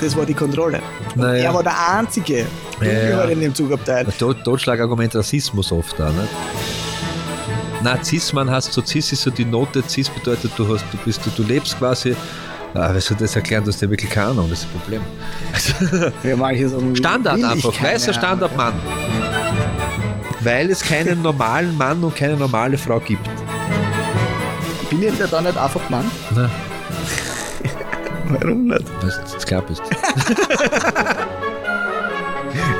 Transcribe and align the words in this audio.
Das 0.00 0.16
war 0.16 0.24
die 0.24 0.34
Kontrolle. 0.34 0.80
Naja. 1.14 1.44
Er 1.44 1.54
war 1.54 1.62
der 1.62 1.90
einzige 1.94 2.46
naja. 2.80 3.24
in 3.24 3.40
dem 3.40 3.54
Zugabteil. 3.54 4.06
Tot, 4.18 4.44
Totschlagargument 4.44 5.14
Rassismus 5.14 5.72
oft 5.72 5.98
da, 5.98 6.10
ne? 6.10 6.28
Na, 7.82 8.02
Cis-Mann 8.02 8.50
hast 8.50 8.72
so 8.72 8.82
Cis 8.82 9.12
ist 9.12 9.22
so 9.22 9.30
die 9.30 9.44
Note, 9.44 9.82
Cis 9.86 10.08
bedeutet, 10.08 10.52
du 10.56 10.68
hast, 10.72 10.84
du 10.92 10.98
bist, 11.04 11.24
du, 11.24 11.30
du 11.30 11.42
lebst 11.42 11.78
quasi. 11.78 12.14
Ah, 12.74 12.84
aber 12.84 12.94
wer 12.94 13.00
soll 13.00 13.16
das 13.16 13.34
erklären, 13.34 13.64
du 13.64 13.70
hast 13.70 13.80
ja 13.80 13.88
wirklich 13.88 14.10
keine 14.10 14.28
Ahnung, 14.28 14.50
das 14.50 14.60
ist 14.60 14.66
ein 14.66 14.80
Problem. 14.80 15.02
Also, 15.52 16.10
ja, 16.22 16.94
Standard 16.94 17.42
einfach, 17.42 17.82
weißer 17.82 18.12
Standardmann. 18.12 18.74
Weil 20.40 20.70
es 20.70 20.82
keinen 20.82 21.22
normalen 21.22 21.76
Mann 21.76 22.02
und 22.04 22.14
keine 22.14 22.36
normale 22.36 22.76
Frau 22.78 23.00
gibt. 23.00 23.26
Bin 24.90 25.02
ich 25.02 25.12
da 25.30 25.40
nicht 25.40 25.56
einfach 25.56 25.88
Mann? 25.90 26.10
Nein. 26.34 26.50
100. 28.36 28.84
Was, 29.02 29.20
das 29.32 29.46
glaube 29.46 29.72
ich. 29.72 29.78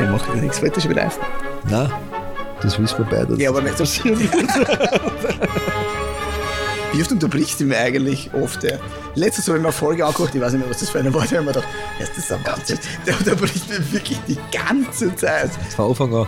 Er 0.01 0.11
macht 0.11 0.29
ja 0.29 0.35
nichts 0.37 0.63
weiter 0.63 0.81
schleifen. 0.81 1.23
Nein, 1.69 1.91
das 2.63 2.79
wissen 2.79 2.99
wir 2.99 3.05
beide. 3.07 3.35
Ja, 3.41 3.51
aber 3.51 3.61
nicht 3.63 3.77
so 3.77 3.85
Wie 6.93 7.03
oft 7.03 7.13
unterbricht 7.13 7.61
ihn 7.61 7.73
eigentlich 7.73 8.31
oft? 8.33 8.63
Ja. 8.65 8.79
Letztes 9.15 9.47
Mal 9.47 9.55
habe 9.55 9.59
ich 9.59 9.63
mir 9.63 9.69
eine 9.69 9.73
Folge 9.73 10.07
angeguckt, 10.07 10.35
ich 10.35 10.41
weiß 10.41 10.53
nicht 10.53 10.63
mehr, 10.63 10.71
was 10.71 10.79
das 10.79 10.91
für 10.91 11.01
eine 11.01 11.13
war, 11.13 11.27
da 11.27 11.37
habe 11.37 11.41
ich 11.41 11.47
mir 11.47 11.53
gedacht, 11.53 11.69
das 11.99 12.11
ist 12.17 12.33
ein 12.33 12.45
Wahnsinn. 12.47 12.79
Der 13.07 13.19
unterbricht 13.19 13.69
mich 13.69 13.93
wirklich 13.93 14.19
die 14.27 14.39
ganze 14.51 15.15
Zeit. 15.17 15.51
Das 15.65 15.79
war 15.79 15.89
Anfang 15.89 16.15
an. 16.15 16.27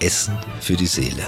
Essen 0.00 0.36
für 0.60 0.74
die 0.74 0.86
Seele. 0.86 1.24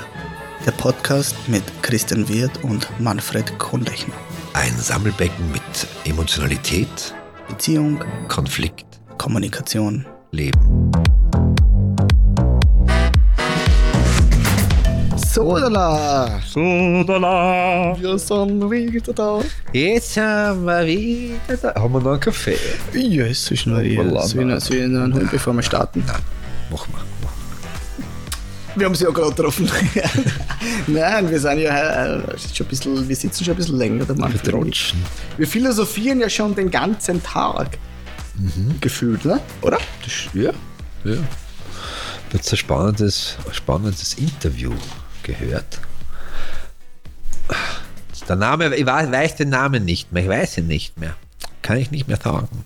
Der 0.65 0.73
Podcast 0.73 1.37
mit 1.47 1.63
Christian 1.83 2.29
Wirth 2.29 2.63
und 2.63 2.89
Manfred 2.99 3.59
Kohnlechner. 3.59 4.15
Ein 4.57 4.73
Sammelbecken 4.79 5.53
mit 5.53 5.87
Emotionalität, 6.07 7.15
Beziehung, 7.47 8.03
Konflikt, 8.27 8.87
Kommunikation. 9.19 10.07
Leben. 10.33 10.91
Sodala! 15.15 16.41
Sodala. 16.47 17.97
Wir 18.01 18.19
sind 18.19 18.71
wieder 18.71 19.13
da. 19.13 19.41
Jetzt 19.75 20.15
sind 20.15 20.65
wir 20.65 20.87
wieder 20.87 21.57
da. 21.61 21.75
Haben 21.75 21.93
wir 21.93 22.01
noch 22.01 22.13
einen 22.13 22.21
Kaffee? 22.21 22.57
Voilà. 22.95 23.29
Das 23.29 24.35
will 24.35 24.51
ich 24.51 24.71
will 24.71 24.79
ich 24.79 24.89
noch 24.89 25.03
einen 25.03 25.15
holen, 25.15 25.29
bevor 25.31 25.53
wir 25.53 25.63
starten. 25.63 26.03
Machen 26.71 26.95
wir. 26.95 27.06
Wir 28.77 28.85
haben 28.85 28.95
sie 28.95 29.05
ja 29.05 29.11
gerade 29.11 29.31
getroffen. 29.35 29.71
Nein, 30.87 31.31
wir 31.31 31.41
sind 31.41 31.61
ja 31.61 32.17
äh, 32.17 32.39
schon 32.39 32.67
ein 32.67 32.69
bisschen, 32.69 33.09
wir 33.09 33.17
sitzen 33.17 33.45
schon 33.45 33.55
ein 33.55 33.57
bisschen 33.57 33.79
länger, 33.79 34.05
der 34.05 34.17
Manfred. 34.17 34.45
ich. 34.45 34.51
Trotschen. 34.51 35.03
Wir 35.39 35.47
philosophieren 35.47 36.21
ja 36.21 36.29
schon 36.29 36.55
den 36.55 36.71
ganzen 36.71 37.23
Tag. 37.23 37.79
Gefühlt, 38.83 39.25
ne? 39.25 39.41
Oder? 39.63 39.79
Das, 40.05 40.35
ja, 40.35 40.53
ja. 41.05 41.17
Jetzt 42.33 42.53
ein 42.53 42.57
spannendes, 42.59 43.39
ein 43.49 43.55
spannendes 43.55 44.15
Interview 44.15 44.73
gehört. 45.23 45.81
Der 48.29 48.37
Name, 48.37 48.75
ich 48.75 48.85
weiß, 48.85 49.11
weiß 49.11 49.37
den 49.37 49.51
Namen 49.51 49.85
nicht 49.87 50.13
mehr, 50.13 50.25
ich 50.25 50.29
weiß 50.29 50.59
ihn 50.59 50.67
nicht 50.67 50.99
mehr. 50.99 51.15
Kann 51.63 51.79
ich 51.79 51.91
nicht 51.91 52.09
mehr 52.09 52.19
sagen. 52.19 52.65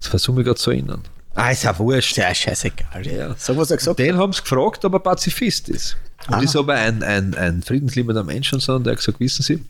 Das 0.00 0.08
versuche 0.08 0.40
ich 0.40 0.46
gerade 0.46 0.58
zu 0.58 0.72
erinnern. 0.72 1.02
Ah, 1.34 1.50
ist 1.50 1.64
ja 1.64 1.78
wurscht. 1.78 2.16
Ja, 2.18 2.34
scheißegal. 2.34 3.06
Ja. 3.06 3.12
Ja. 3.12 3.34
Sag, 3.38 3.56
was 3.56 3.70
er 3.70 3.76
gesagt. 3.78 3.98
Den 3.98 4.16
haben 4.16 4.32
sie 4.32 4.42
gefragt, 4.42 4.84
ob 4.84 4.92
er 4.94 5.00
Pazifist 5.00 5.68
ist. 5.68 5.96
Und 6.28 6.34
Ah. 6.34 6.40
ist 6.40 6.54
aber 6.56 6.74
ein, 6.74 7.02
ein, 7.02 7.34
ein 7.34 7.62
friedensliebender 7.62 8.22
Mensch 8.22 8.52
und 8.52 8.60
so. 8.60 8.74
Und 8.74 8.84
der 8.84 8.92
hat 8.92 8.98
gesagt, 8.98 9.18
wissen 9.20 9.42
Sie, 9.42 9.64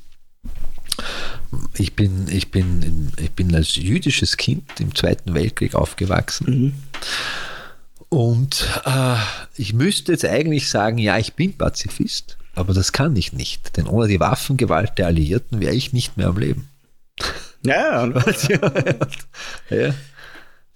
ich 1.79 1.95
bin, 1.95 2.27
ich, 2.29 2.51
bin 2.51 2.83
in, 2.83 3.13
ich 3.19 3.31
bin 3.33 3.55
als 3.55 3.77
jüdisches 3.77 4.37
Kind 4.37 4.65
im 4.81 4.95
Zweiten 4.95 5.35
Weltkrieg 5.35 5.75
aufgewachsen. 5.75 6.75
Und 8.09 8.69
äh, 8.85 9.17
ich 9.57 9.73
müsste 9.73 10.13
jetzt 10.13 10.25
eigentlich 10.25 10.69
sagen, 10.69 10.99
ja, 10.99 11.17
ich 11.19 11.33
bin 11.34 11.56
Pazifist, 11.56 12.37
aber 12.55 12.75
das 12.75 12.93
kann 12.93 13.17
ich 13.17 13.33
nicht. 13.33 13.77
Denn 13.77 13.87
ohne 13.87 14.09
die 14.09 14.21
Waffengewalt 14.21 14.99
der 14.99 15.06
Alliierten 15.06 15.61
wäre 15.61 15.75
ich 15.75 15.93
nicht 15.95 16.17
mehr 16.19 16.27
am 16.28 16.37
Leben. 16.39 16.69
Ja, 17.65 18.03
und, 18.03 18.15
Ja. 19.71 19.95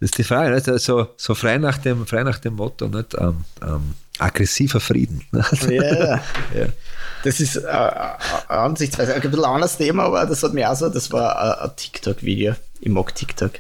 Das 0.01 0.09
ist 0.09 0.19
die 0.19 0.25
Frage, 0.25 0.55
nicht? 0.55 0.69
Also, 0.69 1.09
so 1.17 1.35
frei 1.35 1.59
nach 1.59 1.79
dem, 1.79 2.07
frei 2.07 2.23
nach 2.23 2.39
dem 2.39 2.55
Motto, 2.55 2.89
nicht? 2.89 3.15
Ähm, 3.19 3.45
ähm, 3.63 3.95
aggressiver 4.19 4.81
Frieden. 4.81 5.23
ja. 5.33 6.21
Ja. 6.55 6.67
Das 7.25 7.41
ist 7.41 7.57
äh, 7.57 7.61
äh, 7.61 8.17
ansichtsweise 8.49 9.15
ein 9.15 9.21
bisschen 9.21 9.45
anderes 9.45 9.77
Thema, 9.77 10.05
aber 10.05 10.27
das 10.27 10.43
hat 10.43 10.53
mir 10.53 10.71
auch 10.71 10.77
so, 10.77 10.89
das 10.89 11.11
war 11.13 11.61
äh, 11.61 11.65
ein 11.65 11.71
TikTok-Video. 11.77 12.55
Ich 12.81 12.91
mag 12.91 13.15
TikTok. 13.15 13.53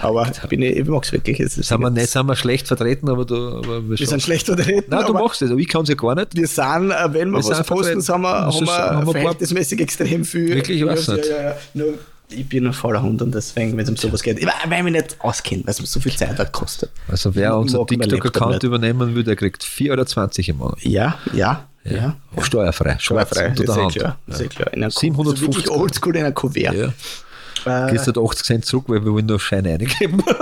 Aber 0.00 0.26
ich, 0.26 0.48
bin, 0.48 0.62
ich 0.62 0.86
mag 0.86 1.04
es 1.04 1.12
wirklich. 1.12 1.38
Es 1.38 1.54
Sind 1.54 1.80
wir, 1.80 1.90
nicht, 1.90 2.08
sind 2.08 2.26
wir 2.26 2.34
schlecht 2.34 2.66
vertreten, 2.66 3.08
aber 3.10 3.24
du. 3.24 3.58
Aber 3.58 3.88
wir 3.88 4.06
sind 4.06 4.22
schlecht 4.22 4.46
vertreten. 4.46 4.86
Nein, 4.88 5.04
du 5.06 5.12
machst 5.12 5.42
es, 5.42 5.50
aber 5.50 5.60
ich 5.60 5.68
kann 5.68 5.82
es 5.82 5.90
ja 5.90 5.94
gar 5.94 6.14
nicht. 6.14 6.34
Wir 6.34 6.46
sind, 6.46 6.90
äh, 6.90 7.12
wenn 7.12 7.30
wir, 7.30 7.42
Wir 7.42 7.50
was 7.50 7.66
posten, 7.66 8.00
sind 8.00 8.20
wir, 8.22 8.28
haben 8.28 8.66
wir, 8.66 8.72
haben 8.72 9.06
wir 9.06 9.14
ein 9.14 9.20
verhältnismäßig 9.22 9.80
extrem 9.80 10.24
viel. 10.24 10.54
Wirklich? 10.54 10.80
Ich 10.80 10.86
weiß 10.86 11.06
ja, 11.06 11.14
nicht. 11.14 11.28
Ja, 11.28 11.42
ja. 11.42 11.56
Nur, 11.74 11.98
ich 12.32 12.48
bin 12.48 12.66
ein 12.66 12.72
voller 12.72 13.02
Hund 13.02 13.20
und 13.22 13.34
deswegen, 13.34 13.72
wenn 13.76 13.84
es 13.84 13.88
um 13.90 13.96
sowas 13.96 14.22
geht, 14.22 14.44
weil 14.44 14.52
ich 14.78 14.82
mich 14.82 14.92
nicht 14.92 15.16
auskenne, 15.20 15.62
weil 15.64 15.70
es 15.72 15.80
mir 15.80 15.86
so 15.86 16.00
viel 16.00 16.12
Zeit 16.14 16.38
hat 16.38 16.52
kostet. 16.52 16.90
Also, 17.08 17.34
wer 17.34 17.50
Ich 17.50 17.54
unser 17.56 17.78
mag 17.78 17.90
meinen 17.90 18.00
Laptop 18.10 18.22
TikTok-Account 18.22 18.62
übernehmen 18.64 19.14
will, 19.14 19.24
der 19.24 19.36
kriegt 19.36 19.62
4,20 19.62 19.90
Euro 19.90 20.36
im 20.50 20.56
Monat. 20.56 20.82
Ja, 20.84 21.18
ja, 21.32 21.68
ja. 21.84 22.16
Auch 22.36 22.44
steuerfrei. 22.44 22.96
Steuerfrei, 22.98 23.48
Unter 23.50 23.62
ist 23.64 23.96
eh 23.96 23.98
klar. 23.98 24.18
Ist 24.26 24.40
eh 24.40 24.48
klar. 24.48 24.72
In 24.72 24.82
einer 24.82 24.90
750 24.90 25.66
so 25.66 25.72
oldschool 25.74 26.14
in 26.16 26.22
einer 26.24 26.32
Kuvert. 26.32 26.74
Ja. 26.74 26.92
Äh, 27.86 27.92
Gehst 27.92 28.06
halt 28.06 28.18
80 28.18 28.44
Cent 28.44 28.64
zurück, 28.64 28.84
weil 28.88 29.04
wir 29.04 29.12
wollen 29.12 29.26
noch 29.26 29.38
Scheine 29.40 29.70
eingeben. 29.70 30.22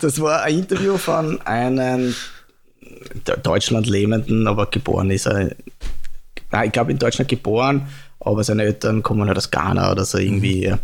Das 0.00 0.20
war 0.20 0.42
ein 0.42 0.58
Interview 0.60 0.96
von 0.96 1.40
einem 1.42 2.14
De- 3.26 3.36
Deutschland 3.42 3.86
lebenden, 3.86 4.46
aber 4.46 4.66
geboren 4.66 5.10
ist 5.10 5.26
er. 5.26 5.50
Nein, 6.50 6.66
ich 6.66 6.72
glaube 6.72 6.90
in 6.92 6.98
Deutschland 6.98 7.28
geboren, 7.28 7.86
aber 8.20 8.44
seine 8.44 8.64
Eltern 8.64 9.02
kommen 9.02 9.26
halt 9.28 9.38
aus 9.38 9.50
Ghana 9.50 9.90
oder 9.90 10.04
so 10.04 10.18
irgendwie. 10.18 10.74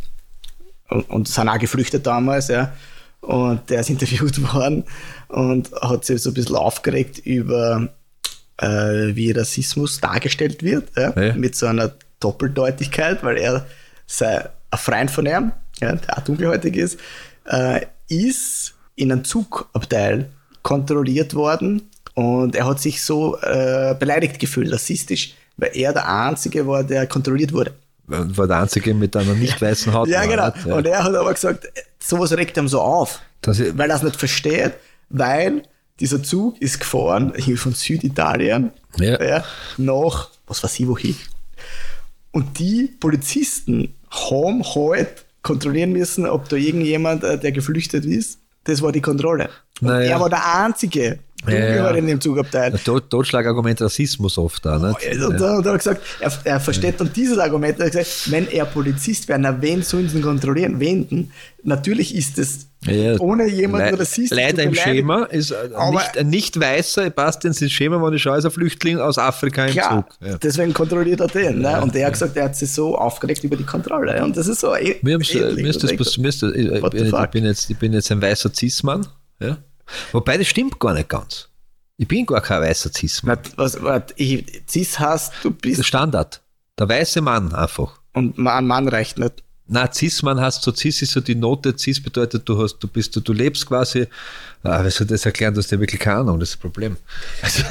Und, 0.89 1.09
und 1.11 1.29
sind 1.29 1.49
auch 1.49 1.59
geflüchtet 1.59 2.07
damals, 2.07 2.49
ja. 2.49 2.73
Und 3.21 3.69
der 3.71 3.81
ist 3.81 3.91
interviewt 3.91 4.41
worden 4.55 4.85
und 5.29 5.71
hat 5.83 6.05
sich 6.05 6.23
so 6.23 6.31
ein 6.31 6.35
bisschen 6.35 6.57
aufgeregt 6.57 7.19
über, 7.19 7.89
äh, 8.59 8.67
wie 9.15 9.33
Rassismus 9.33 10.01
dargestellt 10.01 10.63
wird, 10.63 10.89
ja, 10.97 11.13
Ja. 11.21 11.35
mit 11.35 11.57
so 11.57 11.67
einer 11.67 11.93
Doppeldeutigkeit, 12.21 13.23
weil 13.23 13.37
er 13.39 13.67
sei 14.07 14.49
ein 14.71 14.79
Freund 14.79 15.11
von 15.11 15.27
ihm, 15.27 15.53
ja, 15.81 15.93
der 15.95 16.19
auch 16.19 16.23
dunkelhäutig 16.23 16.77
ist, 16.77 16.99
äh, 17.47 17.85
ist 18.09 18.75
in 18.95 19.13
einem 19.13 19.25
Zugabteil 19.25 20.31
kontrolliert 20.63 21.35
worden 21.35 21.91
und 22.15 22.55
er 22.57 22.67
hat 22.67 22.81
sich 22.81 23.03
so 23.03 23.37
äh, 23.41 23.95
beleidigt 23.99 24.39
gefühlt, 24.39 24.73
rassistisch, 24.73 25.35
weil 25.57 25.71
er 25.75 25.93
der 25.93 26.09
Einzige 26.09 26.67
war, 26.67 26.85
der 26.85 27.07
kontrolliert 27.07 27.53
wurde. 27.53 27.73
War 28.07 28.47
der 28.47 28.59
Einzige 28.61 28.95
mit 28.95 29.17
einer 29.17 29.35
nicht 29.35 29.61
weißen 29.63 29.93
Haut. 29.93 30.09
Ja, 30.09 30.25
genau. 30.27 30.53
Ja. 30.67 30.75
Und 30.77 30.87
er 30.87 31.03
hat 31.05 31.15
aber 31.15 31.33
gesagt, 31.35 31.67
sowas 31.99 32.33
regt 32.33 32.57
ihm 32.57 32.69
so 32.69 32.81
auf, 32.81 33.21
ich- 33.47 33.77
weil 33.77 33.91
er 33.91 33.97
es 33.97 34.03
nicht 34.03 34.17
versteht, 34.17 34.73
weil 35.09 35.63
dieser 35.99 36.23
Zug 36.23 36.61
ist 36.61 36.79
gefahren 36.81 37.33
hier 37.37 37.57
von 37.59 37.73
Süditalien 37.73 38.71
Ja. 38.99 39.43
nach, 39.77 40.31
was 40.47 40.63
weiß 40.63 40.79
ich, 40.81 40.87
wohin. 40.87 41.17
Und 42.33 42.59
die 42.59 42.95
Polizisten 43.01 43.95
haben 44.11 44.63
halt 44.63 45.25
kontrollieren 45.43 45.93
müssen, 45.93 46.27
ob 46.27 46.49
da 46.49 46.57
irgendjemand, 46.57 47.25
äh, 47.25 47.39
der 47.39 47.53
geflüchtet 47.53 48.05
ist, 48.05 48.39
das 48.65 48.83
war 48.83 48.93
die 48.93 49.01
Kontrolle. 49.01 49.49
Naja. 49.81 50.11
er 50.13 50.21
war 50.21 50.29
der 50.29 50.55
Einzige, 50.65 51.19
Ja, 51.47 51.55
ja. 51.55 51.91
in 51.91 52.07
dem 52.07 52.21
Zugabteil. 52.21 52.73
Totschlagargument 53.11 53.81
Rassismus 53.81 54.37
oft 54.39 54.65
da. 54.65 54.79
Nicht? 54.79 55.23
Und 55.23 55.39
dann 55.41 55.59
hat 55.59 55.67
er 55.67 55.77
gesagt, 55.77 56.01
er, 56.19 56.33
er 56.45 56.61
versteht 56.61 57.01
dann 57.01 57.13
dieses 57.13 57.39
Argument. 57.39 57.79
Er 57.79 57.87
hat 57.87 57.93
gesagt, 57.93 58.31
wenn 58.31 58.49
er 58.49 58.65
Polizist 58.65 59.29
wäre, 59.29 59.39
na, 59.39 59.61
wen 59.61 59.83
sollen 59.83 60.09
sie 60.09 60.21
kontrollieren? 60.21 60.81
Wen 60.81 61.09
denn? 61.09 61.31
Natürlich 61.63 62.15
ist 62.17 62.39
es 62.39 62.67
Ja, 62.87 63.19
ohne 63.21 63.49
jemanden 63.49 63.91
Le- 63.95 64.01
rassistisch 64.01 64.37
Leider 64.37 64.63
im. 64.63 64.75
Schema 64.75 65.25
ist 65.25 65.53
ein 65.53 65.73
Aber- 65.75 65.91
nicht, 65.93 66.19
ein 66.19 66.29
nicht 66.31 66.61
weißer, 66.61 67.11
passt 67.11 67.45
ins 67.45 67.59
Schema, 67.71 68.03
wenn 68.05 68.15
ich 68.15 68.23
schaue, 68.23 68.39
ist 68.39 68.45
ein 68.45 68.51
Flüchtling 68.51 68.99
aus 68.99 69.19
Afrika 69.19 69.67
im 69.67 69.73
Klar, 69.73 70.07
Zug. 70.21 70.29
Ja. 70.29 70.39
deswegen 70.39 70.73
kontrolliert 70.73 71.21
er 71.21 71.29
den. 71.29 71.59
Ne? 71.59 71.65
Ja, 71.71 71.83
und 71.83 71.95
der 71.95 72.01
ja. 72.03 72.07
hat 72.09 72.15
gesagt, 72.15 72.37
er 72.37 72.45
hat 72.45 72.57
sich 72.57 72.73
so 72.73 72.97
aufgeregt 72.97 73.45
über 73.45 73.57
die 73.57 73.65
Kontrolle. 73.65 74.23
Und 74.25 74.37
das 74.37 74.47
ist 74.49 74.61
so 74.61 74.71
Mir, 75.03 75.15
haben's- 75.15 75.35
ähnlich. 75.35 75.63
mir 75.63 75.69
ist 75.71 75.83
das, 75.83 75.91
Und 75.93 75.97
pass- 75.99 76.19
mir 76.19 76.29
ist 76.29 76.43
das, 76.43 76.53
ich, 76.55 76.83
What 76.83 76.93
the 76.93 76.99
bin, 76.99 77.05
ich, 77.07 77.11
fuck? 77.11 77.31
bin 77.31 77.45
jetzt, 77.45 77.71
ich 77.71 77.77
bin 77.77 77.93
jetzt 77.93 78.11
ein 78.11 78.23
weißer 78.23 78.51
Cis-Mann. 78.55 79.07
Ja? 79.41 79.59
Wobei 80.13 80.39
das 80.39 80.47
stimmt 80.47 80.79
gar 80.79 80.95
nicht 80.95 81.09
ganz. 81.09 81.49
Ich 81.99 82.09
bin 82.09 82.27
gar 82.27 82.41
kein 82.41 82.61
weißer 82.61 82.91
was, 83.57 83.83
wart, 83.83 84.13
ich, 84.17 84.45
Cis 84.69 84.99
hast, 84.99 85.33
du 85.43 85.51
bist 85.51 85.81
ist 85.81 85.87
Standard. 85.87 86.43
Der 86.79 86.89
weiße 86.89 87.23
Mann 87.23 87.55
einfach. 87.55 87.99
und 88.13 88.39
ein 88.39 88.67
Mann 88.67 88.89
reicht 88.89 89.19
nicht. 89.19 89.43
Na, 89.69 89.91
Cis-Mann 89.93 90.41
hast 90.41 90.63
so, 90.63 90.73
Cis 90.73 91.03
ist 91.03 91.13
so 91.13 91.21
die 91.21 91.35
Note, 91.35 91.77
Cis 91.77 92.01
bedeutet, 92.01 92.49
du 92.49 92.63
hast, 92.63 92.79
du 92.79 92.87
bist, 92.87 93.17
du, 93.17 93.21
du 93.21 93.33
lebst 93.33 93.67
quasi, 93.67 94.07
ah, 94.63 94.85
wie 94.85 94.91
soll 94.91 95.09
das 95.09 95.27
erklären, 95.27 95.55
du 95.55 95.61
hast 95.61 95.73
ja 95.73 95.81
wirklich 95.81 96.01
keine 96.01 96.21
Ahnung, 96.21 96.39
das 96.39 96.51
ist 96.51 96.55
das 96.55 96.61
Problem. 96.61 96.97
Also, 97.43 97.63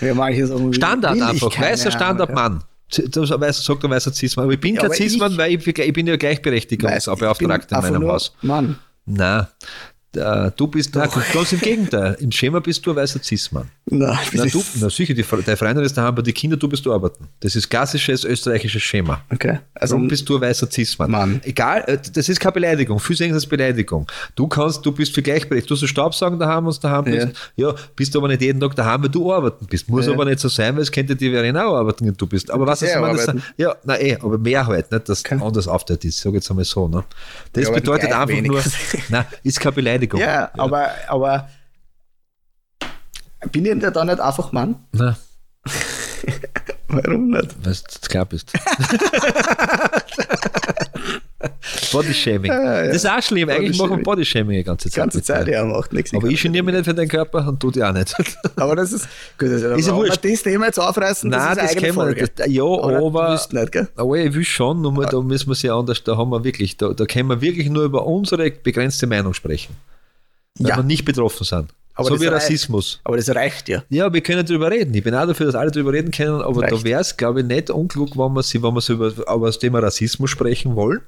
Ja, 0.00 0.72
Standard 0.72 1.20
einfach, 1.20 1.60
weißer 1.60 1.92
Standardmann. 1.92 2.64
Das 2.90 3.30
weiß, 3.30 3.64
sagt 3.64 3.84
er 3.84 3.90
weißer 3.90 4.12
Cis-Mann. 4.12 4.44
Aber 4.44 4.52
ich 4.54 4.60
bin 4.60 4.74
Ja, 4.74 4.82
kein 4.82 4.92
Cis-Mann, 4.92 5.38
weil 5.38 5.54
ich, 5.54 5.66
ich 5.66 5.92
bin 5.92 6.06
ja 6.06 6.16
Gleichberechtigungsbeauftragter 6.16 7.76
in 7.86 7.92
meinem 7.92 8.08
Haus. 8.08 8.34
Mann. 8.42 8.78
Nein. 9.06 9.46
Äh, 10.16 10.50
Du 10.56 10.66
bist, 10.66 10.94
nein, 10.94 11.08
ganz 11.32 11.52
im 11.52 11.60
Gegenteil. 11.60 12.16
Im 12.20 12.30
Schema 12.32 12.60
bist 12.60 12.84
du 12.86 12.90
ein 12.90 12.96
weißer 12.96 13.20
Cis-Mann. 13.22 13.68
Nein, 13.86 14.16
Na, 14.32 14.44
du, 14.46 14.62
na 14.80 14.88
sicher, 14.90 15.12
die, 15.14 15.22
deine 15.44 15.56
Freundin 15.56 15.84
ist 15.84 15.96
daheim, 15.96 16.08
aber 16.08 16.22
die 16.22 16.32
Kinder, 16.32 16.56
du 16.56 16.68
bist 16.68 16.84
du 16.86 16.92
arbeiten. 16.92 17.28
Das 17.40 17.54
ist 17.56 17.68
klassisches 17.68 18.24
österreichisches 18.24 18.82
Schema. 18.82 19.20
Okay. 19.32 19.58
Also, 19.74 19.94
Darum 19.94 20.08
bist 20.08 20.28
du 20.28 20.36
ein 20.36 20.40
weißer 20.40 20.70
Cis-Mann. 20.70 21.10
Mann. 21.10 21.40
Egal, 21.44 21.84
äh, 21.86 21.98
das 22.12 22.28
ist 22.28 22.40
keine 22.40 22.52
Beleidigung. 22.52 22.98
Viele 23.00 23.16
sehen 23.16 23.28
das 23.30 23.42
als 23.42 23.46
Beleidigung. 23.46 24.06
Du 24.36 24.46
kannst, 24.48 24.84
du 24.86 24.92
bist 24.92 25.14
für 25.14 25.22
gleichberechtigt. 25.22 25.70
Du 25.70 25.74
sollst 25.76 25.90
Staubsaugen 25.92 26.38
daheim, 26.38 26.64
wenn 26.64 26.72
du 26.72 26.78
daheim 26.80 27.04
bist. 27.04 27.28
Ja. 27.56 27.74
bist 27.96 28.16
aber 28.16 28.28
nicht 28.28 28.40
jeden 28.42 28.60
Tag 28.60 28.74
daheim, 28.76 29.02
weil 29.02 29.10
du 29.10 29.32
arbeiten 29.32 29.66
bist. 29.66 29.88
Muss 29.88 30.06
Ja. 30.06 30.12
aber 30.12 30.24
nicht 30.24 30.40
so 30.40 30.48
sein, 30.48 30.74
weil 30.76 30.82
es 30.82 30.90
könnte 30.92 31.14
die 31.16 31.30
Verena 31.30 31.66
auch 31.66 31.76
arbeiten, 31.76 32.06
wenn 32.06 32.16
du 32.16 32.26
bist. 32.26 32.50
Aber 32.50 32.66
was 32.66 32.82
ist 32.82 32.90
ja 32.94 33.12
das? 33.12 33.34
Ja, 33.56 33.74
na 33.84 34.00
eh, 34.00 34.16
aber 34.20 34.38
mehr 34.38 34.66
halt, 34.66 34.90
nicht, 34.90 35.08
dass 35.08 35.24
Okay. 35.24 35.38
anders 35.42 35.68
aufteilt 35.68 36.04
ist. 36.04 36.18
Sag 36.20 36.34
jetzt 36.34 36.50
einmal 36.50 36.64
so, 36.64 36.88
ne? 36.88 37.04
Das 37.52 37.64
Ja, 37.64 37.70
bedeutet 37.70 38.12
einfach 38.12 38.40
nur, 38.42 38.60
na, 39.10 39.26
ist 39.42 39.60
keine 39.60 39.72
Beleidigung. 39.72 40.03
ja, 40.14 40.50
aber, 40.56 40.90
aber 41.08 41.48
bin 43.52 43.64
ich 43.64 43.78
denn 43.78 43.92
da 43.92 44.04
nicht 44.04 44.20
einfach 44.20 44.52
Mann? 44.52 44.76
Na, 44.92 45.16
Warum 46.88 47.30
nicht? 47.30 47.54
weil 47.64 47.74
du 47.74 48.08
klar 48.08 48.26
bist. 48.26 48.52
Bodyshaming. 51.92 52.50
Ja, 52.50 52.82
ja. 52.82 52.86
Das 52.86 52.96
ist 52.96 53.06
auch 53.06 53.22
schlimm. 53.22 53.48
Eigentlich 53.48 53.78
machen 53.78 53.98
wir 53.98 54.02
Bodyshaming. 54.02 54.58
Die 54.58 54.64
ganze 54.64 54.90
Zeit. 54.90 54.96
ganze 54.96 55.22
Zeit, 55.22 55.48
ja, 55.48 55.64
macht 55.64 55.92
nichts. 55.92 56.14
Aber 56.14 56.28
ich 56.28 56.42
geniere 56.42 56.64
mich 56.64 56.74
nicht 56.74 56.84
für 56.84 56.94
deinen 56.94 57.08
Körper 57.08 57.46
und 57.46 57.62
du 57.62 57.70
dir 57.70 57.88
auch 57.88 57.92
nicht. 57.92 58.14
Aber 58.56 58.76
das 58.76 58.92
ist, 58.92 59.08
gut, 59.38 59.48
das 59.48 59.62
ist, 59.62 59.86
ja 59.86 59.92
aber 59.92 60.04
wurscht. 60.04 60.24
das 60.24 60.42
Thema 60.42 60.66
jetzt 60.66 60.78
aufreißen, 60.78 61.30
Nein, 61.30 61.56
das 61.56 61.72
das, 61.72 61.76
kennen 61.76 61.96
wir 61.96 62.06
nicht. 62.06 62.46
Ja, 62.48 62.64
aber. 62.64 63.30
willst 63.30 63.52
nicht? 63.52 63.76
Aber 63.96 64.16
ich 64.16 64.34
will 64.34 64.44
schon, 64.44 64.80
nur 64.80 64.92
mal, 64.92 65.06
da 65.06 65.20
müssen 65.20 65.48
wir 65.48 65.54
sie 65.54 65.70
anders, 65.70 66.02
da 66.02 66.16
haben 66.16 66.30
wir 66.30 66.44
wirklich, 66.44 66.76
da, 66.76 66.92
da 66.92 67.04
können 67.06 67.28
wir 67.28 67.40
wirklich 67.40 67.68
nur 67.68 67.84
über 67.84 68.06
unsere 68.06 68.50
begrenzte 68.50 69.06
Meinung 69.06 69.34
sprechen. 69.34 69.76
Weil 70.58 70.70
Ja. 70.70 70.76
wir 70.76 70.82
nicht 70.84 71.04
betroffen 71.04 71.44
sind. 71.44 71.70
Aber 71.96 72.08
so 72.08 72.20
wie 72.20 72.26
reicht. 72.26 72.44
Rassismus. 72.44 73.00
Aber 73.04 73.16
das 73.16 73.28
reicht 73.28 73.68
ja. 73.68 73.84
Ja, 73.88 74.12
wir 74.12 74.20
können 74.20 74.44
darüber 74.44 74.70
reden. 74.70 74.92
Ich 74.94 75.04
bin 75.04 75.14
auch 75.14 75.26
dafür, 75.26 75.46
dass 75.46 75.54
alle 75.54 75.70
darüber 75.70 75.92
reden 75.92 76.10
können, 76.10 76.40
aber 76.42 76.62
da 76.62 76.68
Reicht. 76.74 76.84
wäre 76.84 77.00
es, 77.00 77.16
glaube 77.16 77.40
ich, 77.40 77.46
nicht 77.46 77.70
unklug, 77.70 78.16
wenn 78.16 78.32
wir, 78.34 78.42
sie, 78.42 78.60
wenn 78.62 78.74
wir 78.74 78.80
so 78.80 78.94
über, 78.94 79.08
über 79.08 79.46
das 79.46 79.58
Thema 79.60 79.78
Rassismus 79.78 80.30
sprechen 80.30 80.74
wollen. 80.74 81.00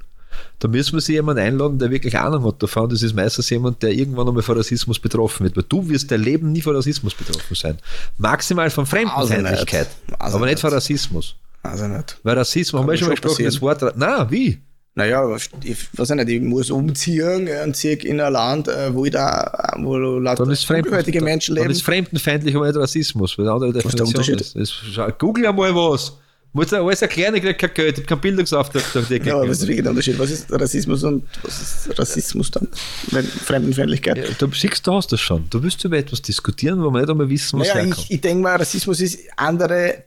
Da 0.59 0.69
müssen 0.69 0.93
wir 0.95 1.01
sich 1.01 1.15
jemanden 1.15 1.43
einladen, 1.43 1.79
der 1.79 1.91
wirklich 1.91 2.17
Ahnung 2.19 2.45
hat 2.45 2.63
davon. 2.63 2.89
Das 2.91 3.03
ist 3.03 3.15
meistens 3.15 3.49
jemand, 3.51 3.83
der 3.83 3.91
irgendwann 3.93 4.29
einmal 4.29 4.43
von 4.43 4.57
Rassismus 4.57 4.99
betroffen 4.99 5.45
wird. 5.45 5.57
Weil 5.57 5.65
du 5.69 5.89
wirst 5.89 6.11
dein 6.11 6.23
Leben 6.23 6.53
nie 6.53 6.61
von 6.61 6.77
Rassismus 6.77 7.15
betroffen 7.15 7.55
sein. 7.55 7.79
Maximal 8.19 8.69
von 8.71 8.85
Fremdenfeindlichkeit. 8.87 9.89
nicht. 10.09 10.21
Also 10.21 10.37
aber 10.37 10.47
nicht 10.47 10.55
nicht. 10.57 10.61
von 10.61 10.73
Rassismus. 10.73 11.35
Also 11.63 11.89
nicht. 11.89 12.19
Weil 12.23 12.37
Rassismus, 12.39 12.81
haben 12.81 12.87
wir 12.87 12.93
Kann 12.93 12.99
schon 12.99 13.09
mal 13.09 13.15
gesprochen, 13.15 13.45
das 13.45 13.61
Wort. 13.63 13.95
Na, 13.97 14.31
wie? 14.31 14.61
Naja, 14.99 15.37
ich 15.63 15.77
weiß 15.99 16.09
nicht, 16.11 16.29
ich 16.31 16.41
muss 16.41 16.71
umziehen 16.71 17.49
und 17.65 17.77
ziehe 17.77 17.97
in 17.97 18.19
ein 18.19 18.33
Land, 18.33 18.67
äh, 18.67 18.93
wo 18.95 19.05
ich 19.05 19.11
da, 19.13 19.75
wo 19.79 19.97
lauter 19.99 20.45
Dann 20.45 20.53
ist, 20.53 20.65
Fremden, 20.65 20.89
ungehörige 20.89 21.21
Menschen 21.21 21.55
leben. 21.55 21.71
ist 21.71 21.83
fremdenfeindlich, 21.83 22.55
nicht 22.55 22.77
Rassismus. 22.77 23.37
Weil 23.37 23.47
andere 23.49 23.77
ist 23.79 23.99
der 23.99 24.07
Unterschied? 24.07 24.41
ist. 24.41 24.57
Das 24.57 25.19
Google 25.19 25.47
einmal 25.47 25.75
was. 25.75 26.15
Muss 26.55 26.69
dir 26.69 26.81
alles 26.81 27.03
erklären, 27.03 27.35
ich 27.35 27.43
krieg 27.43 27.59
kein 27.59 27.75
Geld, 27.75 27.99
ich 27.99 28.05
hab 28.05 28.09
keinen 28.09 28.21
Bildungsauftrag. 28.23 28.83
Ja, 29.27 29.35
aber 29.35 29.47
was 29.51 29.59
ist 29.59 29.67
wirklich 29.67 29.83
der 29.83 29.91
Unterschied? 29.91 30.19
Was 30.19 30.31
ist 30.31 30.51
Rassismus 30.51 31.05
und 31.05 31.25
was 31.43 31.61
ist 31.87 31.99
Rassismus 31.99 32.51
dann? 32.51 32.67
Wenn 33.11 33.27
Fremdenfeindlichkeit? 33.27 34.17
Ja, 34.17 34.25
du 34.39 34.51
siehst, 34.51 34.87
du 34.87 34.95
hast 34.95 35.13
das 35.13 35.21
schon. 35.21 35.45
Du 35.51 35.63
willst 35.63 35.85
über 35.85 35.99
etwas 35.99 36.23
diskutieren, 36.23 36.83
wo 36.83 36.89
wir 36.91 37.01
nicht 37.01 37.11
einmal 37.11 37.29
wissen, 37.29 37.61
was 37.61 37.69
naja, 37.69 37.81
herkommt. 37.85 38.07
ich, 38.07 38.11
ich 38.13 38.21
denke 38.23 38.43
mal, 38.43 38.57
Rassismus 38.57 39.03
ist 39.03 39.19
andere 39.37 40.05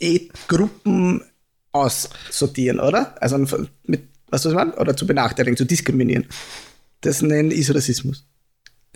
E- 0.00 0.28
Gruppen 0.48 1.22
aussortieren, 1.72 2.80
oder? 2.80 3.14
Also 3.20 3.36
mit, 3.84 4.00
was 4.32 4.42
soll 4.42 4.54
man? 4.54 4.72
Oder 4.72 4.96
zu 4.96 5.06
benachteiligen, 5.06 5.56
zu 5.56 5.64
diskriminieren. 5.64 6.26
Das 7.02 7.22
nennen 7.22 7.50
ist 7.50 7.72
Rassismus. 7.74 8.26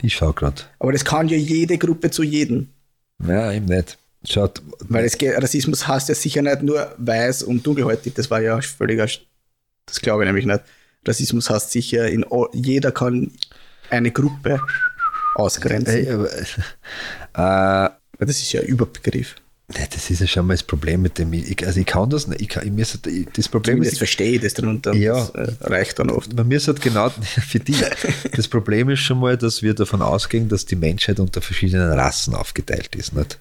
Ich 0.03 0.15
schau 0.15 0.33
gerade. 0.33 0.63
Aber 0.79 0.93
das 0.93 1.05
kann 1.05 1.29
ja 1.29 1.37
jede 1.37 1.79
Gruppe 1.79 2.11
zu 2.11 2.23
jedem. 2.23 2.69
Ja, 3.25 3.53
eben 3.53 3.67
nicht. 3.67 3.99
Schaut, 4.29 4.61
Weil 4.81 5.05
es 5.05 5.17
geht, 5.19 5.41
Rassismus 5.41 5.87
heißt 5.87 6.09
ja 6.09 6.15
sicher 6.15 6.43
nicht 6.43 6.63
nur 6.63 6.93
weiß 6.99 7.45
und 7.45 7.65
dunkelhäutig, 7.65 8.15
das 8.15 8.29
war 8.29 8.41
ja 8.41 8.61
völliger, 8.61 9.07
das 9.87 10.01
glaube 10.01 10.25
ich 10.25 10.27
nämlich 10.27 10.47
nicht. 10.47 10.63
Rassismus 11.07 11.49
heißt 11.49 11.71
sicher, 11.71 12.09
in, 12.09 12.25
jeder 12.53 12.91
kann 12.91 13.31
eine 13.89 14.11
Gruppe 14.11 14.61
ausgrenzen. 15.37 15.95
Ey, 15.95 16.11
aber, 16.11 16.33
äh, 17.93 18.25
das 18.25 18.41
ist 18.41 18.53
ja 18.53 18.63
ein 18.63 18.67
Überbegriff. 18.67 19.37
Das 19.69 20.11
ist 20.11 20.21
ja 20.21 20.27
schon 20.29 20.47
mal 20.47 20.55
das 20.55 20.63
Problem 20.63 21.03
mit 21.03 21.19
dem. 21.19 21.33
Ich, 21.33 21.67
also 21.67 21.81
ich 21.81 21.87
kann 21.87 22.09
das 22.09 22.29
nicht. 22.29 22.41
Ich 22.41 22.49
kann, 22.49 22.79
ich 22.79 22.95
ich, 23.07 23.27
das 23.35 23.49
Problem 23.49 23.83
ist, 23.83 23.99
verstehe 23.99 24.33
ich 24.37 24.41
das 24.41 24.55
darunter. 24.55 24.93
und 24.93 24.99
Ja. 25.01 25.27
Das 25.27 25.31
äh, 25.61 25.65
reicht 25.65 25.99
dann 25.99 26.11
oft. 26.11 26.33
man 26.35 26.47
müsste 26.47 26.73
halt 26.73 26.81
genau 26.83 27.11
für 27.49 27.59
die. 27.59 27.75
Das 28.37 28.47
Problem 28.47 28.91
ist 28.91 29.01
schon 29.01 29.19
mal, 29.19 29.37
dass 29.37 29.63
wir 29.63 29.75
davon 29.75 30.03
ausgehen, 30.03 30.49
dass 30.49 30.67
die 30.67 30.77
Menschheit 30.77 31.19
unter 31.19 31.41
verschiedenen 31.41 31.93
Rassen 31.93 32.35
aufgeteilt 32.37 32.95
ist. 32.95 33.13
Nicht? 33.13 33.39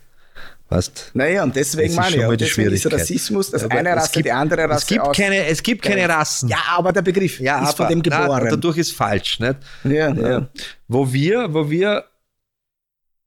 Weißt 0.69 1.12
Naja, 1.13 1.44
und 1.44 1.56
Das 1.56 1.72
deswegen 1.74 1.94
meine 1.94 2.16
ich, 2.16 2.27
die 2.27 2.38
deswegen 2.38 2.72
ist. 2.74 2.92
Rassismus, 2.92 3.51
dass 3.51 3.63
Aber 3.66 3.75
eine 3.75 3.92
es 3.92 3.95
Rasse 3.98 4.12
gibt- 4.13 4.25
die 4.25 4.31
andere 4.31 4.63
Rasse 4.63 4.77
Es 4.81 4.88
gibt 4.88 5.01
aus- 5.01 5.16
keine, 5.16 5.45
es 5.45 5.62
gibt 5.62 5.83
keine 5.83 6.10
Rassen. 6.10 6.50
Ja, 6.50 6.57
aber 6.75 6.92
der 6.92 7.04
Begriff 7.04 7.39
Ja, 7.39 7.63
ist 7.69 7.77
von 7.77 7.88
dem 7.88 8.00
nein, 8.00 8.22
geboren. 8.24 8.48
dadurch 8.50 8.77
ist 8.80 8.94
falsch. 8.94 9.39
Nicht? 9.39 9.57
ja, 9.83 10.12
Ja. 10.12 10.30
ja. 10.30 10.50
Wo 10.88 11.13
wir, 11.13 11.54
wo 11.54 11.69
wir 11.69 12.06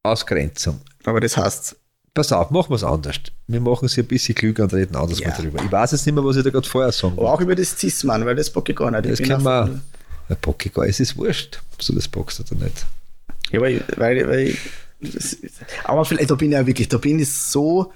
Ausgrenzung. 0.02 0.80
Aber 1.04 1.20
das 1.20 1.36
heißt, 1.36 1.76
Pass 2.14 2.32
auf, 2.32 2.50
machen 2.50 2.70
wir 2.70 2.76
es 2.76 2.84
anders. 2.84 3.16
Wir 3.46 3.60
machen 3.60 3.87
es 3.87 3.96
ein 3.96 4.06
bisschen 4.06 4.34
klüger 4.34 4.64
und 4.64 4.72
reden 4.75 4.96
anders 4.96 5.20
Ja. 5.20 5.28
mal 5.28 5.37
drüber. 5.37 5.62
Ich 5.64 5.70
weiß 5.70 5.93
jetzt 5.93 6.05
nicht 6.06 6.14
mehr, 6.14 6.25
was 6.25 6.37
ich 6.37 6.43
da 6.44 6.50
gerade 6.50 6.69
vorher 6.69 6.90
sagen 6.93 7.14
aber 7.16 7.32
auch 7.32 7.40
über 7.40 7.55
das 7.55 7.78
Cis-Mann, 7.78 8.25
weil 8.26 8.34
das 8.37 8.50
bocke 8.50 8.72
ich 8.72 8.78
gar 8.78 8.90
nicht. 8.90 9.06
Ich 9.20 9.28
Das 9.28 9.37
einfach- 9.38 9.69
wir. 9.69 9.81
Ja, 10.31 10.37
Pokégo, 10.37 10.84
es 10.84 11.00
ist 11.00 11.16
wurscht, 11.16 11.60
ob 11.72 11.78
du 11.87 11.94
das 11.94 12.06
boxst 12.08 12.40
oder 12.40 12.62
nicht. 12.64 12.84
Ja, 13.50 13.60
weil, 13.60 13.82
weil, 13.96 14.28
weil 14.28 14.56
aber 15.84 16.05
vielleicht, 16.05 16.31
da 16.31 16.34
bin 16.34 16.49
ich 16.50 16.55
ja 16.55 16.66
wirklich, 16.66 16.88
da 16.88 16.99
bin 16.99 17.19
ich 17.19 17.32
so 17.32 17.93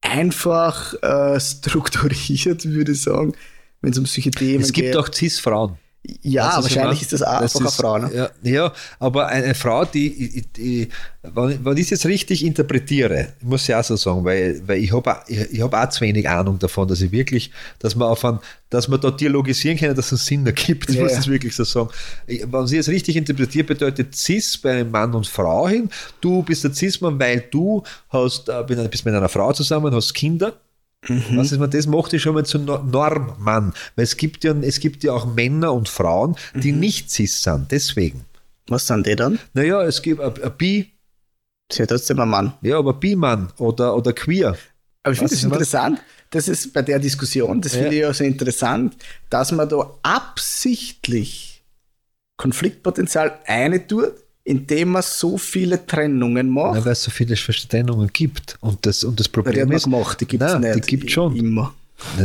einfach 0.00 0.94
äh, 1.02 1.40
strukturiert, 1.40 2.64
würde 2.68 2.92
ich 2.92 3.02
sagen, 3.02 3.32
wenn 3.80 3.92
es 3.92 3.98
um 3.98 4.06
solche 4.06 4.30
Themen 4.30 4.62
Es 4.62 4.72
gibt 4.72 4.88
geht. 4.88 4.96
auch 4.96 5.08
Cis-Frauen. 5.12 5.76
Ja, 6.22 6.48
ich 6.48 6.62
wahrscheinlich 6.62 6.84
meine? 6.84 7.00
ist 7.00 7.12
das 7.12 7.22
auch 7.22 7.40
einfach 7.40 7.60
eine 7.60 7.70
Frau. 7.70 7.98
Ne? 7.98 8.10
Ja, 8.14 8.30
ja, 8.42 8.72
aber 8.98 9.26
eine 9.28 9.54
Frau, 9.54 9.84
die, 9.84 10.42
die, 10.56 10.88
wenn, 11.22 11.64
wenn 11.64 11.76
ich 11.76 11.84
es 11.84 11.90
jetzt 11.90 12.06
richtig 12.06 12.44
interpretiere, 12.44 13.34
muss 13.42 13.68
ich 13.68 13.74
auch 13.74 13.84
so 13.84 13.96
sagen, 13.96 14.24
weil, 14.24 14.62
weil 14.66 14.78
ich 14.78 14.92
habe 14.92 15.12
auch, 15.12 15.28
ich, 15.28 15.38
ich 15.52 15.60
hab 15.60 15.74
auch 15.74 15.88
zu 15.90 16.00
wenig 16.02 16.28
Ahnung 16.28 16.58
davon, 16.58 16.88
dass 16.88 17.00
ich 17.00 17.10
wirklich, 17.10 17.50
dass 17.80 17.94
man 17.96 18.08
auf 18.08 18.24
ein, 18.24 18.38
dass 18.70 18.88
man 18.88 19.00
da 19.00 19.10
dialogisieren 19.10 19.76
kann, 19.76 19.94
dass 19.94 20.12
es 20.12 20.20
einen 20.30 20.44
Sinn 20.44 20.46
ergibt. 20.46 20.88
Ich 20.88 20.96
Ja, 20.96 21.02
muss 21.02 21.12
ja. 21.12 21.18
das 21.18 21.28
wirklich 21.28 21.54
so 21.54 21.64
sagen. 21.64 21.90
Ich, 22.26 22.44
wenn 22.50 22.66
sie 22.66 22.78
es 22.78 22.88
richtig 22.88 23.16
interpretiert, 23.16 23.66
bedeutet 23.66 24.14
Cis 24.14 24.56
bei 24.56 24.72
einem 24.72 24.90
Mann 24.90 25.14
und 25.14 25.26
Frau 25.26 25.68
hin. 25.68 25.90
Du 26.20 26.42
bist 26.42 26.64
der 26.64 26.72
Cis-Mann, 26.72 27.18
weil 27.18 27.44
du 27.50 27.82
hast, 28.10 28.48
äh, 28.48 28.64
bist 28.88 29.04
mit 29.04 29.14
einer 29.14 29.28
Frau 29.28 29.52
zusammen, 29.52 29.94
hast 29.94 30.14
Kinder. 30.14 30.54
Was 31.06 31.52
ist 31.52 31.58
man, 31.58 31.70
das 31.70 31.86
macht 31.86 32.12
dich 32.12 32.20
schon 32.22 32.34
mal 32.34 32.44
zu 32.44 32.58
Nor- 32.58 32.82
Normmann. 32.82 33.72
Weil 33.96 34.02
es 34.04 34.16
gibt 34.16 34.42
ja, 34.44 34.52
es 34.60 34.80
gibt 34.80 35.04
ja 35.04 35.12
auch 35.12 35.26
Männer 35.32 35.72
und 35.72 35.88
Frauen, 35.88 36.36
die 36.54 36.72
nicht 36.72 37.10
cis 37.10 37.42
sind. 37.42 37.70
Deswegen. 37.70 38.24
Was 38.66 38.86
sind 38.86 39.06
die 39.06 39.16
dann? 39.16 39.38
Naja, 39.54 39.82
es 39.84 40.02
gibt 40.02 40.20
ein, 40.20 40.32
Bi, 40.58 40.90
Das 41.68 41.76
ist 41.76 41.78
ja 41.78 41.86
trotzdem 41.86 42.20
ein 42.20 42.28
Mann. 42.28 42.52
ja, 42.62 42.78
aber 42.78 42.94
Bi-Mann 42.94 43.52
oder, 43.58 43.96
oder 43.96 44.12
queer. 44.12 44.56
Aber 45.04 45.12
ich 45.12 45.18
finde 45.20 45.32
was? 45.34 45.42
interessant, 45.44 46.02
das 46.30 46.48
ist 46.48 46.72
bei 46.74 46.82
der 46.82 46.98
Diskussion, 46.98 47.60
das 47.62 47.72
Ja. 47.74 47.78
finde 47.82 47.94
ich 47.94 48.00
ja 48.02 48.12
so 48.12 48.24
interessant, 48.24 48.96
dass 49.30 49.52
man 49.52 49.68
da 49.68 49.90
absichtlich 50.02 51.62
Konfliktpotenzial 52.36 53.38
eine 53.46 53.86
tut, 53.86 54.12
indem 54.48 54.88
man 54.90 55.02
so 55.02 55.36
viele 55.38 55.84
Trennungen 55.86 56.46
Ja, 56.48 56.52
macht. 56.52 56.84
weil 56.84 56.92
es 56.92 57.02
so 57.02 57.10
viele 57.10 57.36
Verstellungen 57.36 58.08
gibt. 58.12 58.56
Und 58.60 58.84
das, 58.86 59.04
und 59.04 59.20
das 59.20 59.26
Weil 59.26 59.30
die 59.30 59.32
Problem 59.42 59.60
hat 59.62 59.68
man 59.68 59.76
ist, 59.76 59.84
gemacht, 59.84 60.20
die 60.20 60.26
gibt 60.26 60.42
es 60.42 60.52
Nein, 60.52 60.60
nicht. 60.62 60.74
die 60.90 60.96
gibt 60.96 61.10
schon. 61.10 61.36
Immer. 61.36 61.74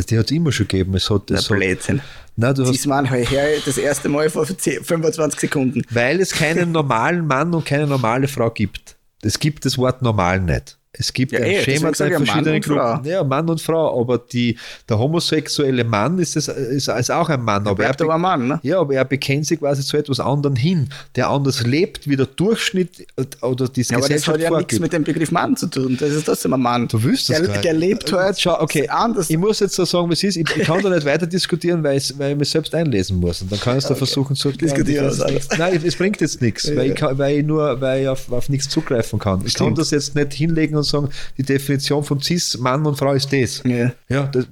die 0.10 0.18
hat 0.18 0.26
es 0.26 0.32
immer 0.32 0.52
schon 0.52 0.68
gegeben. 0.68 0.96
Es 0.96 1.10
hat, 1.10 1.24
Na, 1.30 1.38
es 1.38 1.50
hat, 1.50 1.58
Blödsinn. 1.58 2.02
nein, 2.36 2.56
du 2.56 2.64
hast, 2.64 2.72
Diesmal 2.72 3.08
her 3.10 3.48
das 3.66 3.78
erste 3.78 4.10
Mal 4.10 4.30
vor 4.30 4.46
10 4.48 4.84
25 4.84 5.40
Sekunden. 5.40 5.82
weil 5.90 6.20
es 6.22 6.32
keinen 6.32 6.72
normalen 6.72 7.28
Mann 7.28 7.54
und 7.54 7.66
keine 7.66 7.88
normale 7.88 8.28
Frau 8.28 8.50
gibt. 8.50 8.96
Es 9.22 9.38
gibt 9.40 9.66
das 9.66 9.78
Wort 9.78 10.02
normal 10.02 10.40
nicht. 10.42 10.78
Es 10.96 11.12
gibt 11.12 11.32
Ja, 11.32 11.40
ein 11.40 11.46
eh, 11.46 11.64
Schema 11.64 11.90
deswegen 11.90 11.96
sag 11.96 12.08
ich 12.08 12.14
in 12.14 12.20
ja 12.20 12.26
verschiedenen. 12.26 12.62
Gruppen. 12.62 13.06
Ja, 13.10 13.24
Mann 13.24 13.50
und 13.50 13.60
Frau, 13.60 14.00
aber 14.00 14.20
die, 14.20 14.58
der 14.88 15.00
homosexuelle 15.00 15.84
Mann 15.84 16.20
ist, 16.20 16.36
das, 16.36 16.48
ist, 16.48 16.88
ist 16.88 17.10
auch 17.12 17.30
ein 17.30 17.42
Mann. 17.42 17.68
Aber 17.68 17.84
er, 17.84 17.90
aber 18.00 18.14
ein 18.14 18.22
Mann, 18.22 18.48
ne? 18.48 18.60
ja, 18.62 18.80
aber 18.80 18.94
er 18.94 19.04
bekennt 19.06 19.48
sich 19.48 19.60
quasi 19.60 19.84
zu 19.84 19.98
etwas 19.98 20.20
anderem 20.20 20.56
hin, 20.56 20.90
der 21.16 21.30
anders 21.30 21.64
lebt, 21.64 22.08
wie 22.08 22.16
der 22.16 22.28
Durchschnitt 22.28 23.08
oder 23.42 23.68
die 23.68 23.82
Ja, 23.82 23.98
aber 23.98 24.08
das 24.08 24.08
Gesellschaft 24.08 24.28
hat 24.28 24.42
ja 24.42 24.50
nichts 24.50 24.78
vorgibt. 24.78 24.82
mit 24.82 24.94
dem 24.94 25.04
Begriff 25.04 25.32
Mann 25.32 25.58
zu 25.58 25.68
tun. 25.68 25.98
Das 26.00 26.12
ist 26.12 26.26
trotzdem 26.26 26.54
ein 26.54 26.62
Mann. 26.62 26.88
Du 26.88 27.02
wüsstest 27.02 27.40
der, 27.40 27.48
gar 27.48 27.54
nicht. 27.54 27.64
der 27.66 27.74
lebt 27.74 28.12
halt 28.14 28.40
Schau, 28.40 28.62
okay, 28.62 28.88
anders. 28.88 29.30
ich 29.32 29.38
muss 29.38 29.60
jetzt 29.62 29.76
so 29.76 29.86
sagen, 29.86 30.10
wie 30.10 30.14
es 30.14 30.24
ist. 30.24 30.38
Ich, 30.38 30.46
ich 30.56 30.64
kann 30.64 30.82
da 30.84 30.90
nicht 30.90 31.06
weiter 31.06 31.26
diskutieren, 31.26 31.84
weil, 31.84 31.98
es, 31.98 32.18
weil 32.20 32.34
ich 32.34 32.38
mich 32.38 32.50
selbst 32.52 32.74
einlesen 32.76 33.20
muss. 33.20 33.42
Und 33.42 33.52
dann 33.52 33.60
kann 33.60 33.80
ich 33.80 33.86
da 33.86 33.96
versuchen 33.96 34.36
zu 34.36 34.52
Diskutieren 34.52 35.12
Ja. 35.18 35.28
Nein, 35.58 35.82
es 35.84 35.96
bringt 35.96 36.22
jetzt 36.22 36.40
nichts, 36.42 36.70
weil, 36.76 36.92
ich, 36.92 36.96
kann, 36.98 37.18
weil 37.18 37.40
ich 37.40 37.46
nur 37.46 37.82
weil 37.82 38.04
ich 38.04 38.08
auf, 38.08 38.32
auf 38.32 38.50
nichts 38.50 38.70
zugreifen 38.70 39.18
kann. 39.18 39.42
Ich 39.46 39.56
kann 39.56 39.74
das 39.74 39.90
jetzt 39.90 40.14
nicht 40.14 40.34
hinlegen 40.34 40.76
und 40.76 40.83
und 40.84 40.90
sagen, 40.90 41.10
die 41.38 41.44
Definition 41.44 42.04
von 42.04 42.22
Cis, 42.22 42.58
Mann 42.58 42.86
und 42.86 42.96
Frau 42.98 43.14
ist 43.14 43.32
das. 43.32 43.62
Ja. 43.66 43.92
Ja, 44.10 44.24
das 44.28 44.46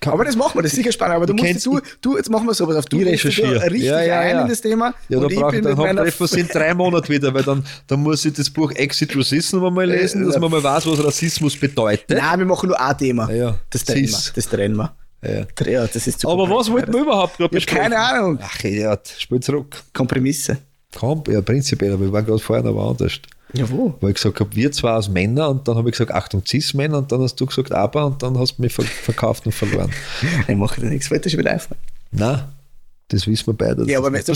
kann, 0.00 0.12
Aber 0.12 0.24
das 0.24 0.36
machen 0.36 0.58
wir, 0.58 0.62
das 0.62 0.72
ist 0.72 0.76
sicher 0.76 0.92
spannend. 0.92 1.16
Aber 1.16 1.26
du 1.26 1.32
musst 1.34 1.44
kennst- 1.44 1.66
du, 1.66 1.80
du, 2.00 2.16
jetzt 2.16 2.30
machen 2.30 2.46
wir 2.46 2.54
sowas 2.54 2.76
auf. 2.76 2.84
Du 2.86 3.02
da 3.02 3.10
richtig 3.10 3.38
Ja, 3.38 4.02
ja, 4.02 4.20
ein 4.20 4.36
ja. 4.36 4.42
in 4.42 4.48
das 4.48 4.60
Thema. 4.60 4.94
Ja, 5.08 5.18
und 5.18 5.24
da 5.24 5.28
ich 5.28 5.40
brauche 5.40 5.50
bin 5.52 5.60
ich, 5.60 5.76
mit 5.76 5.98
dann 5.98 6.12
uns 6.18 6.32
in 6.34 6.48
drei 6.48 6.74
Monaten 6.74 7.08
wieder, 7.08 7.32
weil 7.34 7.42
dann, 7.42 7.64
dann 7.86 8.00
muss 8.00 8.24
ich 8.24 8.32
das 8.34 8.50
Buch 8.50 8.70
Exit 8.72 9.16
Racism 9.16 9.58
mal 9.58 9.88
lesen, 9.88 10.26
dass 10.26 10.38
man 10.38 10.50
mal 10.50 10.62
weiß, 10.62 10.86
was 10.86 11.04
Rassismus 11.04 11.56
bedeutet. 11.56 12.08
Nein, 12.10 12.38
wir 12.38 12.46
machen 12.46 12.68
nur 12.68 12.80
ein 12.80 12.98
Thema. 12.98 13.30
Ja. 13.32 13.58
Das 13.70 13.84
trennen 13.84 14.08
wir. 14.08 14.18
Das 14.34 14.48
trennen 14.48 14.76
wir. 14.76 14.94
Ja. 15.24 15.46
Ja, 15.66 15.86
das 15.86 16.06
ist 16.06 16.26
Aber 16.26 16.50
was 16.50 16.70
wollten 16.70 16.92
wir 16.92 17.02
überhaupt 17.02 17.38
gerade 17.38 17.56
hab 17.56 17.66
keine 17.66 17.96
Ahnung. 17.96 18.38
Ach, 18.42 18.64
Idiot, 18.64 19.06
spiel 19.18 19.40
zurück. 19.40 19.80
Kompromisse. 19.92 20.58
Komm, 20.94 21.22
ja, 21.28 21.40
prinzipiell, 21.40 21.92
aber 21.92 22.02
wir 22.06 22.12
waren 22.12 22.26
gerade 22.26 22.38
vorhin 22.40 22.66
aber 22.66 22.82
anders. 22.90 23.20
Ja, 23.54 23.70
wo? 23.70 23.94
Weil 24.00 24.10
ich 24.10 24.16
gesagt 24.16 24.40
habe, 24.40 24.54
wir 24.56 24.72
zwei 24.72 24.90
als 24.92 25.08
Männer 25.08 25.48
und 25.50 25.68
dann 25.68 25.76
habe 25.76 25.88
ich 25.88 25.92
gesagt, 25.92 26.10
Achtung, 26.10 26.42
Cis-Männer 26.46 26.98
und 26.98 27.12
dann 27.12 27.20
hast 27.20 27.36
du 27.36 27.46
gesagt, 27.46 27.72
aber 27.72 28.06
und 28.06 28.22
dann 28.22 28.38
hast 28.38 28.58
du 28.58 28.62
mich 28.62 28.72
ver 28.72 28.84
verkauft 28.84 29.46
und 29.46 29.52
verloren. 29.52 29.90
Ich 30.48 30.56
mache 30.56 30.80
dir 30.80 30.88
nichts. 30.88 31.10
Wollte 31.10 31.28
schon 31.28 31.40
wieder 31.40 31.52
einfallen. 31.52 31.80
Nein, 32.10 32.44
das 33.08 33.26
wissen 33.26 33.48
wir 33.48 33.54
beide. 33.54 33.84
Ja, 33.90 33.98
aber 33.98 34.10
nicht 34.10 34.26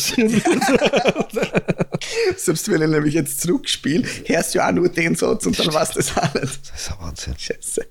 selbst 2.37 2.71
wenn 2.71 2.83
ich 2.83 2.89
nämlich 2.89 3.15
jetzt 3.15 3.41
zurückspiele, 3.41 4.07
hörst 4.27 4.55
du 4.55 4.59
ja 4.59 4.69
auch 4.69 4.73
nur 4.73 4.89
den 4.89 5.15
Satz 5.15 5.47
und 5.47 5.59
dann 5.59 5.73
weißt 5.73 5.95
du 5.95 6.01
das 6.01 6.17
auch 6.17 6.35
nicht. 6.35 6.71
Das 6.71 6.83
ist 6.83 6.93
ein 6.93 6.97
Wahnsinn. 7.01 7.35
Scheiße. 7.39 7.87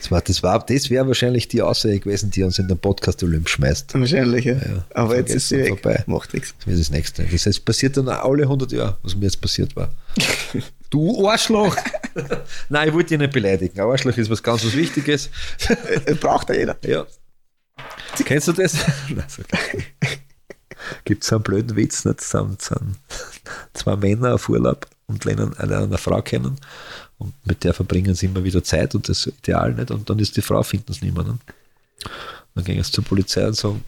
Das, 0.00 0.10
war, 0.10 0.22
das, 0.22 0.42
war, 0.42 0.64
das 0.64 0.88
wäre 0.88 1.06
wahrscheinlich 1.06 1.46
die 1.48 1.60
Aussage 1.60 2.00
gewesen, 2.00 2.30
die 2.30 2.42
uns 2.42 2.58
in 2.58 2.68
den 2.68 2.78
Podcast 2.78 3.22
Olymp 3.22 3.50
schmeißt. 3.50 3.92
Wahrscheinlich, 3.92 4.46
ja. 4.46 4.54
Ja, 4.54 4.84
Aber 4.94 5.16
jetzt 5.16 5.34
ist 5.34 5.50
sie 5.50 5.58
weg. 5.58 5.68
vorbei. 5.68 6.02
Macht 6.06 6.32
nichts. 6.32 6.54
Das 6.56 6.66
wäre 6.68 6.78
das 6.78 6.90
Nächste. 6.90 7.24
Das 7.24 7.44
heißt, 7.44 7.64
passiert 7.66 7.98
dann 7.98 8.08
alle 8.08 8.44
100 8.44 8.72
Jahre, 8.72 8.96
was 9.02 9.14
mir 9.14 9.26
jetzt 9.26 9.40
passiert 9.40 9.76
war. 9.76 9.94
Du 10.90 11.28
Arschloch! 11.28 11.76
Nein, 12.68 12.88
ich 12.88 12.94
wollte 12.94 13.10
dich 13.10 13.18
nicht 13.18 13.32
beleidigen. 13.32 13.78
Arschloch 13.78 14.16
ist 14.16 14.28
was 14.28 14.42
ganz 14.42 14.64
was 14.64 14.74
Wichtiges. 14.74 15.30
Äh, 16.04 16.14
Braucht 16.16 16.48
ja 16.48 16.56
jeder. 16.56 16.76
Ja. 16.84 17.06
Kennst 18.24 18.48
du 18.48 18.52
das? 18.52 18.74
Nein, 19.08 19.22
so 19.28 19.42
Gibt 21.04 21.22
es 21.22 21.32
einen 21.32 21.44
blöden 21.44 21.76
Witz, 21.76 22.04
nicht? 22.04 22.20
Sind, 22.22 22.60
sind 22.60 22.96
zwei 23.72 23.94
Männer 23.94 24.34
auf 24.34 24.48
Urlaub 24.48 24.88
und 25.06 25.24
lernen 25.24 25.56
eine, 25.58 25.78
eine 25.78 25.96
Frau 25.96 26.20
kennen 26.22 26.56
und 27.20 27.34
mit 27.44 27.64
der 27.64 27.74
verbringen 27.74 28.14
sie 28.14 28.26
immer 28.26 28.42
wieder 28.42 28.64
Zeit 28.64 28.94
und 28.94 29.08
das 29.08 29.26
ist 29.26 29.38
ideal 29.38 29.74
nicht. 29.74 29.90
Und 29.90 30.08
dann 30.08 30.18
ist 30.18 30.36
die 30.36 30.42
Frau, 30.42 30.62
finden 30.62 30.92
sie 30.92 31.04
niemanden. 31.04 31.38
Dann 32.54 32.64
gehen 32.64 32.82
sie 32.82 32.90
zur 32.90 33.04
Polizei 33.04 33.46
und 33.46 33.56
sagen, 33.56 33.84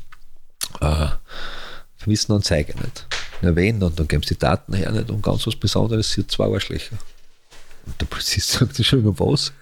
äh, 0.81 1.07
vermissen 1.97 2.33
Anzeige 2.33 2.79
nicht. 2.79 3.07
Na 3.41 3.57
wen? 3.57 3.83
Und 3.83 3.99
dann 3.99 4.07
geben 4.07 4.23
sie 4.23 4.35
die 4.35 4.41
Daten 4.41 4.75
her 4.75 4.93
nicht 4.93 5.11
und 5.11 5.23
ganz 5.23 5.47
was 5.47 5.57
Besonderes, 5.57 6.13
sie 6.13 6.21
hat 6.21 6.31
zwei 6.31 6.53
Arschlöcher. 6.53 6.97
Und 7.87 8.01
der 8.01 8.07
Polizist 8.07 8.51
sagt, 8.53 8.79
Entschuldigung, 8.79 9.19
was? 9.19 9.53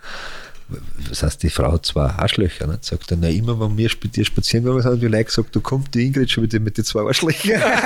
Das 1.08 1.22
heißt, 1.22 1.42
die 1.42 1.50
Frau 1.50 1.72
hat 1.72 1.86
zwei 1.86 2.06
Arschlöcher. 2.06 2.66
Nicht? 2.66 2.84
Sagt 2.84 3.10
er, 3.12 3.18
na, 3.18 3.28
immer 3.28 3.58
wenn 3.60 3.78
wir 3.78 3.90
mit 4.02 4.16
dir 4.16 4.24
spazieren 4.24 4.64
gegangen 4.64 4.82
sind, 4.82 4.90
haben 4.90 5.00
die 5.00 5.06
Leute 5.06 5.26
gesagt, 5.26 5.54
da 5.54 5.60
kommt 5.60 5.94
die 5.94 6.06
Ingrid 6.06 6.28
schon 6.28 6.42
wieder 6.42 6.58
mit 6.58 6.76
den 6.76 6.84
zwei 6.84 7.02
Arschlöchern. 7.02 7.62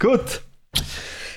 Gut. 0.00 0.42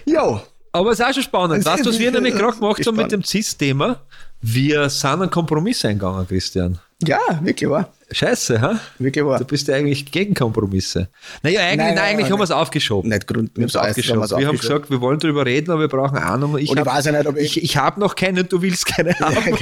Jo. 0.06 0.42
Aber 0.72 0.92
es 0.92 1.00
ist 1.00 1.06
auch 1.06 1.14
schon 1.14 1.24
spannend. 1.24 1.66
Weißt 1.66 1.86
du, 1.86 1.90
was 1.90 2.00
wir 2.00 2.12
nämlich 2.12 2.36
gerade 2.36 2.56
gemacht 2.58 2.86
haben 2.86 2.96
mit 2.98 3.12
dem 3.12 3.24
CIS-Thema? 3.24 4.02
Wir 4.42 4.90
sind 4.90 5.10
einen 5.22 5.30
Kompromiss 5.30 5.84
eingegangen, 5.84 6.28
Christian. 6.28 6.80
Ja, 7.06 7.20
wirklich 7.42 7.70
wahr. 7.70 7.92
Scheiße, 8.12 8.60
ha? 8.62 8.80
Wirklich 8.98 9.24
wahr. 9.24 9.40
Du 9.40 9.46
bist 9.46 9.68
ja 9.68 9.76
eigentlich 9.76 10.12
gegen 10.12 10.34
Kompromisse. 10.34 11.08
Naja, 11.44 11.62
eigentlich, 11.62 11.78
Nein, 11.78 11.98
eigentlich 11.98 12.24
nein. 12.24 12.32
haben 12.34 12.40
wir 12.40 12.44
es 12.44 12.52
aufgeschoben. 12.52 13.10
Nicht 13.10 13.26
Grund. 13.28 13.52
Wir 13.56 13.64
haben 13.64 13.68
es 13.70 13.76
aufgeschoben. 13.76 14.30
Wir 14.40 14.48
haben 14.48 14.58
gesagt, 14.58 14.90
wir 14.90 15.00
wollen 15.02 15.20
darüber 15.20 15.46
reden, 15.46 15.72
aber 15.72 15.82
wir 15.82 15.88
brauchen 15.88 16.18
Ahnung. 16.18 16.58
Ich, 16.58 16.70
Und 16.70 16.78
ich 16.78 16.86
hab- 16.86 16.94
weiß 16.94 17.06
ja 17.06 17.12
nicht, 17.14 17.28
ob 17.28 17.38
ich- 17.38 17.58
ich, 17.58 17.64
ich 17.64 17.78
habe 17.78 18.00
noch 18.00 18.16
keine, 18.16 18.44
du 18.44 18.62
willst 18.62 18.86
keine 18.86 19.14
haben. 19.20 19.56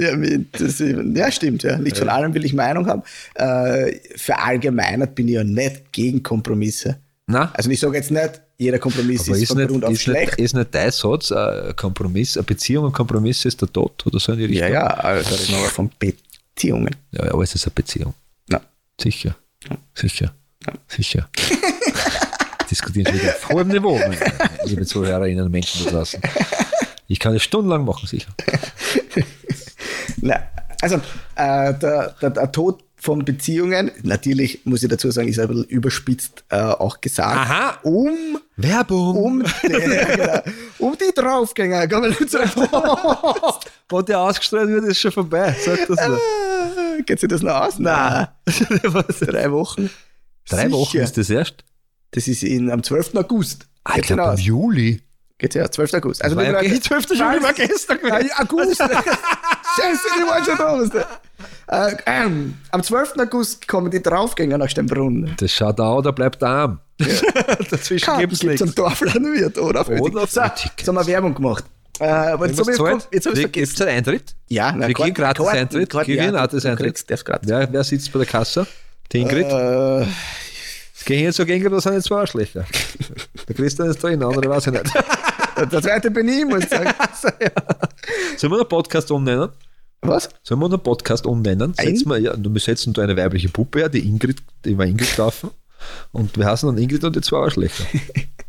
ja, 0.00 0.16
mit- 0.16 0.60
das, 0.60 0.78
ja, 0.80 1.30
stimmt, 1.30 1.62
ja. 1.62 1.78
Nicht 1.78 1.98
von 1.98 2.08
allem 2.08 2.34
will 2.34 2.44
ich 2.44 2.54
Meinung 2.54 2.86
haben. 2.86 3.02
Äh, 3.34 3.98
verallgemeinert 4.16 5.14
bin 5.14 5.28
ich 5.28 5.34
ja 5.34 5.44
nicht 5.44 5.92
gegen 5.92 6.22
Kompromisse. 6.22 6.98
Na? 7.26 7.50
Also 7.54 7.70
ich 7.70 7.78
sage 7.80 7.96
jetzt 7.96 8.10
nicht, 8.10 8.40
jeder 8.62 8.78
Kompromiss 8.78 9.28
Aber 9.28 9.36
ist, 9.36 9.42
ist 9.42 9.54
nicht, 9.54 9.70
ist, 9.70 10.02
schlecht. 10.02 10.38
nicht, 10.38 10.38
ist 10.38 10.54
nicht 10.54 10.74
dein 10.74 10.90
Satz, 10.90 11.30
äh, 11.30 11.68
ein 11.68 11.76
Kompromiss, 11.76 12.36
eine 12.36 12.44
Beziehung 12.44 12.86
und 12.86 12.92
Kompromiss 12.92 13.44
ist 13.44 13.60
der 13.60 13.72
Tod 13.72 14.06
oder 14.06 14.18
so 14.18 14.32
in 14.32 14.38
die 14.38 14.44
Richtung? 14.46 14.68
ja, 14.68 14.74
ja, 14.74 14.86
also 14.86 15.30
da 15.30 15.36
reden 15.36 15.50
wir 15.52 15.58
aber 15.58 15.68
von 15.68 15.90
Beziehungen. 15.98 16.96
Ja, 17.12 17.26
ja, 17.26 17.34
alles 17.34 17.54
ist 17.54 17.66
eine 17.66 17.72
Beziehung. 17.74 18.14
Na, 18.48 18.60
Sicher. 19.00 19.34
Sicher. 19.94 20.34
Sicher. 20.88 21.28
Diskutieren 22.70 23.06
schon 23.06 23.20
wieder 23.20 23.34
auf 23.34 23.48
hohem 23.50 23.68
Niveau, 23.68 23.98
meine 23.98 24.16
liebe 24.64 24.86
Zuhörerinnen 24.86 25.44
und 25.44 25.50
Menschen 25.52 25.84
da 25.84 25.90
draußen. 25.90 26.20
Ich 27.08 27.18
kann 27.18 27.34
es 27.34 27.42
stundenlang 27.42 27.84
machen, 27.84 28.06
sicher. 28.06 28.32
na, 30.22 30.42
also 30.80 30.96
äh, 31.36 31.74
der, 31.74 32.14
der, 32.20 32.30
der 32.30 32.52
Tod 32.52 32.82
von 33.02 33.24
Beziehungen, 33.24 33.90
natürlich 34.04 34.60
muss 34.64 34.84
ich 34.84 34.88
dazu 34.88 35.10
sagen, 35.10 35.26
ist 35.26 35.40
ein 35.40 35.48
bisschen 35.48 35.64
überspitzt 35.64 36.44
äh, 36.50 36.60
auch 36.60 37.00
gesagt, 37.00 37.36
Aha. 37.36 37.80
um 37.82 38.38
Werbung! 38.54 39.16
um, 39.16 39.42
die, 39.42 39.68
genau, 39.72 40.40
um 40.78 40.96
die 40.96 41.12
Draufgänger. 41.12 41.90
Wo 43.88 44.02
der 44.02 44.20
ausgestrahlt 44.20 44.68
wird, 44.68 44.84
ist 44.84 45.00
schon 45.00 45.10
vorbei. 45.10 45.52
Sag 45.64 45.84
das 45.88 46.06
nur. 46.06 46.16
Äh, 46.16 47.02
Geht 47.02 47.18
sich 47.18 47.28
das 47.28 47.42
noch 47.42 47.54
aus? 47.54 47.80
Nein. 47.80 48.28
Drei 48.46 49.50
Wochen. 49.50 49.90
Drei 50.48 50.70
Wochen 50.70 50.92
Sicher. 50.92 51.02
ist 51.02 51.18
das 51.18 51.28
erst? 51.28 51.64
Das 52.12 52.28
ist 52.28 52.44
in, 52.44 52.70
am 52.70 52.84
12. 52.84 53.16
August. 53.16 53.66
Ah, 53.82 53.96
ich 53.96 54.02
glaube 54.02 54.34
im? 54.34 54.38
Juli. 54.38 55.02
Geht's 55.42 55.56
ja, 55.56 55.68
12. 55.68 55.94
August. 55.94 56.22
Also 56.22 56.36
War 56.36 56.44
ja 56.44 56.52
Leute, 56.52 56.66
okay, 56.66 56.80
12. 56.80 57.10
Juli 57.10 57.42
war 57.42 57.52
gestern 57.52 57.98
Ja, 58.06 58.20
ja, 58.20 58.38
August. 58.38 58.78
Scheiße, 58.80 60.08
die 60.16 60.22
waren 60.28 60.44
schon 60.44 60.90
da. 61.66 61.88
Äh, 61.88 61.96
ähm, 62.06 62.54
am 62.70 62.80
12. 62.80 63.14
August 63.18 63.66
kommen 63.66 63.90
die 63.90 64.00
Draufgänger 64.00 64.56
nach 64.56 64.68
Steinbrunn. 64.68 65.34
Das 65.38 65.50
schaut 65.50 65.80
da 65.80 66.00
da 66.00 66.12
bleibt 66.12 66.44
arm. 66.44 66.78
Dazwischen 67.70 68.04
Karten 68.04 68.20
gibt 68.20 68.34
es 68.34 68.42
nichts. 68.44 68.74
Dorflandwirt 68.76 69.58
oder 69.58 69.80
auf 69.80 69.88
Oder 69.88 70.22
auf 70.22 70.30
So, 70.30 70.42
jetzt 70.42 70.86
haben 70.86 70.94
wir 70.94 71.06
Werbung 71.08 71.34
gemacht. 71.34 71.64
Äh, 71.98 72.04
aber 72.04 72.46
jetzt 72.46 72.60
habe 72.60 72.70
ich, 72.70 72.76
zahlt? 72.76 73.08
jetzt 73.10 73.26
hab 73.26 73.32
vergessen. 73.32 73.50
Gibt's 73.52 73.80
einen 73.80 73.96
Eintritt? 73.96 74.36
Ja, 74.46 74.72
na, 74.76 74.86
Wir 74.86 74.94
gehen 74.94 75.12
gratis 75.12 75.46
Eintritt. 75.48 75.92
Wir 75.92 76.04
gehen 76.04 76.16
ja, 76.18 76.30
gratis 76.30 76.64
Eintritt. 76.64 77.04
Wer, 77.42 77.72
wer 77.72 77.82
sitzt 77.82 78.12
bei 78.12 78.20
der 78.20 78.28
Kasse? 78.28 78.64
Die 79.10 79.22
Ingrid? 79.22 79.46
Äh, 79.46 80.06
Geh 81.04 81.16
hin 81.16 81.32
so 81.32 81.44
gegen, 81.44 81.70
das 81.70 81.84
sind 81.84 81.94
jetzt 81.94 82.06
zwei 82.06 82.20
Arschlöcher. 82.20 82.64
Der 83.48 83.54
Christian 83.54 83.90
ist 83.90 84.02
drin, 84.02 84.20
der 84.20 84.28
andere 84.28 84.48
weiß 84.48 84.68
ich 84.68 84.72
nicht. 84.72 84.94
der 84.94 85.82
zweite 85.82 86.10
bin 86.10 86.28
ich, 86.28 86.44
muss 86.44 86.62
ich 86.64 86.68
sagen. 86.68 86.90
Sollen 88.36 88.52
wir 88.52 88.60
einen 88.60 88.68
Podcast 88.68 89.10
umnennen? 89.10 89.48
Was? 90.00 90.28
Sollen 90.42 90.60
wir 90.60 90.66
einen 90.66 90.80
Podcast 90.80 91.26
umnennen? 91.26 91.74
Setzen 91.74 92.08
wir, 92.08 92.18
ja, 92.18 92.34
wir 92.36 92.60
setzen 92.60 92.92
da 92.92 93.02
eine 93.02 93.16
weibliche 93.16 93.48
Puppe 93.48 93.80
her, 93.80 93.88
die 93.88 94.06
Ingrid, 94.06 94.42
die 94.64 94.78
war 94.78 94.86
Ingrid 94.86 95.14
gelaufen. 95.16 95.50
Und 96.12 96.36
wir 96.36 96.46
heißen 96.46 96.68
dann 96.68 96.78
Ingrid 96.78 97.02
und 97.04 97.16
die 97.16 97.20
zwei 97.20 97.38
Arschlöcher. 97.38 97.84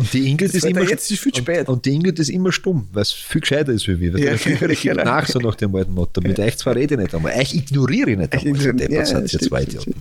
Und 0.00 0.12
die 0.12 0.30
Ingrid 0.30 0.54
ist 0.54 0.64
immer 0.64 0.82
ja 0.82 0.90
jetzt 0.90 1.08
viel 1.08 1.32
zu 1.32 1.40
spät. 1.40 1.68
Und, 1.68 1.74
und 1.74 1.84
die 1.84 1.94
Ingrid 1.94 2.18
ist 2.18 2.30
immer 2.30 2.52
stumm, 2.52 2.88
weil 2.92 3.02
es 3.02 3.12
viel 3.12 3.40
gescheiter 3.40 3.72
ist 3.72 3.86
wie 3.86 4.00
wir. 4.00 4.18
Ja, 4.18 4.32
Ja, 4.32 4.36
viel 4.36 4.56
genau. 4.82 5.04
nach 5.04 5.26
so 5.26 5.38
nach 5.38 5.54
dem 5.54 5.74
alten 5.74 5.92
Motto. 5.92 6.20
Mit 6.20 6.38
euch 6.38 6.56
zwar 6.56 6.74
rede 6.74 6.94
ich 6.94 7.00
nicht 7.00 7.14
einmal. 7.14 7.32
Euch 7.36 7.54
ignoriere 7.54 8.10
ich 8.12 8.18
nicht 8.18 8.32
einmal. 8.34 8.60
So 8.60 8.72
deppert 8.72 8.90
Ja, 8.90 9.20
ihr 9.20 9.28
stimmt, 9.28 9.44
zwei 9.44 9.62
Idioten. 9.62 9.94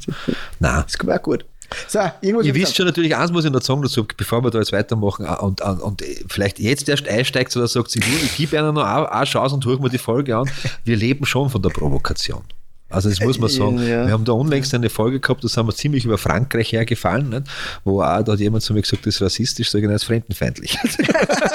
Nein. 0.59 0.83
Das 0.85 0.97
kommt 0.97 1.11
auch 1.11 1.21
gut. 1.21 1.45
So, 1.87 1.99
Ihr 2.21 2.39
ich 2.39 2.53
wisst 2.55 2.75
schon 2.75 2.87
natürlich, 2.87 3.15
eins 3.15 3.31
muss 3.31 3.45
ich 3.45 3.51
noch 3.51 3.61
sagen 3.61 3.83
dazu, 3.83 4.03
bevor 4.17 4.43
wir 4.43 4.49
da 4.49 4.57
jetzt 4.57 4.71
weitermachen 4.71 5.25
ah, 5.27 5.35
und, 5.35 5.61
und, 5.61 5.79
und 5.79 6.03
vielleicht 6.27 6.59
jetzt 6.59 6.89
erst 6.89 7.07
einsteigt 7.07 7.55
oder 7.55 7.67
sagt, 7.67 7.91
sie, 7.91 7.99
du, 7.99 8.07
ich 8.07 8.37
gebe 8.37 8.57
einer 8.57 8.71
noch 8.71 8.83
eine 8.83 9.11
eine 9.11 9.25
Chance 9.25 9.53
und 9.53 9.65
höre 9.65 9.79
mir 9.79 9.89
die 9.89 9.99
Folge 9.99 10.35
an. 10.35 10.49
Wir 10.83 10.95
leben 10.95 11.25
schon 11.27 11.49
von 11.49 11.61
der 11.61 11.69
Provokation. 11.69 12.41
Also 12.89 13.09
das 13.09 13.19
muss 13.19 13.37
man 13.39 13.49
sagen. 13.49 13.77
Ja. 13.79 14.05
Wir 14.07 14.11
haben 14.13 14.25
da 14.25 14.31
unlängst 14.31 14.73
eine 14.73 14.89
Folge 14.89 15.19
gehabt, 15.19 15.43
da 15.43 15.47
sind 15.47 15.65
wir 15.67 15.75
ziemlich 15.75 16.05
über 16.05 16.17
Frankreich 16.17 16.71
hergefallen, 16.71 17.29
nicht? 17.29 17.43
wo 17.83 18.01
auch, 18.01 18.23
da 18.23 18.31
hat 18.33 18.39
jemand 18.39 18.63
zu 18.63 18.73
mir 18.73 18.81
gesagt, 18.81 19.05
das 19.05 19.15
ist 19.15 19.21
rassistisch, 19.21 19.69
sage 19.69 19.85
ich, 19.85 19.91
das 19.91 20.01
ist 20.01 20.07
fremdenfeindlich. 20.07 20.77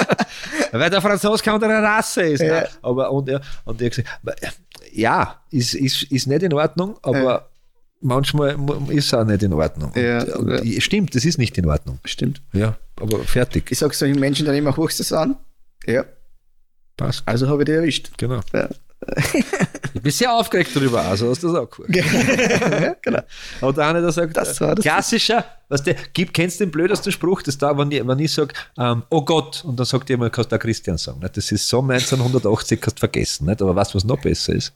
Weil 0.73 0.91
der 0.91 1.03
Franzose 1.03 1.43
keine 1.43 1.57
andere 1.57 1.83
Rasse 1.83 2.23
ist. 2.23 2.41
Ja. 2.41 2.61
Ne? 2.61 2.69
Aber, 2.83 3.11
und, 3.11 3.29
ja, 3.29 3.41
und 3.65 3.81
der 3.81 3.87
hat 3.91 3.97
gesagt, 3.97 4.55
ja, 4.93 5.41
ist, 5.51 5.75
ist, 5.75 6.05
ist 6.05 6.27
nicht 6.27 6.43
in 6.43 6.53
Ordnung, 6.53 6.97
aber 7.03 7.23
Ja. 7.23 7.47
manchmal 8.01 8.57
ist 8.91 9.07
es 9.07 9.15
auch 9.15 9.25
nicht 9.25 9.43
in 9.43 9.53
Ordnung. 9.53 9.93
Ja, 9.97 10.23
und, 10.37 10.51
und, 10.53 10.83
Stimmt, 10.83 11.15
das 11.15 11.25
ist 11.25 11.39
nicht 11.39 11.57
in 11.59 11.67
Ordnung. 11.67 11.99
Stimmt. 12.05 12.43
Ja, 12.53 12.77
aber 13.01 13.19
fertig. 13.25 13.71
Ich 13.71 13.79
sage 13.79 13.95
solchen 13.95 14.21
Menschen 14.21 14.47
dann 14.47 14.55
immer, 14.55 14.77
hochst 14.77 14.99
du 15.01 15.03
es 15.03 15.13
an? 15.13 15.37
Ja, 15.87 16.05
Passt. 16.97 17.23
also 17.27 17.49
habe 17.49 17.63
ich 17.63 17.67
dich 17.67 17.75
erwischt. 17.75 18.11
Genau. 18.19 18.41
Ja. 18.53 18.69
Ich 19.95 20.03
bin 20.03 20.11
sehr 20.13 20.33
aufgeregt 20.33 20.71
darüber, 20.75 21.03
also 21.03 21.31
hast 21.31 21.43
du 21.43 21.53
das 21.53 21.57
auch 21.61 21.71
gehört. 21.71 21.95
ja, 22.83 22.95
genau. 23.01 23.21
Aber 23.61 23.73
der 23.73 23.87
eine, 23.87 24.01
der 24.03 24.13
sagt, 24.13 24.37
Das 24.37 24.61
war 24.61 24.75
das- 24.75 24.83
klassischer, 24.83 25.45
was 25.69 25.83
der, 25.83 25.95
gibt, 26.13 26.35
kennst 26.35 26.61
du 26.61 26.65
den 26.65 26.71
blödesten 26.73 27.13
Spruch, 27.13 27.43
das 27.43 27.57
da, 27.59 27.77
wenn 27.79 27.91
ich, 27.91 28.07
wenn 28.07 28.19
ich 28.19 28.33
sage, 28.33 28.53
ähm, 28.79 29.03
oh 29.11 29.23
Gott, 29.25 29.65
und 29.65 29.79
dann 29.79 29.87
sagt 29.87 30.11
jemand, 30.11 30.33
kannst 30.33 30.51
du 30.53 30.57
auch 30.57 30.61
Christian 30.61 30.99
sagen. 30.99 31.21
Nicht? 31.21 31.37
Das 31.37 31.53
ist 31.53 31.69
so 31.69 31.81
1980, 31.81 32.81
kannst 32.81 32.99
du 32.99 33.01
vergessen, 33.01 33.47
nicht? 33.47 33.63
aber 33.63 33.75
weißt 33.77 33.93
du, 33.95 33.97
was 33.97 34.05
noch 34.05 34.21
besser 34.21 34.53
ist? 34.55 34.73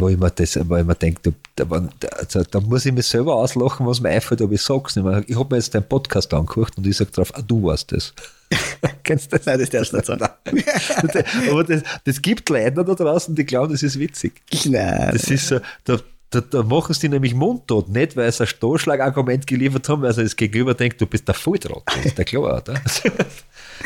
wo 0.00 0.08
ich 0.08 0.16
mir 0.18 0.30
das, 0.30 0.56
wo 0.68 0.76
ich 0.76 0.84
mir 0.84 0.94
denke, 0.94 1.32
da, 1.56 1.64
da, 1.64 2.08
also, 2.18 2.44
da 2.44 2.60
muss 2.60 2.86
ich 2.86 2.92
mich 2.92 3.06
selber 3.06 3.34
auslachen, 3.34 3.84
was 3.84 4.00
mir 4.00 4.10
einfällt, 4.10 4.40
aber 4.42 4.52
ich 4.52 4.62
sag's 4.62 4.94
nicht 4.94 5.04
mehr. 5.04 5.24
Ich 5.26 5.36
habe 5.36 5.48
mir 5.52 5.56
jetzt 5.60 5.74
deinen 5.74 5.88
Podcast 5.88 6.32
angehört 6.34 6.74
und 6.76 6.86
ich 6.86 6.96
sage 6.96 7.10
drauf, 7.10 7.32
ah, 7.34 7.42
du 7.42 7.64
warst 7.64 7.90
das. 7.90 8.12
Kennst 9.02 9.32
du 9.32 9.36
das? 9.36 9.46
Nein, 9.46 9.58
das 9.58 9.70
darfst 9.70 9.92
du 9.92 9.96
nicht 9.96 10.06
sagen. 10.06 10.24
aber 11.50 11.64
das, 11.64 11.82
das 12.04 12.22
gibt 12.22 12.48
Leute 12.48 12.84
da 12.84 12.94
draußen, 12.94 13.34
die 13.34 13.44
glauben, 13.44 13.72
das 13.72 13.82
ist 13.82 13.98
witzig. 13.98 14.40
Nein. 14.66 15.10
Das 15.12 15.30
ist 15.30 15.48
so, 15.48 15.60
da, 15.84 15.98
da, 16.30 16.40
da 16.40 16.62
machen 16.62 16.94
sie 16.94 17.08
nämlich 17.08 17.34
mundtot, 17.34 17.88
nicht 17.88 18.16
weil 18.16 18.30
sie 18.30 18.44
ein 18.44 18.46
Stoßschlagargument 18.46 19.46
geliefert 19.46 19.88
haben, 19.88 20.02
weil 20.02 20.12
sie 20.12 20.22
das 20.22 20.36
Gegenüber 20.36 20.74
denkt, 20.74 21.00
du 21.00 21.06
bist 21.06 21.26
der 21.26 21.34
Volltrottel. 21.34 21.84
Das 21.86 22.06
ist 22.06 22.18
der 22.18 22.24
klar, 22.24 22.62
oder? 22.62 22.74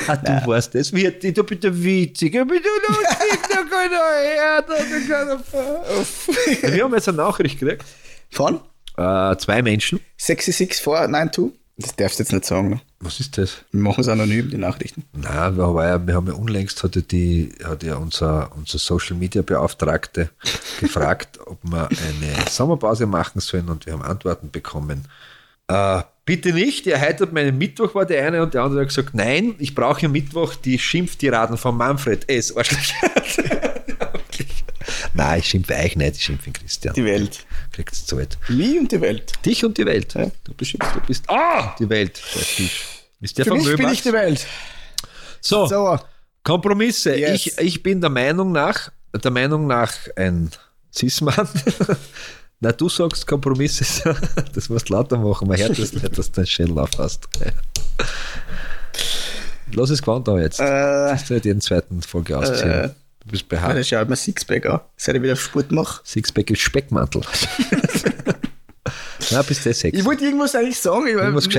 Ah, 0.06 0.16
du 0.16 0.32
Nein. 0.32 0.46
warst 0.46 0.74
das. 0.74 0.90
Wie, 0.94 1.02
du 1.10 1.44
bist 1.44 1.62
der 1.64 1.84
Witzige, 1.84 2.38
du 2.38 2.46
bist 2.46 2.64
lustig, 2.64 3.40
da 3.50 3.56
kann 3.56 3.92
er 3.92 4.22
her, 4.22 4.64
da 4.66 4.74
kann 5.06 6.72
Wir 6.72 6.84
haben 6.84 6.94
jetzt 6.94 7.08
eine 7.08 7.18
Nachricht 7.18 7.60
gekriegt. 7.60 7.84
Von? 8.30 8.60
Äh, 8.96 9.36
zwei 9.36 9.60
Menschen. 9.60 10.00
66492? 10.16 11.52
Das 11.76 11.94
darfst 11.96 12.18
du 12.18 12.22
jetzt 12.22 12.32
nicht 12.32 12.46
sagen. 12.46 12.70
Ne? 12.70 12.80
Was 13.04 13.18
ist 13.18 13.36
das? 13.36 13.64
Wir 13.72 13.80
machen 13.80 14.02
es 14.02 14.08
anonym, 14.08 14.48
die 14.48 14.58
Nachrichten. 14.58 15.02
Nein, 15.12 15.56
wir 15.56 15.66
haben 15.66 15.76
ja, 15.76 16.06
wir 16.06 16.14
haben 16.14 16.26
ja 16.28 16.34
unlängst 16.34 16.84
hatte 16.84 17.02
die, 17.02 17.52
hat 17.64 17.82
ja 17.82 17.96
unser, 17.96 18.52
unser 18.56 18.78
Social 18.78 19.16
Media 19.16 19.42
Beauftragte 19.42 20.30
gefragt, 20.80 21.40
ob 21.44 21.58
wir 21.64 21.88
eine 21.88 22.48
Sommerpause 22.48 23.06
machen 23.06 23.40
sollen 23.40 23.68
und 23.68 23.86
wir 23.86 23.94
haben 23.94 24.02
Antworten 24.02 24.52
bekommen. 24.52 25.08
Äh, 25.66 26.02
bitte 26.24 26.52
nicht, 26.52 26.86
ihr 26.86 27.00
heitert 27.00 27.32
meinen 27.32 27.58
Mittwoch, 27.58 27.92
war 27.96 28.06
der 28.06 28.24
eine 28.24 28.40
und 28.40 28.54
der 28.54 28.62
andere 28.62 28.82
hat 28.82 28.88
gesagt, 28.88 29.14
nein, 29.14 29.56
ich 29.58 29.74
brauche 29.74 30.08
Mittwoch 30.08 30.54
die 30.54 30.78
Schimpftiraden 30.78 31.56
von 31.56 31.76
Manfred 31.76 32.28
S. 32.28 32.54
Nein, 35.14 35.40
ich 35.40 35.46
schimpfe 35.46 35.74
euch 35.74 35.96
nicht, 35.96 36.16
ich 36.16 36.22
schimpfe 36.22 36.50
Christian. 36.50 36.94
Die 36.94 37.04
Welt. 37.04 37.44
Kriegt 37.72 37.92
es 37.92 38.06
zu 38.06 38.16
weit. 38.16 38.38
Mich 38.48 38.78
und 38.78 38.90
die 38.90 39.00
Welt. 39.00 39.32
Dich 39.44 39.64
und 39.64 39.76
die 39.76 39.84
Welt. 39.84 40.14
Ja. 40.14 40.30
Du 40.44 40.54
beschimpfst, 40.54 40.94
du 40.94 41.00
bist 41.00 41.28
ah, 41.28 41.74
die 41.78 41.88
Welt. 41.88 42.20
Ist 43.20 43.38
der 43.38 43.44
Für 43.44 43.54
mich 43.54 43.76
bin 43.76 43.88
ich 43.90 44.02
die 44.02 44.12
Welt. 44.12 44.46
So, 45.40 45.66
so. 45.66 45.98
Kompromisse. 46.42 47.16
Yes. 47.16 47.46
Ich, 47.46 47.58
ich 47.58 47.82
bin 47.82 48.00
der 48.00 48.10
Meinung 48.10 48.52
nach, 48.52 48.90
der 49.12 49.30
Meinung 49.30 49.66
nach 49.66 49.92
ein 50.16 50.50
Cis-Mann. 50.94 51.48
Na, 52.60 52.72
du 52.72 52.88
sagst 52.88 53.26
Kompromisse, 53.26 53.84
das 54.54 54.68
musst 54.68 54.88
du 54.88 54.92
lauter 54.92 55.18
machen, 55.18 55.48
man 55.48 55.58
hört 55.58 55.78
das 55.78 55.92
nicht, 55.92 56.16
dass 56.16 56.30
du 56.30 56.40
den 56.40 56.46
Schädel 56.46 56.78
aufhast. 56.78 57.28
Lass 59.72 59.90
es 59.90 60.00
gewandt 60.00 60.28
da 60.28 60.38
jetzt. 60.38 60.60
Äh, 60.60 60.64
das 60.64 61.22
ist 61.22 61.30
halt 61.30 61.44
jeden 61.44 61.60
zweiten 61.60 62.02
Folge 62.02 62.38
ausziehen. 62.38 62.70
Äh, 62.70 62.90
Du 63.24 63.30
bist 63.30 63.48
behaart. 63.48 63.76
Ja, 63.76 63.84
schaut 63.84 64.08
mir 64.08 64.16
Sixpack 64.16 64.66
an. 64.66 64.80
Seit 64.96 65.16
ich 65.16 65.22
wieder 65.22 65.36
Sport 65.36 65.70
mache. 65.70 66.00
Sixpack 66.04 66.50
ist 66.50 66.60
Speckmantel. 66.60 67.22
Na, 69.30 69.42
bist 69.42 69.64
du 69.64 69.72
sexy. 69.72 69.98
Ich 69.98 70.04
wollte 70.04 70.24
irgendwas 70.24 70.54
eigentlich 70.54 70.78
sagen. 70.78 71.06
Ich 71.06 71.14
habe 71.14 71.32
nicht, 71.32 71.54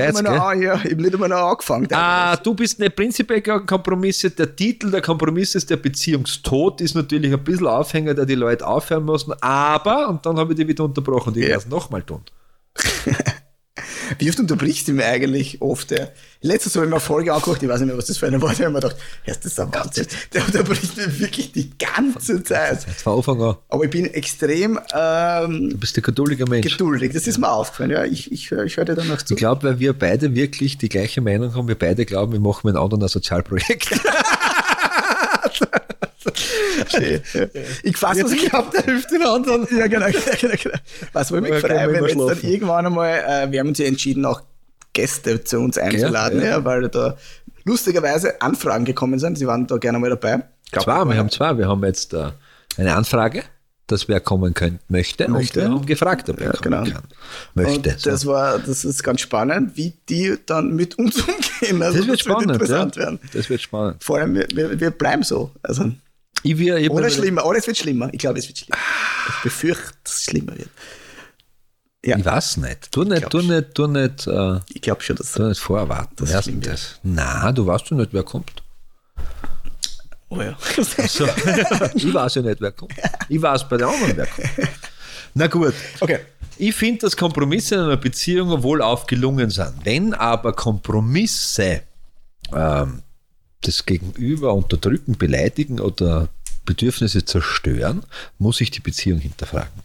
ja, 0.62 0.78
hab 0.78 0.84
nicht 0.84 1.14
einmal 1.14 1.32
angefangen. 1.32 1.88
Ah, 1.92 2.36
du 2.36 2.54
bist 2.54 2.78
nicht 2.78 2.94
prinzipiell 2.94 3.40
gegen 3.40 3.66
Kompromisse. 3.66 4.30
Der 4.30 4.54
Titel 4.54 4.90
der 4.90 5.00
Kompromiss 5.00 5.54
ist 5.54 5.70
der 5.70 5.76
Beziehungstod. 5.76 6.80
Ist 6.80 6.94
natürlich 6.94 7.32
ein 7.32 7.42
bisschen 7.42 7.66
Aufhänger, 7.66 8.14
der 8.14 8.26
die 8.26 8.34
Leute 8.34 8.66
aufhören 8.66 9.06
müssen. 9.06 9.32
Aber, 9.40 10.08
und 10.08 10.24
dann 10.24 10.38
habe 10.38 10.52
ich 10.52 10.58
dich 10.58 10.68
wieder 10.68 10.84
unterbrochen 10.84 11.30
und 11.30 11.36
ich 11.36 11.44
ja. 11.44 11.50
werde 11.50 11.64
es 11.64 11.68
nochmal 11.68 12.02
tun. 12.02 12.22
Wie 14.18 14.28
oft 14.28 14.38
unterbrichst 14.40 14.88
du 14.88 14.92
mich 14.92 15.04
eigentlich 15.04 15.62
oft? 15.62 15.90
Ja? 15.90 16.08
Letztes 16.40 16.74
Mal 16.74 16.82
habe 16.82 16.86
ich 16.86 16.90
mir 16.90 16.96
eine 16.96 17.00
Folge 17.00 17.32
angeguckt, 17.32 17.62
ich 17.62 17.68
weiß 17.68 17.80
nicht 17.80 17.88
mehr, 17.88 17.98
was 17.98 18.06
das 18.06 18.18
für 18.18 18.26
eine 18.26 18.40
war, 18.40 18.50
da 18.50 18.64
habe 18.64 18.64
ich 18.64 18.72
mir 18.72 18.80
gedacht, 18.80 18.96
ja, 19.26 19.34
das 19.34 19.44
ist 19.44 19.60
ein 19.60 19.74
Wahnsinn. 19.74 20.06
Der 20.32 20.44
unterbricht 20.44 20.96
mich 20.96 21.20
wirklich 21.20 21.52
die 21.52 21.70
ganze 21.78 22.42
Zeit. 22.42 22.84
Von 23.02 23.16
Anfang 23.16 23.42
an. 23.42 23.56
Aber 23.68 23.84
ich 23.84 23.90
bin 23.90 24.06
extrem. 24.06 24.78
Ähm, 24.94 25.70
du 25.70 25.78
bist 25.78 25.96
ein 25.96 26.02
geduldiger 26.02 26.48
Mensch. 26.48 26.70
Geduldig, 26.70 27.12
das 27.12 27.26
ist 27.26 27.38
mir 27.38 27.50
aufgefallen. 27.50 27.90
Ja, 27.90 28.04
ich, 28.04 28.30
ich, 28.32 28.50
ich 28.52 28.76
höre 28.76 28.84
dir 28.84 28.94
dann 28.94 29.08
noch 29.08 29.22
zu. 29.22 29.34
Ich 29.34 29.38
glaube, 29.38 29.62
weil 29.62 29.78
wir 29.78 29.92
beide 29.92 30.34
wirklich 30.34 30.78
die 30.78 30.88
gleiche 30.88 31.20
Meinung 31.20 31.54
haben, 31.54 31.68
wir 31.68 31.78
beide 31.78 32.04
glauben, 32.04 32.32
wir 32.32 32.40
machen 32.40 32.60
mit 32.64 32.76
einem 32.76 32.84
anderen 32.84 33.02
ein 33.02 33.08
Sozialprojekt. 33.08 33.90
Ich 37.82 37.96
fasse, 37.96 38.24
was 38.24 38.32
ich 38.32 38.48
glaube, 38.48 38.70
der 38.72 38.82
hilft 38.82 39.10
den 39.10 39.22
anderen. 39.22 39.66
Ja, 39.76 39.86
genau, 39.86 40.06
genau, 40.06 40.36
genau. 40.40 40.54
genau. 40.62 40.78
Was 41.12 41.32
wollen 41.32 41.44
wir 41.44 41.60
freuen, 41.60 41.92
wenn 41.92 42.04
jetzt 42.04 42.18
dann 42.18 42.50
irgendwann 42.50 42.86
einmal, 42.86 43.18
äh, 43.26 43.50
wir 43.50 43.60
haben 43.60 43.68
uns 43.68 43.78
ja 43.78 43.86
entschieden, 43.86 44.24
auch 44.24 44.42
Gäste 44.92 45.42
zu 45.44 45.58
uns 45.58 45.76
einzuladen, 45.76 46.40
ja, 46.40 46.44
ja. 46.44 46.50
ja 46.58 46.64
weil 46.64 46.88
da 46.88 47.16
lustigerweise 47.64 48.40
Anfragen 48.40 48.84
gekommen 48.84 49.18
sind. 49.18 49.38
Sie 49.38 49.46
waren 49.46 49.66
da 49.66 49.76
gerne 49.76 49.98
mal 49.98 50.10
dabei. 50.10 50.44
Glaub, 50.70 50.84
zwei, 50.84 51.04
wir 51.04 51.16
haben 51.16 51.30
zwei. 51.30 51.58
Wir 51.58 51.68
haben 51.68 51.84
jetzt 51.84 52.14
uh, 52.14 52.30
eine 52.76 52.94
Anfrage, 52.94 53.42
dass 53.86 54.08
wer 54.08 54.20
kommen 54.20 54.54
könnte, 54.54 54.82
möchte, 54.88 55.28
möchte. 55.28 55.60
und 55.60 55.66
wir 55.66 55.74
haben 55.74 55.86
gefragt, 55.86 56.28
ob 56.30 56.40
er 56.40 56.46
ja, 56.46 56.52
kommen 56.52 56.84
genau. 56.84 56.84
kann. 56.84 57.04
Möchte. 57.54 57.90
Und 57.90 58.06
das 58.06 58.26
war, 58.26 58.58
das 58.58 58.84
ist 58.84 59.02
ganz 59.02 59.20
spannend, 59.20 59.76
wie 59.76 59.94
die 60.08 60.36
dann 60.46 60.74
mit 60.74 60.98
uns 60.98 61.16
umgehen. 61.60 61.82
Also, 61.82 61.98
das 61.98 62.06
wird 62.06 62.18
das 62.18 62.20
spannend, 62.20 62.48
wird 62.48 62.62
interessant 62.62 62.96
werden. 62.96 63.20
Das 63.32 63.50
wird 63.50 63.60
spannend. 63.60 64.02
Vor 64.02 64.18
allem, 64.18 64.34
wir, 64.34 64.80
wir 64.80 64.90
bleiben 64.90 65.22
so. 65.22 65.50
Also, 65.62 65.92
ich 66.44 66.58
will, 66.58 66.76
ich 66.76 66.90
oder 66.90 67.10
schlimmer, 67.10 67.44
oder 67.46 67.58
es 67.58 67.66
wird 67.66 67.78
schlimmer. 67.78 68.08
Ich 68.12 68.18
glaube, 68.18 68.38
es 68.38 68.46
wird 68.46 68.58
schlimmer. 68.58 68.78
Ich 69.28 69.42
befürchte, 69.42 69.94
dass 70.04 70.18
es 70.18 70.24
schlimmer 70.24 70.56
wird. 70.56 70.68
Ja. 72.04 72.18
Ich 72.18 72.24
weiß 72.24 72.58
nicht. 72.58 72.92
Tu 72.92 73.04
nicht, 73.04 73.30
tu 73.30 73.40
nicht, 73.40 73.74
tu 73.74 73.86
nicht. 73.86 74.26
Äh, 74.26 74.60
ich 74.74 74.82
glaube 74.82 75.02
schon, 75.02 75.16
dass 75.16 75.32
du 75.32 75.48
nicht 75.48 75.58
vorwarten. 75.60 76.26
Das 76.26 76.46
ist 76.46 76.66
das. 76.66 77.00
Nein, 77.02 77.54
du 77.54 77.66
weißt 77.66 77.90
doch 77.90 77.96
nicht, 77.96 78.12
wer 78.12 78.22
kommt. 78.22 78.62
Oh 80.28 80.40
ja. 80.40 80.54
Also, 80.76 81.24
ich 81.94 82.12
weiß 82.12 82.34
ja 82.34 82.42
nicht, 82.42 82.60
wer 82.60 82.72
kommt. 82.72 82.92
Ich 83.30 83.40
weiß 83.40 83.66
bei 83.68 83.78
den 83.78 83.88
anderen, 83.88 84.16
wer 84.18 84.26
kommt. 84.26 84.50
Na 85.32 85.46
gut. 85.46 85.74
Okay. 86.00 86.18
Ich 86.58 86.74
finde, 86.74 87.00
dass 87.00 87.16
Kompromisse 87.16 87.76
in 87.76 87.80
einer 87.80 87.96
Beziehung 87.96 88.62
wohl 88.62 88.82
aufgelungen 88.82 89.48
sind. 89.48 89.72
Wenn 89.84 90.12
aber 90.12 90.52
Kompromisse 90.52 91.82
ähm, 92.54 93.02
das 93.66 93.86
Gegenüber 93.86 94.54
unterdrücken, 94.54 95.16
beleidigen 95.16 95.80
oder 95.80 96.28
Bedürfnisse 96.64 97.24
zerstören, 97.24 98.04
muss 98.38 98.60
ich 98.60 98.70
die 98.70 98.80
Beziehung 98.80 99.18
hinterfragen. 99.18 99.82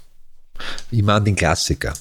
Ich 0.91 1.03
meine 1.03 1.25
den 1.25 1.35
Klassiker. 1.35 1.93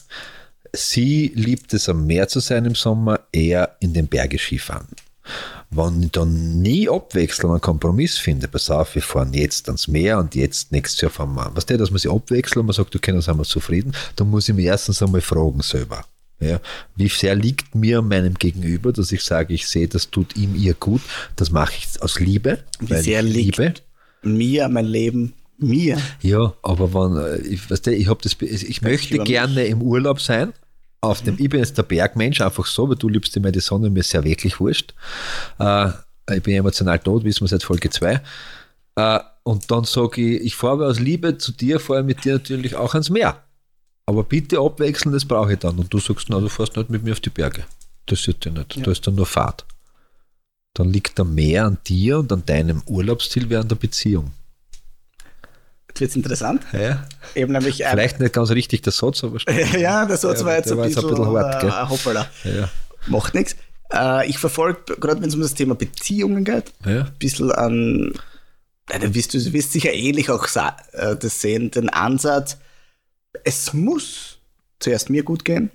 Sie 0.73 1.33
liebt 1.35 1.73
es 1.75 1.88
am 1.88 2.07
Meer 2.07 2.29
zu 2.29 2.41
sein 2.41 2.64
im 2.64 2.75
Sommer, 2.75 3.21
er 3.33 3.77
in 3.81 3.95
den 3.95 4.07
Berge 4.07 4.38
Skifahren. 4.38 4.88
Wenn 5.71 6.03
ich 6.03 6.12
dann 6.12 6.62
nie 6.62 6.88
abwechseln 6.88 7.51
einen 7.51 7.61
Kompromiss 7.61 8.17
finde, 8.17 8.49
pass 8.49 8.71
auf, 8.71 8.95
wir 8.95 9.03
fahren 9.03 9.35
jetzt 9.35 9.69
ans 9.69 9.87
Meer 9.87 10.19
und 10.19 10.35
jetzt 10.35 10.73
nächstes 10.73 11.01
Jahr 11.01 11.11
fahren 11.11 11.35
wir. 11.35 11.51
Was 11.55 11.67
der, 11.67 11.77
dass 11.77 11.91
man 11.91 11.99
sich 11.99 12.11
abwechseln 12.11 12.61
und 12.61 12.67
man 12.67 12.75
sagt, 12.75 12.97
okay, 12.97 13.12
dann 13.12 13.21
sind 13.21 13.37
wir 13.37 13.45
zufrieden, 13.45 13.95
dann 14.17 14.31
muss 14.31 14.49
ich 14.49 14.55
mich 14.55 14.64
erstens 14.64 15.03
einmal 15.03 15.21
fragen 15.21 15.61
selber. 15.61 16.05
Ja, 16.40 16.61
wie 16.94 17.09
sehr 17.09 17.35
liegt 17.35 17.74
mir 17.74 18.01
meinem 18.01 18.35
Gegenüber, 18.35 18.92
dass 18.92 19.11
ich 19.11 19.22
sage, 19.22 19.55
ich 19.55 19.66
sehe, 19.66 19.88
das 19.88 20.11
tut 20.11 20.37
ihm 20.37 20.55
ihr 20.55 20.74
gut, 20.74 21.01
das 21.35 21.51
mache 21.51 21.72
ich 21.77 22.01
aus 22.01 22.20
Liebe. 22.20 22.61
Wie 22.79 22.94
sehr 22.94 23.22
liegt 23.22 23.59
liebe. 23.59 23.74
mir 24.22 24.68
mein 24.68 24.87
Leben 24.87 25.35
mir? 25.59 25.98
Ja, 26.20 26.55
aber 26.62 26.94
wenn, 26.94 27.16
äh, 27.16 27.38
ich, 27.38 27.68
weißt 27.68 27.88
du, 27.88 27.94
ich, 27.94 28.07
das, 28.07 28.37
ich 28.40 28.83
möchte 28.83 29.18
gerne 29.18 29.64
im 29.64 29.83
Urlaub 29.83 30.20
sein. 30.20 30.53
Auf 31.01 31.22
dem, 31.22 31.35
mhm. 31.35 31.42
Ich 31.42 31.48
bin 31.48 31.61
jetzt 31.61 31.79
der 31.79 31.85
Bergmensch, 31.85 32.40
einfach 32.40 32.66
so, 32.66 32.88
weil 32.88 32.96
du 32.96 33.09
liebst 33.09 33.37
immer 33.37 33.53
die 33.53 33.61
Sonne, 33.61 33.90
mir 33.90 34.01
ist 34.01 34.12
ja 34.12 34.22
wirklich 34.22 34.59
wurscht. 34.59 34.94
Äh, 35.59 35.90
ich 36.35 36.42
bin 36.42 36.55
emotional 36.55 36.98
tot, 36.98 37.24
wissen 37.24 37.42
wir 37.42 37.48
seit 37.48 37.62
Folge 37.62 37.90
2. 37.90 38.20
Äh, 38.96 39.20
und 39.44 39.70
dann 39.70 39.85
sage 39.85 40.20
ich, 40.20 40.42
ich 40.42 40.57
fahre 40.57 40.87
aus 40.87 40.98
Liebe 40.98 41.38
zu 41.38 41.53
dir, 41.53 41.81
fahre 41.81 42.03
mit 42.03 42.24
dir 42.24 42.35
natürlich 42.35 42.74
auch 42.74 42.94
ans 42.94 43.11
Meer. 43.11 43.42
Aber 44.09 44.25
bitte 44.25 44.59
abwechseln, 44.59 45.12
das 45.12 45.27
brauche 45.27 45.53
ich 45.53 45.59
dann. 45.59 45.79
Und 45.79 45.92
du 45.92 45.99
sagst, 45.99 46.31
na, 46.31 46.40
du 46.40 46.49
fährst 46.49 46.75
nicht 46.79 46.88
mit 46.88 47.05
mir 47.05 47.12
auf 47.12 47.21
die 47.21 47.29
Berge. 47.29 47.64
Das 48.07 48.27
ist 48.27 48.42
ja 48.42 48.51
nicht. 48.51 48.77
Ja. 48.77 48.83
Da 48.83 48.90
ist 48.90 49.07
dann 49.07 49.16
nur 49.16 49.27
Fahrt. 49.27 49.66
Dann 50.73 50.88
liegt 50.88 51.18
da 51.18 51.25
mehr 51.25 51.66
an 51.66 51.77
dir 51.87 52.21
und 52.21 52.33
an 52.33 52.42
deinem 52.47 52.83
Urlaubsziel 52.87 53.51
wie 53.51 53.57
an 53.57 53.68
der 53.68 53.77
Beziehung. 53.77 54.31
Jetzt 55.88 56.01
wird 56.01 56.11
es 56.11 56.16
interessant. 56.16 56.62
Ja. 56.73 57.07
Eben 57.35 57.53
nämlich 57.53 57.85
Vielleicht 57.87 58.18
nicht 58.18 58.33
ganz 58.33 58.49
richtig 58.51 58.81
der 58.81 58.94
Satz, 58.94 59.25
aber 59.25 59.40
Ja, 59.79 60.07
der 60.07 60.16
Satz 60.16 60.40
ja, 60.40 60.47
war 60.47 60.57
jetzt 60.57 60.73
ein, 60.73 60.81
bisschen, 60.81 61.05
ein 61.05 61.11
bisschen 61.11 61.27
hart. 61.27 61.64
Äh, 61.64 61.90
hoppala. 61.90 62.31
Ja. 62.44 62.71
Macht 63.09 63.35
nichts. 63.35 63.57
Äh, 63.92 64.27
ich 64.27 64.38
verfolge, 64.38 64.97
gerade 64.99 65.21
wenn 65.21 65.29
es 65.29 65.35
um 65.35 65.42
das 65.42 65.53
Thema 65.53 65.75
Beziehungen 65.75 66.47
geht, 66.47 66.73
ja. 66.87 67.03
ein 67.03 67.12
bisschen 67.18 67.53
an, 67.53 68.14
äh, 68.88 69.01
du 69.01 69.14
wirst, 69.14 69.35
du 69.35 69.53
wirst 69.53 69.73
sicher 69.73 69.92
ähnlich 69.92 70.31
auch 70.31 70.47
äh, 70.47 71.14
das 71.14 71.42
sehen, 71.42 71.71
den 71.71 71.90
Ansatz, 71.90 72.57
es 73.45 73.73
muss 73.73 74.38
zuerst 74.79 75.11
mir 75.11 75.23
gut 75.23 75.45
gehen, 75.45 75.71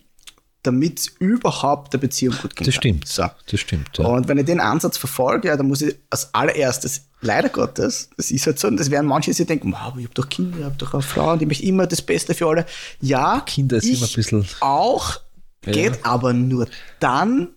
damit 0.63 0.99
es 0.99 1.07
überhaupt 1.19 1.93
der 1.93 1.97
Beziehung 1.97 2.35
gut 2.41 2.55
geht. 2.55 2.67
Das 2.67 2.75
stimmt. 2.75 3.07
So. 3.07 3.25
Das 3.47 3.59
stimmt. 3.59 3.97
Ja. 3.97 4.05
Und 4.05 4.27
wenn 4.29 4.37
ich 4.37 4.45
den 4.45 4.61
Ansatz 4.61 4.97
verfolge, 4.97 5.49
ja, 5.49 5.57
dann 5.57 5.67
muss 5.67 5.81
ich 5.81 5.95
als 6.09 6.33
allererstes, 6.33 7.05
leider 7.21 7.49
Gottes, 7.49 8.09
das 8.15 8.31
ist 8.31 8.45
halt 8.47 8.59
so, 8.59 8.69
und 8.69 8.77
das 8.77 8.89
werden 8.89 9.07
manche 9.07 9.31
die 9.31 9.45
denken, 9.45 9.73
wow, 9.73 9.93
ich 9.97 10.05
habe 10.05 10.13
doch 10.13 10.29
Kinder, 10.29 10.59
ich 10.59 10.63
habe 10.63 10.75
doch 10.77 10.93
eine 10.93 11.03
Frau 11.03 11.33
und 11.33 11.41
ich 11.41 11.47
möchte 11.47 11.65
immer 11.65 11.85
das 11.85 12.01
Beste 12.01 12.33
für 12.33 12.47
alle. 12.47 12.65
Ja, 13.01 13.41
Kinder 13.41 13.77
ist 13.77 13.85
immer 13.85 14.07
ein 14.07 14.13
bisschen. 14.13 14.47
Auch, 14.61 15.19
geht 15.61 15.95
ja. 15.95 15.99
aber 16.03 16.31
nur 16.31 16.67
dann, 16.99 17.49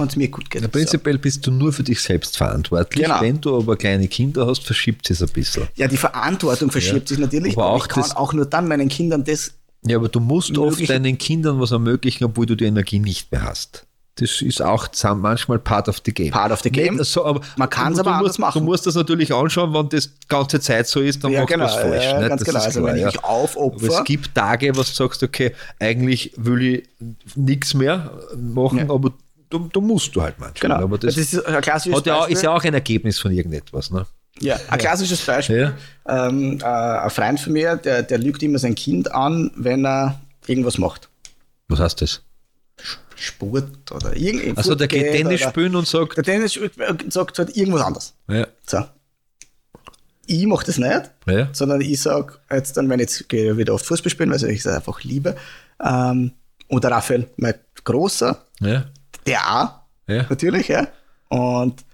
wenn 0.00 0.08
es 0.08 0.16
mir 0.16 0.28
gut 0.28 0.50
geht. 0.50 0.62
Ja, 0.62 0.68
prinzipiell 0.68 1.18
bist 1.18 1.46
du 1.46 1.50
nur 1.50 1.72
für 1.72 1.82
dich 1.82 2.00
selbst 2.00 2.36
verantwortlich. 2.36 3.04
Genau. 3.04 3.20
Wenn 3.20 3.40
du 3.40 3.56
aber 3.56 3.76
kleine 3.76 4.08
Kinder 4.08 4.46
hast, 4.46 4.64
verschiebt 4.64 5.08
es 5.10 5.22
ein 5.22 5.28
bisschen. 5.28 5.68
Ja, 5.76 5.86
die 5.88 5.96
Verantwortung 5.96 6.70
verschiebt 6.70 7.08
sich 7.08 7.18
natürlich, 7.18 7.56
Aber 7.56 7.66
aber 7.66 7.74
auch 7.76 7.86
ich 7.86 7.88
kann 7.92 8.10
auch 8.12 8.32
nur 8.32 8.46
dann 8.46 8.66
meinen 8.68 8.88
Kindern 8.88 9.24
das 9.24 9.52
Ja, 9.86 9.96
aber 9.96 10.08
du 10.08 10.20
musst 10.20 10.56
oft 10.58 10.88
deinen 10.88 11.16
Kindern 11.18 11.60
was 11.60 11.70
ermöglichen, 11.70 12.24
obwohl 12.24 12.46
du 12.46 12.54
die 12.56 12.64
Energie 12.64 12.98
nicht 12.98 13.30
mehr 13.32 13.42
hast. 13.44 13.86
Das 14.16 14.42
ist 14.42 14.60
auch 14.60 14.86
manchmal 15.16 15.58
part 15.58 15.88
of 15.88 16.02
the 16.04 16.12
game. 16.12 16.30
Part 16.30 16.52
of 16.52 16.60
the 16.60 16.70
game. 16.70 17.02
So, 17.04 17.24
aber 17.24 17.40
Man 17.56 17.70
kann's 17.70 17.94
du, 17.96 18.00
aber 18.02 18.10
du 18.10 18.16
anders 18.16 18.28
musst, 18.32 18.38
machen. 18.40 18.58
Du 18.58 18.64
musst 18.66 18.86
das 18.86 18.94
natürlich 18.94 19.32
anschauen, 19.32 19.72
wenn 19.72 19.88
das 19.88 20.08
die 20.08 20.28
ganze 20.28 20.60
Zeit 20.60 20.88
so 20.88 21.00
ist, 21.00 21.24
dann 21.24 21.32
Ja, 21.32 21.40
machst 21.40 21.50
du 21.50 21.54
genau, 21.54 21.64
was 21.66 21.74
falsch. 21.76 22.04
ja, 22.04 22.18
nicht? 22.18 22.28
ganz 22.28 22.40
Das 22.42 22.48
genau. 22.48 22.64
Also 22.64 22.80
klar, 22.80 22.92
wenn 22.92 22.98
ich 23.00 23.04
mich 23.06 23.24
aufopfer- 23.24 23.86
Aber 23.86 23.98
es 24.00 24.04
gibt 24.04 24.34
Tage, 24.34 24.74
wo 24.76 24.80
du 24.82 24.86
sagst, 24.86 25.22
okay, 25.22 25.52
eigentlich 25.78 26.32
will 26.36 26.60
ich 26.62 26.88
nichts 27.34 27.72
mehr 27.72 28.12
machen, 28.36 28.78
Ja. 28.78 28.90
aber 28.90 29.14
du, 29.50 29.68
du 29.68 29.80
musst 29.80 30.14
du 30.16 30.22
halt 30.22 30.38
manchmal. 30.38 30.60
Genau. 30.70 30.82
Aber 30.84 30.98
das, 30.98 31.16
ist 31.16 31.44
ein 31.44 31.60
klassisches 31.60 31.98
hat 31.98 32.06
ja, 32.06 32.24
ist 32.26 32.42
ja 32.42 32.50
auch 32.54 32.64
ein 32.64 32.72
Ergebnis 32.74 33.18
von 33.18 33.30
irgendetwas. 33.32 33.90
Ne? 33.90 34.06
Ja, 34.40 34.58
ein 34.68 34.78
klassisches 34.78 35.20
Beispiel. 35.24 35.74
Ja. 36.06 36.28
Ähm, 36.28 36.58
äh, 36.60 36.64
ein 36.64 37.10
Freund 37.10 37.40
von 37.40 37.52
mir, 37.52 37.76
der, 37.76 38.02
der 38.02 38.18
lügt 38.18 38.42
immer 38.42 38.58
sein 38.58 38.74
Kind 38.74 39.12
an, 39.12 39.50
wenn 39.56 39.84
er 39.84 40.20
irgendwas 40.46 40.78
macht. 40.78 41.08
Was 41.68 41.80
heißt 41.80 42.00
das? 42.00 42.22
Sport 43.16 43.92
oder 43.92 44.16
irgendwas. 44.16 44.58
Also 44.58 44.74
der 44.74 44.88
geht 44.88 45.12
Tennis 45.12 45.42
spielen 45.42 45.76
und 45.76 45.86
sagt, 45.86 46.16
Der 46.16 46.24
Tennis 46.24 46.54
spielt- 46.54 46.72
sagt 47.12 47.38
halt 47.38 47.54
irgendwas 47.56 47.82
anderes. 47.82 48.14
ja, 48.28 48.46
So. 48.66 48.84
Ich 50.26 50.46
mache 50.46 50.64
das 50.64 50.78
nicht, 50.78 51.10
ja, 51.26 51.48
sondern 51.52 51.80
ich 51.80 52.00
sage 52.00 52.34
jetzt 52.52 52.76
dann, 52.76 52.88
wenn 52.88 53.00
ich 53.00 53.06
jetzt 53.10 53.28
gehe 53.28 53.56
wieder 53.56 53.74
oft 53.74 53.84
Fußball 53.84 54.10
spielen, 54.10 54.30
weil 54.30 54.42
ich 54.50 54.60
es 54.60 54.66
einfach 54.66 55.02
liebe. 55.02 55.36
Ähm, 55.84 56.30
oder 56.68 56.92
Raphael, 56.92 57.28
mein 57.36 57.54
Großer, 57.82 58.40
ja, 58.60 58.84
der 59.30 59.54
auch, 59.54 59.70
ja. 60.08 60.26
natürlich, 60.28 60.68
ja. 60.68 60.88
Und 61.28 61.84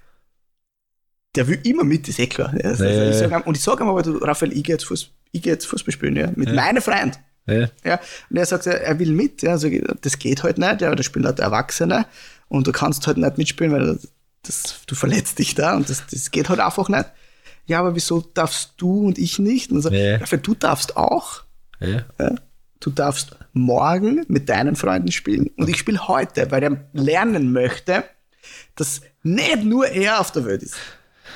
der 1.34 1.46
will 1.48 1.60
immer 1.64 1.84
mit, 1.84 2.08
ist 2.08 2.18
eh 2.18 2.26
klar. 2.26 2.52
Ja. 2.56 2.70
Also 2.70 2.84
Ja, 2.84 3.10
ich 3.10 3.20
ihm, 3.22 3.42
und 3.42 3.56
ich 3.56 3.62
sage 3.62 3.84
ihm 3.84 3.88
aber, 3.88 4.02
du, 4.02 4.16
Raphael, 4.18 4.52
ich 4.52 4.64
gehe 4.64 4.74
jetzt, 4.74 4.84
Fuß, 4.86 5.10
ich 5.32 5.42
geh 5.42 5.50
jetzt 5.50 5.66
Fußball 5.66 5.92
spielen, 5.92 6.16
ja, 6.16 6.30
mit 6.34 6.52
meinem 6.54 6.82
Freund. 6.82 7.20
ja. 7.84 8.00
Und 8.30 8.36
er 8.36 8.46
sagt, 8.46 8.66
er 8.66 8.98
will 8.98 9.12
mit. 9.12 9.42
Ja. 9.42 9.52
Also, 9.52 9.68
das 10.00 10.18
geht 10.18 10.42
halt 10.42 10.58
nicht, 10.58 10.80
ja, 10.80 10.94
da 10.94 11.02
spielen 11.02 11.26
halt 11.26 11.38
Erwachsene 11.38 12.06
und 12.48 12.66
du 12.66 12.72
kannst 12.72 13.06
halt 13.06 13.18
nicht 13.18 13.38
mitspielen, 13.38 13.72
weil 13.72 13.98
das, 14.42 14.80
du 14.86 14.94
verletzt 14.94 15.38
dich 15.38 15.54
da 15.54 15.76
und 15.76 15.88
das, 15.90 16.04
das 16.10 16.30
geht 16.30 16.48
halt 16.48 16.60
einfach 16.60 16.88
nicht. 16.88 17.06
Ja, 17.66 17.80
aber 17.80 17.94
wieso 17.94 18.20
darfst 18.20 18.74
du 18.78 19.06
und 19.06 19.18
ich 19.18 19.38
nicht? 19.38 19.72
Und 19.72 19.82
so. 19.82 19.90
Raphael, 20.20 20.40
du 20.40 20.54
darfst 20.54 20.96
auch. 20.96 21.42
ja. 22.18 22.34
Du 22.80 22.90
darfst 22.90 23.36
morgen 23.52 24.24
mit 24.28 24.48
deinen 24.48 24.76
Freunden 24.76 25.10
spielen 25.10 25.50
und 25.56 25.68
ich 25.68 25.78
spiele 25.78 26.06
heute, 26.08 26.50
weil 26.50 26.62
er 26.62 26.84
lernen 26.92 27.52
möchte, 27.52 28.04
dass 28.76 29.00
nicht 29.22 29.64
nur 29.64 29.88
er 29.88 30.20
auf 30.20 30.30
der 30.30 30.44
Welt 30.44 30.62
ist, 30.62 30.74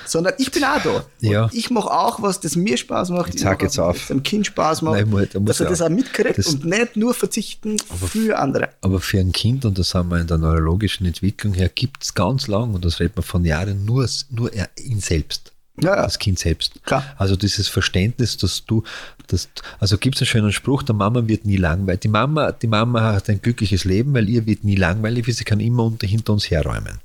sondern 0.07 0.35
ich 0.39 0.53
bin 0.53 0.63
auch 0.65 0.81
da. 0.83 0.91
Und 0.97 1.05
Ja. 1.21 1.49
ich 1.53 1.71
mache 1.71 1.91
auch 1.91 2.23
was, 2.23 2.39
das 2.41 2.57
mir 2.57 2.77
Spaß 2.77 3.11
macht. 3.11 3.35
Ich 3.35 3.41
sag 3.41 3.63
jetzt 3.63 3.79
auf. 3.79 3.97
was 3.97 4.07
dem 4.09 4.23
Kind 4.23 4.47
Spaß 4.47 4.83
macht, 4.83 4.97
Nein, 4.97 5.09
muss- 5.11 5.29
da 5.31 5.41
muss 5.41 5.49
dass 5.49 5.61
er 5.61 5.67
das 5.71 5.83
auch. 5.83 5.89
mitkriegt 5.89 6.39
Das- 6.39 6.47
und 6.49 6.65
nicht 6.67 6.97
nur 6.97 7.15
verzichten 7.15 7.79
für 7.79 8.39
andere. 8.39 8.69
Aber 8.83 9.01
für 9.01 9.19
ein 9.19 9.33
Kind, 9.33 9.65
und 9.65 9.79
das 9.79 9.95
haben 9.95 10.11
wir 10.11 10.21
in 10.21 10.27
der 10.27 10.39
neurologischen 10.39 11.07
Entwicklung 11.07 11.55
her, 11.55 11.69
gibt 11.71 12.05
es 12.05 12.15
ganz 12.15 12.47
lang, 12.49 12.75
und 12.75 12.85
das 12.85 13.01
redet 13.01 13.17
man 13.17 13.25
von 13.25 13.45
Jahren, 13.45 13.85
nur, 13.85 14.07
nur 14.31 14.53
er 14.53 14.69
ihn 14.79 15.01
selbst. 15.01 15.53
Ja, 15.83 15.97
ja. 15.97 16.03
Das 16.03 16.19
Kind 16.19 16.39
selbst. 16.39 16.83
Klar. 16.85 17.05
Also 17.17 17.37
dieses 17.37 17.69
Verständnis, 17.69 18.37
dass 18.37 18.65
du, 18.65 18.83
dass, 19.27 19.49
also 19.79 19.99
gibt 19.99 20.17
es 20.17 20.23
einen 20.23 20.27
schönen 20.27 20.53
Spruch, 20.53 20.83
der 20.83 20.95
Mama 20.95 21.27
wird 21.27 21.45
nie 21.45 21.57
langweilig. 21.57 22.01
Die 22.01 22.09
Mama, 22.09 22.53
die 22.53 22.67
Mama 22.67 23.15
hat 23.15 23.29
ein 23.29 23.41
glückliches 23.43 23.85
Leben, 23.85 24.15
weil 24.15 24.29
ihr 24.29 24.47
wird 24.47 24.65
nie 24.65 24.77
langweilig, 24.77 25.27
weil 25.27 25.35
sie 25.35 25.45
kann 25.45 25.61
immer 25.61 25.85
unter, 25.85 26.07
hinter 26.07 26.33
uns 26.33 26.51
herräumen. 26.51 26.99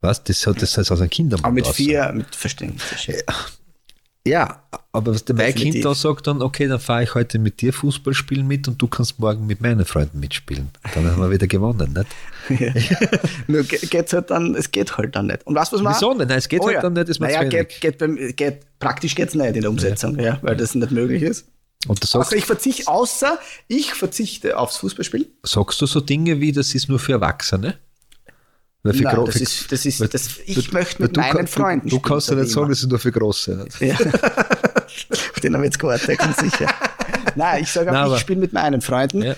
Was? 0.00 0.22
Das 0.22 0.46
hat 0.46 0.62
das 0.62 0.76
heißt 0.78 0.92
aus 0.92 1.00
einem 1.00 1.10
Kindermund 1.10 1.44
Aber 1.44 1.54
mit 1.54 1.66
vier, 1.66 2.12
mit 2.12 2.34
Verständnis. 2.34 3.06
Ja, 3.06 3.14
aber 4.92 5.14
was 5.14 5.24
der 5.24 5.34
mein 5.36 5.46
Definitiv. 5.46 5.72
Kind 5.74 5.84
da 5.84 5.94
sagt 5.94 6.26
dann, 6.26 6.42
okay, 6.42 6.66
dann 6.68 6.80
fahre 6.80 7.02
ich 7.04 7.14
heute 7.14 7.38
mit 7.38 7.60
dir 7.60 7.72
Fußball 7.72 8.14
spielen 8.14 8.46
mit 8.46 8.66
und 8.68 8.80
du 8.80 8.86
kannst 8.88 9.18
morgen 9.18 9.46
mit 9.46 9.60
meinen 9.60 9.84
Freunden 9.84 10.20
mitspielen. 10.20 10.68
Dann 10.94 11.06
haben 11.06 11.20
wir 11.20 11.30
wieder 11.30 11.46
gewonnen, 11.46 11.92
nicht? 12.48 12.60
Ja. 12.60 12.72
Nur 13.46 13.62
ge- 13.64 13.78
geht's 13.88 14.12
halt 14.12 14.30
dann, 14.30 14.54
es 14.54 14.70
geht 14.70 14.96
halt 14.96 15.14
dann 15.16 15.26
nicht. 15.26 15.46
Und 15.46 15.54
was, 15.54 15.72
was 15.72 15.80
man 15.82 15.94
Wieso 15.94 16.14
nicht? 16.14 16.28
Nein, 16.28 16.38
es 16.38 16.48
geht 16.48 16.62
halt 16.62 16.82
dann 16.82 16.92
nicht, 16.94 17.08
ist 17.08 17.20
mir 17.20 17.26
naja, 17.26 17.44
geht, 17.44 17.80
geht, 17.80 17.98
beim, 17.98 18.16
geht, 18.36 18.60
praktisch 18.78 19.14
geht's 19.14 19.34
nicht 19.34 19.54
in 19.56 19.60
der 19.62 19.70
Umsetzung, 19.70 20.18
ja, 20.18 20.38
weil 20.42 20.56
das 20.56 20.74
nicht 20.74 20.90
möglich 20.90 21.22
ist. 21.22 21.46
Und 21.86 22.02
da 22.02 22.06
sagst, 22.08 22.32
Also 22.32 22.36
ich 22.36 22.44
verzichte, 22.44 22.88
außer 22.88 23.38
ich 23.68 23.94
verzichte 23.94 24.58
aufs 24.58 24.78
Fußballspielen. 24.78 25.26
sagst 25.44 25.80
du 25.80 25.86
so 25.86 26.00
Dinge 26.00 26.40
wie, 26.40 26.50
das 26.52 26.74
ist 26.74 26.88
nur 26.88 26.98
für 26.98 27.12
Erwachsene? 27.12 27.76
Weil 28.84 28.94
für 28.94 29.02
Nein, 29.02 29.24
das 29.26 29.36
ist, 29.36 29.72
das 29.72 29.84
ist, 29.86 30.14
das, 30.14 30.28
ich 30.46 30.72
möchte 30.72 31.02
mit 31.02 31.16
du 31.16 31.20
meinen 31.20 31.36
kann- 31.36 31.46
Freunden 31.48 31.88
Du, 31.88 31.96
du 31.96 32.02
kannst 32.02 32.30
ja 32.30 32.36
nicht 32.36 32.50
sagen, 32.50 32.68
das 32.68 32.80
ist 32.80 32.88
nur 32.88 32.98
für 32.98 33.10
Große. 33.12 33.66
Ja. 33.80 33.96
Auf 35.10 35.40
den 35.42 35.54
habe 35.54 35.64
ich 35.64 35.68
jetzt 35.68 35.78
gewartet, 35.78 36.18
ganz 36.18 36.38
sicher. 36.38 36.66
Nein, 37.36 37.62
ich 37.62 37.70
sage 37.70 37.86
Nein, 37.92 37.96
aber, 38.04 38.14
ich 38.14 38.20
spiele 38.20 38.40
mit 38.40 38.52
meinen 38.52 38.80
Freunden. 38.80 39.22
Ja. 39.22 39.36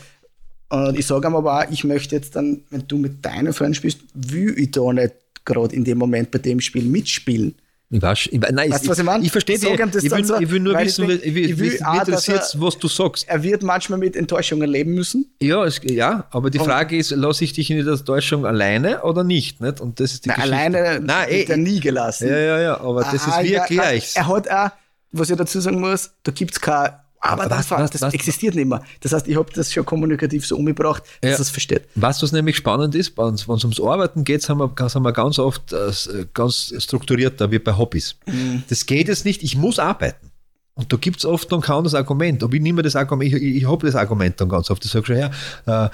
Und 0.68 0.98
ich 0.98 1.06
sage 1.06 1.26
aber 1.26 1.58
auch, 1.60 1.70
ich 1.70 1.84
möchte 1.84 2.14
jetzt 2.14 2.36
dann, 2.36 2.62
wenn 2.70 2.86
du 2.86 2.98
mit 2.98 3.24
deinen 3.24 3.52
Freunden 3.52 3.74
spielst, 3.74 4.00
will 4.14 4.54
ich 4.58 4.70
da 4.70 4.92
nicht 4.92 5.14
gerade 5.44 5.74
in 5.74 5.84
dem 5.84 5.98
Moment 5.98 6.30
bei 6.30 6.38
dem 6.38 6.60
Spiel 6.60 6.84
mitspielen. 6.84 7.56
Ich 7.92 8.00
weiß, 8.00 8.28
ich, 8.30 8.38
nein, 8.40 8.70
Weißt 8.70 8.84
du, 8.86 8.90
was 8.90 8.98
ich 9.00 9.04
meine? 9.04 9.24
ich 9.24 9.32
verstehe 9.32 9.58
Sag 9.58 9.70
dich. 9.92 10.04
Ich, 10.04 10.10
will, 10.12 10.24
so, 10.24 10.38
ich 10.38 10.48
will 10.48 10.60
nur 10.60 10.78
wissen, 10.78 11.10
ich 11.10 11.24
ich 11.26 11.34
will, 11.34 11.50
ich 11.50 11.58
will 11.58 11.78
auch, 11.84 11.94
interessiert, 11.98 12.42
er- 12.54 12.60
was 12.60 12.78
du 12.78 12.86
sagst. 12.86 13.28
Er 13.28 13.42
wird 13.42 13.64
manchmal 13.64 13.98
mit 13.98 14.14
Enttäuschungen 14.14 14.70
leben 14.70 14.94
müssen. 14.94 15.28
Ja, 15.42 15.64
es, 15.64 15.80
ja, 15.82 16.24
aber 16.30 16.50
die 16.50 16.60
Frage 16.60 16.96
ist, 16.96 17.10
lasse 17.10 17.42
ich 17.42 17.52
dich 17.52 17.68
in 17.68 17.84
der 17.84 17.96
Täuschung 18.04 18.46
alleine 18.46 19.02
oder 19.02 19.24
nicht? 19.24 19.60
nicht? 19.60 19.80
Und 19.80 19.98
das 19.98 20.12
ist 20.12 20.24
die 20.24 20.28
Geschichte. 20.28 20.52
alleine 20.56 21.00
Nein, 21.00 21.30
wird 21.30 21.48
er 21.50 21.56
ey, 21.56 21.60
nie 21.60 21.80
gelassen. 21.80 22.28
ja, 22.28 22.38
ja, 22.38 22.60
ja, 22.60 22.80
aber 22.80 23.02
das 23.02 23.26
Ah, 23.26 23.40
ist, 23.40 23.44
wie 23.48 23.52
ja, 23.54 23.60
erkläre 23.62 23.96
ich 23.96 24.14
Er 24.14 24.28
hat 24.28 24.48
auch, 24.48 24.70
was 25.10 25.30
ich 25.30 25.36
dazu 25.36 25.58
sagen 25.60 25.80
muss, 25.80 26.12
da 26.22 26.30
gibt 26.30 26.52
es 26.52 26.60
kein, 26.60 26.90
aber 27.22 27.42
Was, 27.42 27.48
das, 27.50 27.70
war, 27.70 27.88
das 27.88 28.00
was? 28.00 28.14
existiert 28.14 28.54
nicht 28.54 28.66
mehr. 28.66 28.82
Das 29.00 29.12
heißt, 29.12 29.28
ich 29.28 29.36
habe 29.36 29.52
das 29.54 29.72
schon 29.72 29.84
kommunikativ 29.84 30.46
so 30.46 30.56
umgebracht, 30.56 31.02
dass 31.20 31.32
Ja. 31.32 31.38
es 31.40 31.50
versteht. 31.50 31.82
Was 31.94 32.22
was 32.22 32.32
nämlich 32.32 32.56
spannend 32.56 32.94
ist, 32.94 33.16
wenn 33.18 33.34
es 33.34 33.46
ums 33.46 33.78
Arbeiten 33.80 34.24
geht, 34.24 34.48
haben 34.48 34.58
wir, 34.58 34.72
haben 34.74 35.02
wir 35.02 35.12
ganz 35.12 35.38
oft 35.38 35.72
äh, 35.72 35.90
ganz 36.32 36.72
strukturiert, 36.78 37.40
da 37.40 37.50
wie 37.50 37.58
bei 37.58 37.76
Hobbys. 37.76 38.16
Mhm. 38.26 38.62
Das 38.68 38.86
geht 38.86 39.08
jetzt 39.08 39.24
nicht, 39.26 39.42
ich 39.42 39.56
muss 39.56 39.78
arbeiten. 39.78 40.30
Und 40.74 40.90
da 40.92 40.96
gibt 40.96 41.18
es 41.18 41.26
oft 41.26 41.52
dann 41.52 41.60
kaum 41.60 41.84
das 41.84 41.94
Argument. 41.94 42.42
Aber 42.42 42.54
ich 42.54 42.62
nehme 42.62 42.80
das 42.82 42.96
Argument, 42.96 43.34
ich, 43.34 43.42
ich, 43.42 43.56
ich 43.56 43.68
habe 43.68 43.84
das 43.86 43.94
Argument 43.96 44.40
dann 44.40 44.48
ganz 44.48 44.70
oft. 44.70 44.82
Ich 44.84 44.90
sage 44.90 45.04
schon, 45.06 45.18
ja, 45.18 45.30
äh, 45.84 45.90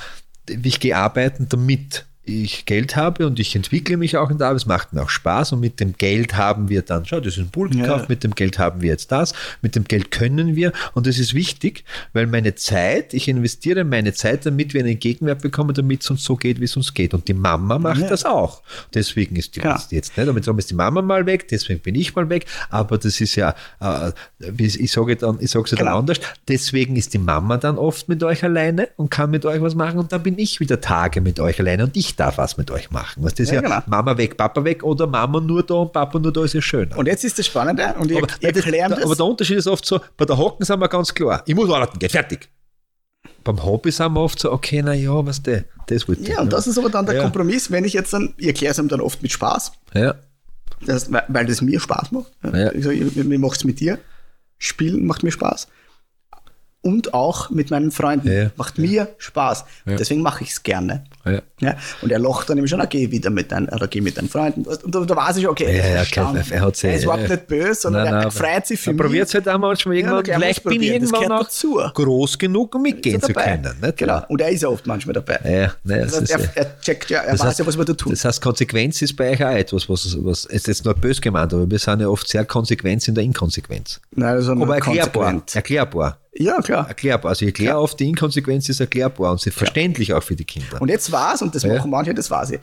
ich 0.63 0.79
gehe 0.79 0.97
arbeiten, 0.97 1.49
damit 1.49 2.05
ich 2.27 2.67
Geld 2.67 2.97
habe 2.97 3.27
und 3.27 3.39
ich 3.39 3.55
entwickle 3.57 3.97
mich 3.97 4.17
auch 4.17 4.31
in 4.31 4.39
der 4.39 4.49
Arbeit. 4.49 4.63
Es 4.63 4.67
macht 4.67 4.93
mir 4.93 5.03
auch 5.03 5.11
Spaß 5.11 5.53
und 5.53 5.61
mit 5.61 5.81
dem 5.81 5.95
Geld 5.97 6.37
haben 6.37 6.69
wir 6.69 6.83
dann, 6.83 7.05
schau, 7.05 7.21
das 7.21 7.35
ist 7.35 7.39
ein 7.39 7.51
Pool 7.51 7.71
gekauft, 7.71 8.03
Ja. 8.03 8.07
mit 8.09 8.25
dem 8.25 8.35
Geld 8.35 8.59
haben 8.59 8.83
wir 8.83 8.91
jetzt 8.91 9.13
das, 9.13 9.33
mit 9.63 9.77
dem 9.77 9.85
Geld 9.85 10.11
können 10.11 10.57
wir 10.57 10.73
und 10.95 11.07
das 11.07 11.19
ist 11.19 11.35
wichtig, 11.35 11.85
weil 12.13 12.27
meine 12.27 12.55
Zeit, 12.57 13.15
ich 13.15 13.29
investiere 13.29 13.85
meine 13.85 14.13
Zeit, 14.13 14.45
damit 14.45 14.75
wir 14.75 14.83
einen 14.83 14.99
Gegenwert 14.99 15.41
bekommen, 15.43 15.73
damit 15.75 16.03
es 16.03 16.11
uns 16.11 16.25
so 16.25 16.37
geht, 16.37 16.61
wie 16.61 16.65
es 16.65 16.77
uns 16.77 16.93
geht. 16.93 17.15
Und 17.15 17.29
die 17.29 17.35
Mama 17.35 17.79
macht 17.79 18.01
Ja. 18.01 18.09
das 18.09 18.25
auch. 18.25 18.63
Deswegen 18.93 19.37
ist 19.37 19.55
die 19.57 19.61
Genau. 19.61 19.77
jetzt 19.91 20.17
nicht, 20.17 20.29
damit 20.29 20.47
ist 20.47 20.71
die 20.71 20.75
Mama 20.75 21.03
mal 21.03 21.25
weg, 21.27 21.49
deswegen 21.49 21.81
bin 21.81 21.95
ich 21.95 22.15
mal 22.15 22.29
weg, 22.29 22.47
aber 22.71 22.99
das 22.99 23.21
ist 23.21 23.37
ja, 23.37 23.55
äh, 23.81 24.11
ich 24.59 24.91
sage 24.91 25.17
dann, 25.17 25.39
ich 25.41 25.51
sage 25.51 25.65
es 25.67 25.71
ja 25.71 25.79
dann 25.79 25.89
anders, 25.89 26.19
deswegen 26.49 26.97
ist 26.97 27.15
die 27.15 27.19
Mama 27.19 27.57
dann 27.57 27.79
oft 27.79 28.09
mit 28.09 28.23
euch 28.23 28.43
alleine 28.43 28.89
und 28.97 29.11
kann 29.11 29.31
mit 29.31 29.45
euch 29.47 29.61
was 29.61 29.75
machen 29.75 29.99
und 29.99 30.13
dann 30.13 30.23
bin 30.23 30.39
ich 30.39 30.61
wieder 30.61 30.81
Tage 30.81 31.21
mit 31.21 31.39
euch 31.41 31.61
alleine 31.61 31.85
und 31.85 31.97
ich 31.97 32.16
darf 32.17 32.39
was 32.39 32.57
mit 32.57 32.71
euch 32.71 32.91
machen. 32.91 33.23
Was 33.23 33.35
das 33.35 33.49
Ja, 33.49 33.57
ja, 33.57 33.61
genau. 33.61 33.79
Mama 33.87 34.17
weg, 34.17 34.37
Papa 34.37 34.65
weg 34.65 34.83
oder 34.83 35.07
Mama 35.07 35.41
nur 35.41 35.63
da 35.63 35.75
und 35.75 35.93
Papa 35.93 36.19
nur 36.19 36.33
da 36.33 36.45
ist 36.45 36.55
ja 36.55 36.61
schön. 36.63 36.93
Und 36.95 37.07
jetzt 37.07 37.25
ist 37.25 37.39
das 37.39 37.47
Spannende, 37.47 37.95
und 37.99 38.11
ich, 38.11 38.17
aber, 38.19 38.27
ich 38.29 38.39
der, 38.39 38.89
das. 38.89 39.03
aber 39.05 39.15
der 39.17 39.25
Unterschied 39.27 39.59
ist 39.59 39.67
oft 39.67 39.85
so, 39.87 40.01
bei 40.17 40.25
der 40.25 40.37
Hocken 40.39 40.65
sind 40.65 40.81
wir 40.81 40.89
ganz 40.89 41.13
klar, 41.15 41.43
ich 41.47 41.55
muss 41.55 41.71
arbeiten, 41.71 41.99
geht 41.99 42.13
fertig. 42.13 42.49
Beim 43.45 43.63
Hobby 43.65 43.93
sind 43.93 44.13
wir 44.13 44.21
oft 44.21 44.39
so, 44.41 44.51
okay, 44.53 44.83
na 44.85 44.93
ja, 44.93 45.25
was 45.25 45.43
der, 45.43 45.65
das 45.87 46.09
ich. 46.09 46.29
ja, 46.29 46.41
und 46.41 46.53
das 46.53 46.67
ist 46.67 46.79
aber 46.79 46.91
dann 46.91 47.07
der 47.07 47.17
Ja. 47.17 47.23
Kompromiss, 47.23 47.71
wenn 47.71 47.85
ich 47.85 47.93
jetzt 47.93 48.13
dann, 48.13 48.35
ich 48.39 48.49
erkläre 48.49 48.73
es 48.73 48.79
ihm 48.79 48.89
dann 48.89 49.01
oft 49.01 49.23
mit 49.23 49.31
Spaß, 49.31 49.73
ja. 49.95 50.15
das, 50.85 51.13
weil, 51.13 51.23
weil 51.29 51.47
das 51.47 51.63
mir 51.63 51.79
Spaß 51.79 52.11
macht. 52.13 52.33
Ja. 52.43 52.73
Ich 52.73 52.85
sage, 52.85 52.97
ich- 52.97 53.15
mir 53.25 53.39
macht 53.39 53.57
es 53.59 53.65
mit 53.65 53.79
dir. 53.81 53.99
Spielen 54.59 55.07
macht 55.07 55.23
mir 55.23 55.31
Spaß. 55.31 55.69
Und 56.87 57.15
auch 57.15 57.51
mit 57.51 57.71
meinen 57.71 57.91
Freunden. 57.91 58.31
Ja. 58.31 58.51
Macht 58.57 58.79
mir 58.79 59.09
Spaß. 59.19 59.65
Ja. 59.87 59.97
Deswegen 59.97 60.23
mache 60.23 60.45
ich 60.45 60.51
es 60.51 60.63
gerne. 60.63 61.05
Ja. 61.25 61.41
Ja, 61.59 61.75
und 62.03 62.13
er 62.13 62.19
lacht 62.19 62.51
dann 62.51 62.59
eben 62.59 62.69
schon, 62.69 62.81
okay, 62.83 63.11
wieder 63.11 63.31
mit 63.31 63.51
deinen, 63.51 63.69
oder 63.71 63.89
geh 63.89 64.01
mit 64.03 64.19
deinen 64.19 64.29
Freunden. 64.29 64.65
Und 64.67 64.95
da, 64.95 65.01
da 65.01 65.17
weiß 65.17 65.39
ich, 65.39 65.49
okay, 65.49 65.65
Ja, 65.65 65.71
er 65.71 65.89
ja, 65.89 65.95
er 66.51 66.61
hat's 66.61 66.83
ja- 66.83 66.91
er 66.91 66.97
ist 66.97 67.03
überhaupt 67.05 67.23
ja. 67.23 67.29
nicht 67.31 67.47
böse, 67.49 67.75
sondern 67.75 68.05
Nein, 68.05 68.13
er, 68.13 68.17
nein, 68.19 68.25
er 68.27 68.31
freut 68.31 68.67
sich 68.67 68.79
für 68.79 68.91
Er 68.91 68.93
mich. 68.93 69.03
probiert 69.03 69.29
es 69.29 69.35
halt 69.35 69.49
auch 69.49 69.59
manchmal 69.59 69.97
irgendwann. 69.97 70.25
er 70.27 70.35
vielleicht 70.39 70.63
bin 70.65 70.83
ich 70.83 70.91
irgendwann 70.91 71.33
auch 71.33 71.45
dazu. 71.45 71.81
groß 71.95 72.39
genug, 72.39 72.75
um 72.75 72.83
mitgehen 72.83 73.17
er 73.21 73.27
zu 73.27 73.33
können. 73.33 73.75
Nicht? 73.81 73.97
Genau. 73.97 74.23
Und 74.29 74.41
er 74.43 74.51
ist 74.51 74.63
ja 74.63 74.69
oft 74.69 74.87
manchmal 74.87 75.15
dabei. 75.15 75.41
Ja, 75.45 75.73
nein, 75.83 76.03
das 76.03 76.13
heißt, 76.21 76.23
ist, 76.23 76.31
er, 76.31 76.57
er 76.57 76.81
checkt 76.81 77.11
ja, 77.11 77.21
er 77.21 77.33
weiß 77.33 77.41
heißt- 77.43 77.59
ja, 77.59 77.67
was 77.67 77.79
wir 77.79 77.85
da 77.87 77.95
tun. 77.95 78.13
Das 78.13 78.25
heißt, 78.25 78.41
Konsequenz 78.43 79.01
ist 79.03 79.17
bei 79.17 79.31
euch 79.33 79.43
auch 79.45 79.51
etwas, 79.51 79.89
was, 79.89 80.17
was 80.23 80.45
ist 80.45 80.67
jetzt 80.69 80.85
nur 80.85 80.95
böse 80.95 81.21
gemeint, 81.23 81.53
aber 81.55 81.69
wir 81.69 81.79
sind 81.79 82.01
ja 82.01 82.09
oft 82.09 82.29
sehr 82.29 82.45
konsequent 82.45 83.09
in 83.09 83.15
der 83.15 83.25
Inkonsequenz. 83.25 83.99
Nein, 84.15 84.29
also 84.35 84.53
Aber 84.53 84.75
erklärbar. 84.75 85.33
konsequent. 85.33 85.57
Erklärbar. 85.57 86.19
Ja, 86.39 86.61
klar. 86.61 86.87
Erklärbar. 86.89 87.31
Also 87.31 87.45
ich 87.45 87.49
erkläre 87.49 87.79
oft, 87.79 87.99
die 87.99 88.09
Inkonsequenz 88.09 88.69
ist 88.69 88.81
erklärbar 88.81 89.33
und 89.33 89.41
sie 89.41 89.51
verständlich 89.51 90.13
auch 90.13 90.23
für 90.23 90.37
die 90.37 90.45
Kinder. 90.45 90.81
Und 90.83 90.89
jetzt 90.91 91.11
war's, 91.11 91.41
und 91.43 91.55
das 91.55 91.63
Ja. 91.63 91.75
machen 91.77 91.91
manche, 91.91 92.13
das 92.15 92.31
weiß 92.31 92.51
ich. 92.51 92.61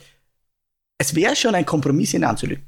es 0.98 1.14
wäre 1.14 1.34
schon 1.34 1.54
ein 1.56 1.66
Kompromiss, 1.66 2.14
ihn 2.14 2.22
anzulügen. 2.24 2.64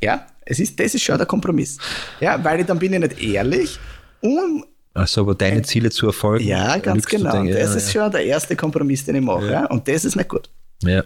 Ja, 0.00 0.26
es 0.44 0.58
ist, 0.60 0.78
das 0.78 0.94
ist 0.94 1.02
schon 1.02 1.18
der 1.18 1.26
Kompromiss. 1.26 1.78
Ja, 2.20 2.42
weil 2.42 2.60
ich 2.60 2.66
dann 2.66 2.78
bin 2.78 2.92
ich 2.92 3.00
nicht 3.00 3.22
ehrlich 3.22 3.78
und 4.20 4.64
Also, 4.94 5.22
aber 5.22 5.34
deine 5.34 5.62
Ziele 5.62 5.90
zu 5.90 6.06
erfolgen. 6.06 6.44
ja, 6.46 6.78
ganz 6.78 7.06
genau. 7.06 7.32
dann- 7.32 7.46
das 7.48 7.70
ja, 7.70 7.76
ist 7.76 7.92
schon 7.92 8.10
der 8.10 8.24
erste 8.24 8.56
Kompromiss, 8.56 9.04
den 9.04 9.16
ich 9.16 9.22
mache. 9.22 9.46
Ja. 9.46 9.52
Ja. 9.52 9.66
Und 9.66 9.86
das 9.88 10.04
ist 10.04 10.16
nicht 10.16 10.28
gut. 10.28 10.50
Ja. 10.82 11.04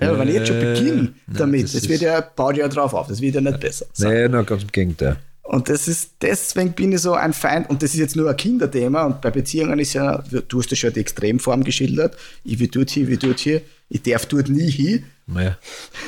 Ja, 0.00 0.18
wenn 0.18 0.26
ich 0.28 0.34
jetzt 0.34 0.48
schon 0.48 0.56
Äh, 0.60 0.74
beginne 0.74 1.02
nein, 1.02 1.14
damit, 1.28 1.64
das 1.64 1.72
das, 1.72 1.88
wird 1.88 2.00
ja, 2.00 2.20
baut 2.20 2.56
ja 2.56 2.66
drauf 2.66 2.94
auf, 2.94 3.06
das 3.06 3.20
wird 3.20 3.36
ja 3.36 3.40
nicht 3.40 3.60
besser. 3.60 3.86
So. 3.92 4.08
Na, 4.08 4.42
ganz 4.42 4.62
im 4.62 4.72
Gegenteil. 4.72 5.16
Und 5.44 5.68
das 5.68 5.88
ist, 5.88 6.12
deswegen 6.22 6.72
bin 6.72 6.92
ich 6.92 7.02
so 7.02 7.12
ein 7.12 7.34
Feind, 7.34 7.68
und 7.68 7.82
das 7.82 7.92
ist 7.92 8.00
jetzt 8.00 8.16
nur 8.16 8.30
ein 8.30 8.36
Kinderthema, 8.36 9.04
und 9.04 9.20
bei 9.20 9.30
Beziehungen 9.30 9.78
ist 9.78 9.92
ja, 9.92 10.24
du 10.48 10.58
hast 10.58 10.70
ja 10.70 10.76
schon 10.76 10.92
die 10.94 11.00
Extremform 11.00 11.62
geschildert, 11.64 12.16
ich 12.44 12.58
will 12.58 12.68
dort 12.68 12.88
hier, 12.88 13.02
ich 13.02 13.08
will 13.10 13.18
dort 13.18 13.40
hier, 13.40 13.60
ich 13.90 14.02
darf 14.02 14.24
dort 14.24 14.48
nie 14.48 14.70
hin. 14.70 15.04
Ja. 15.26 15.56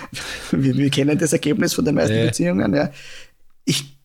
Wir, 0.51 0.77
wir 0.77 0.91
kennen 0.91 1.17
das 1.19 1.33
Ergebnis 1.33 1.73
von 1.73 1.85
den 1.85 1.95
meisten 1.95 2.17
Ja. 2.17 2.27
Beziehungen, 2.27 2.75
ja. 2.75 2.91
Ich, 3.65 3.99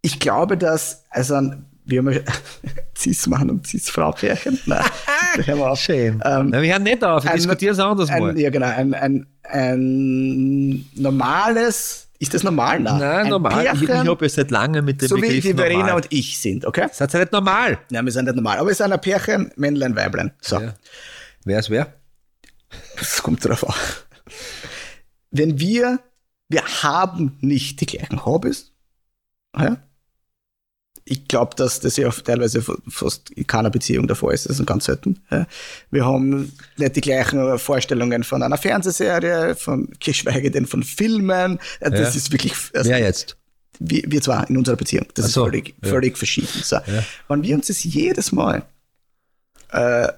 ich 0.00 0.18
glaube, 0.18 0.56
dass, 0.56 1.04
also, 1.10 1.52
wir 1.84 1.98
haben 1.98 2.20
Cis-Mann 2.96 3.50
und 3.50 3.66
Cis-Frau-Pärchen, 3.66 4.58
nein, 4.66 4.84
hören 5.44 5.58
wir 5.58 5.70
auf. 5.70 5.80
Schön. 5.80 6.22
Ähm, 6.24 6.48
Na, 6.50 6.62
wir 6.62 6.72
hören 6.72 6.82
nicht 6.82 7.04
auf, 7.04 7.24
wir 7.24 7.32
diskutieren 7.32 7.72
es 7.72 7.78
anders 7.78 8.10
mal. 8.10 8.30
Ein, 8.30 8.36
ja, 8.36 8.50
genau, 8.50 8.66
ein, 8.66 8.94
ein, 8.94 9.26
ein 9.44 10.86
normales, 10.94 12.07
ist 12.18 12.34
das 12.34 12.42
normal? 12.42 12.80
Nein, 12.80 12.98
Nein, 12.98 13.20
ein 13.24 13.28
normal. 13.28 13.64
Ich, 13.66 13.82
ich 13.82 13.86
Pärchen, 13.88 14.08
habe 14.08 14.24
ja 14.24 14.28
seit 14.28 14.50
langem 14.50 14.84
mit 14.84 15.00
dem 15.02 15.08
so 15.08 15.16
wie 15.16 15.20
Begriff 15.22 15.42
die 15.44 15.54
Verena 15.54 15.78
normal. 15.78 15.94
und 15.96 16.06
ich 16.10 16.38
sind, 16.40 16.64
okay? 16.66 16.88
Seid 16.92 17.14
ihr 17.14 17.20
nicht 17.20 17.32
normal? 17.32 17.78
Ja, 17.90 18.04
wir 18.04 18.12
sind 18.12 18.24
nicht 18.24 18.34
normal, 18.34 18.58
aber 18.58 18.70
es 18.70 18.78
sind 18.78 18.92
ein 18.92 19.00
Pärchen, 19.00 19.52
Männlein, 19.56 19.94
Weiblein. 19.96 20.32
So, 20.40 20.60
Ja. 20.60 20.74
Wer 21.44 21.58
ist 21.60 21.70
wer? 21.70 21.94
das 22.98 23.22
kommt 23.22 23.44
drauf 23.44 23.66
an. 23.68 23.74
Wenn 25.30 25.58
wir, 25.58 26.00
wir 26.48 26.62
haben 26.82 27.38
nicht 27.40 27.80
die 27.80 27.86
gleichen 27.86 28.24
Hobbys, 28.24 28.72
ja? 29.56 29.78
Ich 31.10 31.26
glaube, 31.26 31.56
dass 31.56 31.80
das 31.80 31.96
ja 31.96 32.10
teilweise 32.10 32.60
fa- 32.60 32.76
fast 32.88 33.30
in 33.30 33.46
keiner 33.46 33.70
Beziehung 33.70 34.06
der 34.06 34.14
Fall 34.16 34.34
ist. 34.34 34.46
Das 34.48 34.60
ist 34.60 34.66
ganz 34.66 34.84
selten. 34.84 35.20
Wir 35.90 36.04
haben 36.04 36.52
nicht 36.76 36.96
die 36.96 37.00
gleichen 37.00 37.58
Vorstellungen 37.58 38.24
von 38.24 38.42
einer 38.42 38.58
Fernsehserie, 38.58 39.54
von 39.56 39.88
geschweige 40.00 40.50
denn 40.50 40.66
von 40.66 40.82
Filmen. 40.82 41.58
Ja, 41.80 41.90
Das 41.90 42.00
Ja. 42.14 42.18
ist 42.18 42.30
wirklich 42.32 42.52
also, 42.74 42.90
Wer 42.90 42.98
jetzt? 42.98 43.36
wir, 43.80 44.02
wir 44.06 44.20
zwar 44.20 44.48
in 44.50 44.56
unserer 44.58 44.76
Beziehung. 44.76 45.06
Das 45.14 45.32
so, 45.32 45.44
ist 45.46 45.50
völlig, 45.50 45.74
ja. 45.82 45.88
völlig 45.88 46.18
verschieden. 46.18 46.48
So. 46.62 46.76
Ja. 46.76 47.04
Wenn 47.28 47.42
wir 47.42 47.54
uns 47.56 47.68
das 47.68 47.82
jedes 47.84 48.32
Mal 48.32 48.64
äh, 49.72 50.08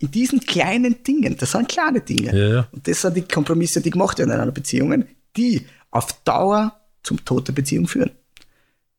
in 0.00 0.10
diesen 0.10 0.40
kleinen 0.40 1.02
Dingen, 1.02 1.36
das 1.38 1.52
sind 1.52 1.68
kleine 1.68 2.00
Dinge, 2.00 2.66
und 2.72 2.86
das 2.88 3.02
sind 3.02 3.16
die 3.16 3.22
Kompromisse, 3.22 3.80
die 3.80 3.90
gemacht 3.90 4.18
werden 4.18 4.30
in 4.30 4.40
einer 4.40 4.52
Beziehung, 4.52 5.04
die 5.36 5.66
auf 5.90 6.12
Dauer 6.24 6.72
zum 7.02 7.24
Tod 7.24 7.48
der 7.48 7.52
Beziehung 7.52 7.86
führen. 7.88 8.10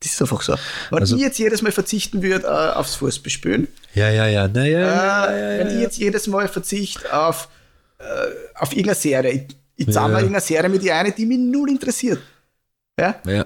Das 0.01 0.13
ist 0.13 0.21
einfach 0.21 0.41
so. 0.41 0.55
Wenn 0.91 0.99
Also- 0.99 1.15
ich 1.17 1.21
jetzt 1.21 1.37
jedes 1.39 1.61
Mal 1.61 1.71
verzichten 1.71 2.21
würde 2.21 2.47
äh, 2.47 2.77
aufs 2.77 2.95
Fußballspielen, 2.95 3.67
Ja, 3.95 4.09
ja, 4.09 4.27
ja. 4.27 4.47
Na, 4.47 4.65
ja, 4.65 5.25
äh, 5.25 5.39
ja, 5.39 5.51
ja, 5.53 5.59
wenn 5.59 5.75
ich 5.75 5.81
jetzt 5.81 5.97
jedes 5.97 6.27
Mal 6.27 6.47
verzichte 6.47 7.13
auf, 7.13 7.49
äh, 7.97 8.03
auf 8.55 8.71
irgendeine 8.71 8.95
Serie, 8.95 9.31
ich, 9.31 9.47
ich 9.75 9.87
Ja. 9.87 9.93
zahle 9.93 10.13
irgendeine 10.13 10.39
Serie 10.41 10.69
mit 10.69 10.83
ihr 10.83 10.95
eine, 10.95 11.11
die 11.11 11.25
mich 11.25 11.39
null 11.39 11.69
interessiert, 11.69 12.19
ja, 12.99 13.15
ja. 13.25 13.45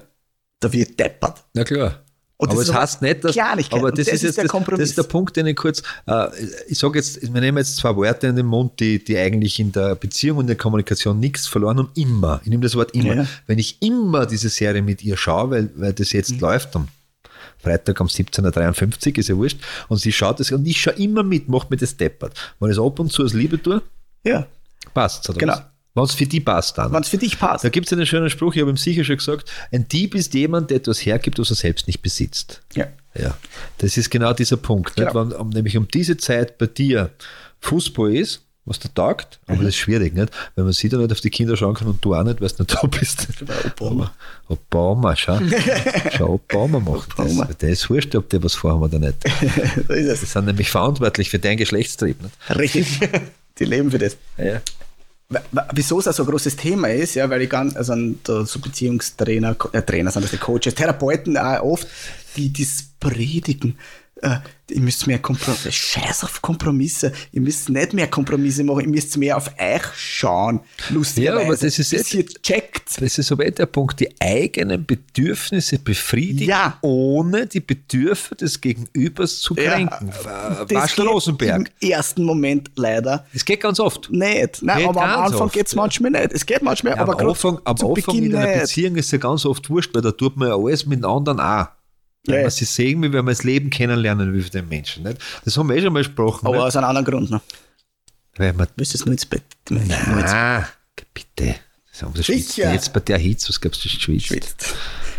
da 0.60 0.72
wird 0.72 1.00
deppert. 1.00 1.44
Na 1.54 1.64
klar. 1.64 2.04
Und 2.38 2.52
das 2.52 2.58
aber 2.58 2.62
es 2.70 2.74
heißt 2.74 3.02
nicht, 3.04 3.24
dass. 3.24 3.38
Aber 3.38 3.92
das, 3.92 4.06
das 4.08 4.16
ist 4.16 4.22
jetzt 4.24 4.24
der 4.24 4.28
das, 4.30 4.36
das 4.36 4.48
Kompromiss. 4.52 4.90
ist 4.90 4.98
der 4.98 5.04
Punkt, 5.04 5.36
den 5.38 5.46
ich 5.48 5.56
kurz. 5.56 5.82
Äh, 6.08 6.28
ich 6.68 6.78
sage 6.80 6.98
jetzt, 7.00 7.22
wir 7.22 7.40
nehmen 7.42 7.58
jetzt 7.60 7.78
zwei 7.78 7.96
Worte 7.96 8.28
in 8.28 8.36
den 8.36 8.48
Mund, 8.48 8.80
die, 8.80 9.02
die 9.04 9.18
eigentlich 9.18 9.60
in 9.60 9.72
der 9.72 9.96
Beziehung 9.96 10.40
und 10.40 10.48
der 10.48 10.56
Kommunikation 10.58 11.20
nichts 11.20 11.48
verloren 11.48 11.78
haben. 11.78 11.90
Immer. 11.96 12.42
Ich 12.44 12.50
nehme 12.50 12.64
das 12.64 12.76
Wort 12.76 12.92
immer. 12.96 13.16
Ja. 13.16 13.26
Wenn 13.48 13.60
ich 13.60 13.82
immer 13.82 14.26
diese 14.26 14.50
Serie 14.50 14.82
mit 14.82 15.04
ihr 15.04 15.16
schaue, 15.16 15.52
weil, 15.52 15.70
weil 15.76 15.94
das 15.94 16.12
Mhm. 16.12 16.18
jetzt 16.20 16.42
läuft 16.42 16.76
am 16.76 16.88
Freitag 17.62 18.02
um 18.02 18.08
17.53 18.08 19.12
Uhr, 19.14 19.18
ist 19.20 19.30
ja 19.30 19.38
wurscht, 19.38 19.60
und 19.88 19.98
sie 20.00 20.12
schaut 20.12 20.40
das 20.40 20.52
und 20.52 20.66
ich 20.68 20.82
schaue 20.82 20.96
immer 20.96 21.24
mit, 21.24 21.48
macht 21.48 21.70
mir 21.72 21.78
das 21.78 21.96
deppert. 21.96 22.34
Wenn 22.60 22.72
ich 22.72 22.78
es 22.78 22.84
ab 22.84 23.00
und 23.00 23.12
zu 23.12 23.24
aus 23.24 23.34
Liebe 23.34 23.62
tue, 23.62 23.82
Ja, 24.26 24.48
passt 24.94 25.30
oder 25.30 25.38
Genau. 25.40 25.54
was? 25.54 25.62
Wenn 25.96 26.04
es 26.06 26.14
für 26.14 26.26
die 26.26 26.40
passt 26.40 26.78
dann. 26.78 26.92
wenn 26.92 27.02
es 27.04 27.10
für 27.10 27.18
dich 27.20 27.38
passt. 27.38 27.64
Da 27.64 27.70
gibt 27.70 27.86
es 27.88 27.94
einen 27.94 28.06
schönen 28.08 28.30
Spruch, 28.30 28.56
ich 28.56 28.62
habe 28.62 28.72
ihm 28.72 28.78
sicher 28.78 29.04
schon 29.04 29.18
gesagt, 29.18 29.52
ein 29.72 29.88
Dieb 29.88 30.16
ist 30.16 30.34
jemand, 30.34 30.70
der 30.72 30.78
etwas 30.78 31.06
hergibt, 31.06 31.38
was 31.40 31.50
er 31.52 31.56
selbst 31.56 31.86
nicht 31.88 32.02
besitzt. 32.02 32.62
Ja. 32.74 32.88
Ja, 33.16 33.38
das 33.78 33.96
ist 33.98 34.10
genau 34.10 34.34
dieser 34.34 34.58
Punkt. 34.58 34.96
Genau. 34.96 35.14
Wenn, 35.14 35.32
um, 35.34 35.50
nämlich 35.50 35.78
um 35.78 35.88
diese 35.88 36.18
Zeit 36.18 36.58
bei 36.58 36.66
dir 36.66 37.12
Fußball 37.60 38.16
ist, 38.16 38.42
was 38.66 38.80
da 38.80 38.90
taugt, 38.90 39.40
aber 39.46 39.58
Mhm. 39.58 39.66
das 39.66 39.70
ist 39.76 39.76
schwierig, 39.78 40.16
nicht? 40.16 40.32
Wenn 40.56 40.64
man 40.64 40.74
sie 40.74 40.88
dann 40.90 41.02
nicht 41.02 41.12
auf 41.12 41.20
die 41.20 41.30
Kinder 41.30 41.56
schauen 41.58 41.76
kann 41.76 41.88
und 41.90 42.04
du 42.04 42.16
auch 42.16 42.24
nicht, 42.24 42.42
weil 42.42 42.48
du 42.50 42.64
nicht 42.64 42.74
da 42.74 42.88
bist. 42.88 43.28
Obama. 43.80 44.14
Obama, 44.48 45.16
schau. 45.16 45.38
schau, 46.18 46.34
Obama 46.50 46.80
macht 46.80 47.14
Obama. 47.20 47.46
das. 47.46 47.58
Der 47.58 47.70
ist 47.70 47.88
wurscht, 47.90 48.16
ob 48.16 48.30
die 48.30 48.42
was 48.42 48.56
vorhaben 48.56 48.82
oder 48.84 49.00
nicht. 49.00 49.18
so 49.88 49.94
ist 49.94 50.22
Die 50.22 50.26
sind 50.26 50.46
nämlich 50.46 50.70
verantwortlich 50.72 51.30
für 51.30 51.40
deinen 51.40 51.58
Geschlechtstrieb. 51.58 52.20
Nicht? 52.22 52.34
es. 52.50 52.56
Richtig. 52.58 52.88
Die 53.60 53.66
leben 53.66 53.92
für 53.92 54.00
das. 54.00 54.18
Ja. 54.38 54.62
Wieso 55.72 56.00
es 56.00 56.08
auch 56.08 56.14
so 56.14 56.24
ein 56.24 56.30
großes 56.30 56.56
Thema 56.56 56.90
ist, 56.90 57.16
ja, 57.16 57.30
weil 57.30 57.42
ich 57.42 57.50
ganz, 57.50 57.76
also 57.76 57.96
so 58.26 58.60
Beziehungstrainer, 58.60 59.56
äh, 59.72 59.82
Trainer 59.82 60.12
sind 60.12 60.24
das 60.24 60.32
die 60.32 60.38
Coaches, 60.38 60.76
Therapeuten 60.76 61.38
auch 61.38 61.62
oft, 61.62 61.88
die 62.36 62.54
das 62.54 62.86
predigen. 63.00 63.78
Äh, 64.24 64.38
ihr 64.72 64.80
müsst 64.80 65.06
mehr 65.06 65.20
Kompromisse, 65.20 65.70
scheiß 65.70 66.24
auf 66.24 66.42
Kompromisse, 66.42 67.12
ihr 67.34 67.42
müsst 67.42 67.68
nicht 67.68 67.92
mehr 67.92 68.08
Kompromisse 68.08 68.64
machen, 68.64 68.80
ihr 68.86 68.88
müsst 68.88 69.18
mehr 69.18 69.36
auf 69.36 69.52
euch 69.60 69.84
schauen. 69.98 70.62
Lustigerweise. 70.90 71.40
Ja, 71.42 71.46
aber 71.48 71.58
das 71.58 71.78
ist 71.78 71.92
jetzt- 71.92 72.14
ihr 72.14 72.26
checkt. 72.26 73.02
Das 73.02 73.18
ist 73.18 73.30
aber 73.34 73.52
der 73.52 73.66
Punkt, 73.66 74.00
die 74.00 74.10
eigenen 74.22 74.86
Bedürfnisse 74.86 75.78
befriedigen, 75.78 76.50
Ja. 76.50 76.78
ohne 76.82 77.46
die 77.48 77.60
Bedürfnisse 77.60 78.36
des 78.36 78.62
Gegenübers 78.62 79.40
zu 79.42 79.56
Ja, 79.58 79.74
kränken. 79.74 80.10
das 80.10 80.72
Waschel 80.72 81.04
geht 81.04 81.14
Rosenberg. 81.14 81.72
Im 81.82 81.90
ersten 81.90 82.24
Moment 82.24 82.72
leider 82.76 83.26
Das 83.34 83.44
geht 83.44 83.60
ganz 83.60 83.82
oft. 83.82 84.10
nicht. 84.10 84.62
Nein, 84.64 84.78
Geht 84.80 84.88
aber 84.88 85.04
am 85.04 85.24
Anfang 85.26 85.50
geht 85.50 85.66
es 85.68 85.74
ja. 85.74 85.82
manchmal 85.82 86.12
nicht. 86.12 86.32
Es 86.32 86.46
geht 86.46 86.62
manchmal, 86.62 86.96
Ja, 86.96 87.02
aber 87.02 87.20
am 87.20 87.28
Anfang, 87.28 87.60
am 87.66 87.76
Anfang 87.76 88.16
in 88.16 88.34
einer. 88.34 88.62
Beziehung 88.62 88.96
ist 88.96 89.12
ja 89.12 89.18
ganz 89.18 89.46
oft 89.46 89.70
wurscht, 89.70 89.94
weil 89.94 90.02
da 90.02 90.12
tut 90.12 90.38
man 90.38 90.48
ja 90.48 90.56
alles 90.56 90.86
mit 90.86 91.00
den 91.00 91.06
anderen 91.06 91.42
auch. 91.42 91.68
Ja, 92.26 92.50
sie 92.50 92.66
sehen 92.66 93.02
will, 93.02 93.12
wenn 93.12 93.26
man 93.26 93.34
das 93.34 93.44
Leben 93.44 93.70
kennenlernen 93.70 94.34
will 94.34 94.44
für 94.44 94.50
den 94.50 94.70
Menschen. 94.70 95.04
Nicht? 95.04 95.18
Das 95.44 95.58
haben 95.58 95.68
wir 95.68 95.76
eh 95.76 95.82
schon 95.82 95.92
mal 95.92 96.00
gesprochen. 96.00 96.48
Aber 96.48 96.56
nicht? 96.56 96.66
aus 96.66 96.76
einem 96.78 96.86
anderen 96.86 97.06
Grund 97.06 97.30
noch. 97.30 97.42
Weil 98.38 98.54
man, 98.54 98.68
Willst 98.76 98.94
du 98.94 98.98
es 98.98 99.06
nur 99.06 99.12
ins 99.12 99.26
Bett? 99.26 99.44
Ah, 100.26 100.66
bitte. 101.14 101.56
Das 101.92 102.02
haben 102.02 102.16
wir 102.16 102.24
schwitzt 102.24 102.58
jetzt 102.58 102.94
bei 102.94 103.02
der 103.02 103.18
Hitze, 103.18 103.50
was 103.50 103.62
glaubst 103.62 103.84
du, 103.86 103.90
das 103.90 104.02
schwitzt? 104.02 104.28
schwitzt. 104.28 104.74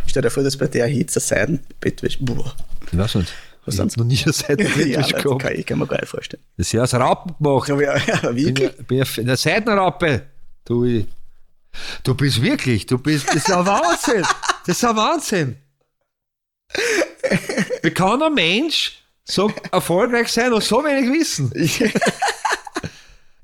Stell 0.07 0.23
dir 0.23 0.31
vor, 0.31 0.43
dass 0.43 0.57
bei 0.57 0.67
der 0.67 0.87
Hitze 0.87 1.21
Seidenbettwäsche. 1.21 2.19
Boah. 2.21 2.55
Ich 2.91 2.99
weiß 2.99 3.17
nicht. 3.17 3.33
Was 3.67 3.75
ich 3.77 3.81
habe 3.81 3.93
noch 3.97 4.05
nie 4.05 4.21
eine 4.23 4.33
Seite 4.33 4.63
ja, 4.87 5.03
gehabt. 5.03 5.43
kann, 5.43 5.55
ich 5.55 5.65
kann 5.65 5.79
mir 5.79 5.87
gar 5.87 6.01
nicht 6.01 6.09
vorstellen. 6.09 6.43
Das 6.57 6.67
ist 6.67 6.73
ja 6.73 6.83
aus 6.83 6.95
Raupen 6.95 7.35
gemacht. 7.39 7.69
Ja, 7.69 7.81
ja, 7.81 7.97
ja, 7.97 8.31
bin 8.31 8.39
ja, 8.39 8.47
wirklich? 8.47 8.87
bin 8.87 8.99
ja 8.99 9.05
in 9.17 9.27
der 9.27 9.37
Seitenraupe. 9.37 10.23
Du, 10.65 11.05
du 12.03 12.15
bist 12.15 12.43
wirklich, 12.43 12.87
du 12.87 12.99
bist, 12.99 13.29
das 13.29 13.37
ist 13.37 13.51
ein 13.53 13.65
Wahnsinn. 13.65 14.23
Das 14.67 14.77
ist 14.77 14.85
ein 14.85 14.97
Wahnsinn. 14.97 15.57
Wie 17.83 17.91
kann 17.91 18.23
ein 18.23 18.35
Mensch 18.35 18.99
so 19.25 19.51
erfolgreich 19.73 20.29
sein 20.29 20.53
und 20.53 20.63
so 20.63 20.85
wenig 20.85 21.11
wissen? 21.13 21.53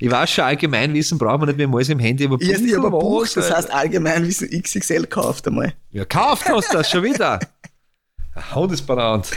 Ich 0.02 0.10
weiß 0.10 0.30
schon, 0.30 0.44
Allgemeinwissen 0.44 1.18
braucht 1.18 1.40
man 1.40 1.48
nicht 1.48 1.58
mehr 1.58 1.68
mal 1.68 1.82
im 1.86 1.98
Handy, 1.98 2.24
aber 2.24 2.38
Ich 2.40 2.54
habe 2.54 2.64
Buch, 2.64 2.76
aber 2.86 2.90
Buch, 3.00 3.28
das 3.28 3.36
Alter. 3.44 3.56
heißt 3.58 3.70
Allgemeinwissen 3.70 4.48
XXL 4.48 5.02
gekauft 5.02 5.46
einmal. 5.46 5.74
Ja, 5.90 6.06
kauft 6.06 6.48
hast 6.48 6.72
du 6.72 6.78
das 6.78 6.90
schon 6.90 7.02
wieder. 7.04 7.38
Hundesbrand. 8.54 9.28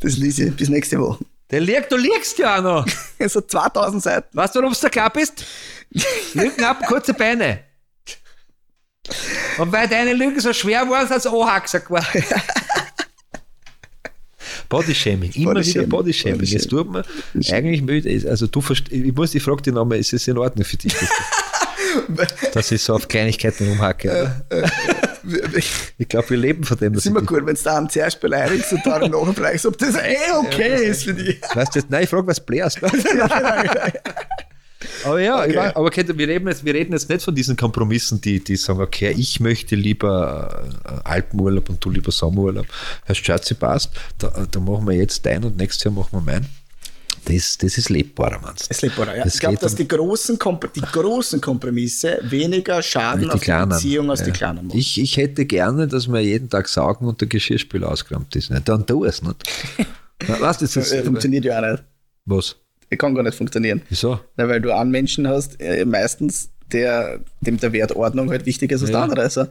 Das 0.00 0.16
lese 0.16 0.46
ich 0.46 0.56
bis 0.56 0.68
nächste 0.68 0.98
Woche. 0.98 1.24
Der 1.52 1.60
liegt, 1.60 1.92
du 1.92 1.96
liegst 1.96 2.36
ja 2.38 2.58
auch 2.58 2.62
noch. 2.62 2.86
So 3.28 3.40
2000 3.40 4.02
Seiten. 4.02 4.36
Weißt 4.36 4.56
du, 4.56 4.58
warum 4.58 4.72
du 4.74 4.80
da 4.80 4.88
klar 4.88 5.10
bist? 5.10 5.44
Lügen 6.34 6.64
ab, 6.64 6.84
kurze 6.88 7.14
Beine. 7.14 7.60
Und 9.58 9.70
weil 9.70 9.86
deine 9.86 10.12
Lügen 10.14 10.40
so 10.40 10.52
schwer 10.52 10.90
waren, 10.90 11.06
sind 11.06 11.22
sie 11.22 11.28
anhaxer 11.30 11.78
geworden. 11.80 12.24
Bodyshaming, 14.70 15.32
immer 15.32 15.54
Bodyshaming, 15.54 15.74
wieder 15.74 15.96
Bodyshaming. 15.96 16.44
Jetzt 16.44 16.70
tut 16.70 16.90
man 16.90 17.04
eigentlich 17.50 17.82
müde. 17.82 18.30
Also 18.30 18.46
du 18.46 18.62
ich 18.88 19.14
muss, 19.14 19.34
ich 19.34 19.42
frage 19.42 19.62
dich 19.62 19.74
nochmal, 19.74 19.98
ist 19.98 20.14
es 20.14 20.26
in 20.28 20.38
Ordnung 20.38 20.64
für 20.64 20.78
dich, 20.78 20.94
dass, 22.54 22.70
ich 22.70 22.80
so 22.82 22.94
auf 22.94 23.08
Kleinigkeiten 23.08 23.68
rumhacke? 23.68 24.42
Ich 25.98 26.08
glaube, 26.08 26.30
wir 26.30 26.36
leben 26.38 26.64
von 26.64 26.78
dem. 26.78 26.94
Das 26.94 27.04
ist 27.04 27.10
immer 27.10 27.22
gut, 27.22 27.44
wenn 27.44 27.54
du 27.54 27.62
da 27.62 27.86
zuerst 27.88 28.20
beleidigst 28.20 28.72
und 28.72 28.86
dann 28.86 29.10
nachher 29.10 29.34
fragst, 29.34 29.66
ob 29.66 29.76
das 29.76 29.96
eh 29.96 30.16
okay 30.38 30.86
ist 30.86 31.04
für 31.04 31.14
dich. 31.14 31.40
Weißt 31.52 31.74
du, 31.74 31.80
nein, 31.88 32.04
ich 32.04 32.08
frage, 32.08 32.26
was 32.26 32.40
blärst. 32.40 32.80
Aber 35.04 35.20
ja, 35.20 35.44
ich 35.46 35.54
mein, 35.54 35.74
aber 35.74 35.90
wir, 35.94 36.28
reden 36.28 36.48
jetzt, 36.48 36.64
wir 36.64 36.74
reden 36.74 36.92
jetzt 36.92 37.08
nicht 37.08 37.22
von 37.22 37.34
diesen 37.34 37.56
Kompromissen, 37.56 38.20
die, 38.20 38.42
die 38.42 38.56
sagen, 38.56 38.80
okay, 38.80 39.14
ich 39.16 39.40
möchte 39.40 39.76
lieber 39.76 40.64
äh, 40.84 41.08
Alpenurlaub 41.08 41.68
und 41.70 41.84
du 41.84 41.90
lieber 41.90 42.12
Sommerurlaub. 42.12 42.66
Herr 43.04 43.14
Schatzi 43.14 43.54
passt, 43.54 43.90
da, 44.18 44.46
da 44.50 44.60
machen 44.60 44.86
wir 44.86 44.94
jetzt 44.94 45.24
dein 45.26 45.44
und 45.44 45.56
nächstes 45.56 45.84
Jahr 45.84 45.94
machen 45.94 46.08
wir 46.12 46.20
mein. 46.20 46.46
Das, 47.26 47.58
das 47.58 47.76
ist 47.76 47.90
lebbarer, 47.90 48.40
meinst 48.40 48.62
du? 48.62 48.66
Es 48.70 48.80
lebt 48.80 48.96
ja. 48.96 49.04
Das 49.24 49.34
ich 49.34 49.40
glaube, 49.40 49.58
dass 49.58 49.74
die 49.74 49.86
großen, 49.86 50.38
die 50.74 50.80
großen 50.80 51.40
Kompromisse 51.40 52.18
weniger 52.22 52.82
Schaden 52.82 53.24
Die 53.24 53.26
auf 53.28 53.34
die 53.34 53.44
Kleinen. 53.44 53.68
Beziehung 53.70 54.10
als 54.10 54.22
die 54.22 54.30
Ja. 54.30 54.34
Kleinen 54.34 54.66
machen. 54.68 54.78
Ich, 54.78 54.98
ich 54.98 55.16
hätte 55.18 55.44
gerne, 55.44 55.86
dass 55.86 56.08
man 56.08 56.22
jeden 56.24 56.48
Tag 56.48 56.66
saugen 56.68 57.06
und 57.06 57.20
der 57.20 57.28
Geschirrspüler 57.28 57.90
ausgeräumt 57.90 58.34
ist. 58.36 58.50
Nicht? 58.50 58.66
Dann 58.68 58.86
tu 58.86 59.04
es 59.04 59.20
nicht. 59.22 59.36
Na, 60.28 60.38
du, 60.60 60.64
das 60.64 60.76
ist, 60.76 60.92
Äh, 60.92 61.04
funktioniert 61.04 61.44
ja 61.44 61.58
auch 61.58 61.70
nicht. 61.72 61.84
was? 62.24 62.56
Kann 62.98 63.14
gar 63.14 63.22
nicht 63.22 63.36
funktionieren. 63.36 63.82
Wieso? 63.88 64.20
Na, 64.36 64.48
weil 64.48 64.60
du 64.60 64.74
einen 64.74 64.90
Menschen 64.90 65.28
hast, 65.28 65.60
äh, 65.60 65.84
meistens, 65.84 66.50
der, 66.72 67.20
dem 67.40 67.56
der 67.58 67.72
Wert 67.72 67.92
Ordnung 67.96 68.30
halt 68.30 68.46
wichtiger 68.46 68.76
ist 68.76 68.82
als 68.82 68.90
der 68.90 68.98
Ja. 68.98 69.04
andere. 69.04 69.22
Also, 69.22 69.46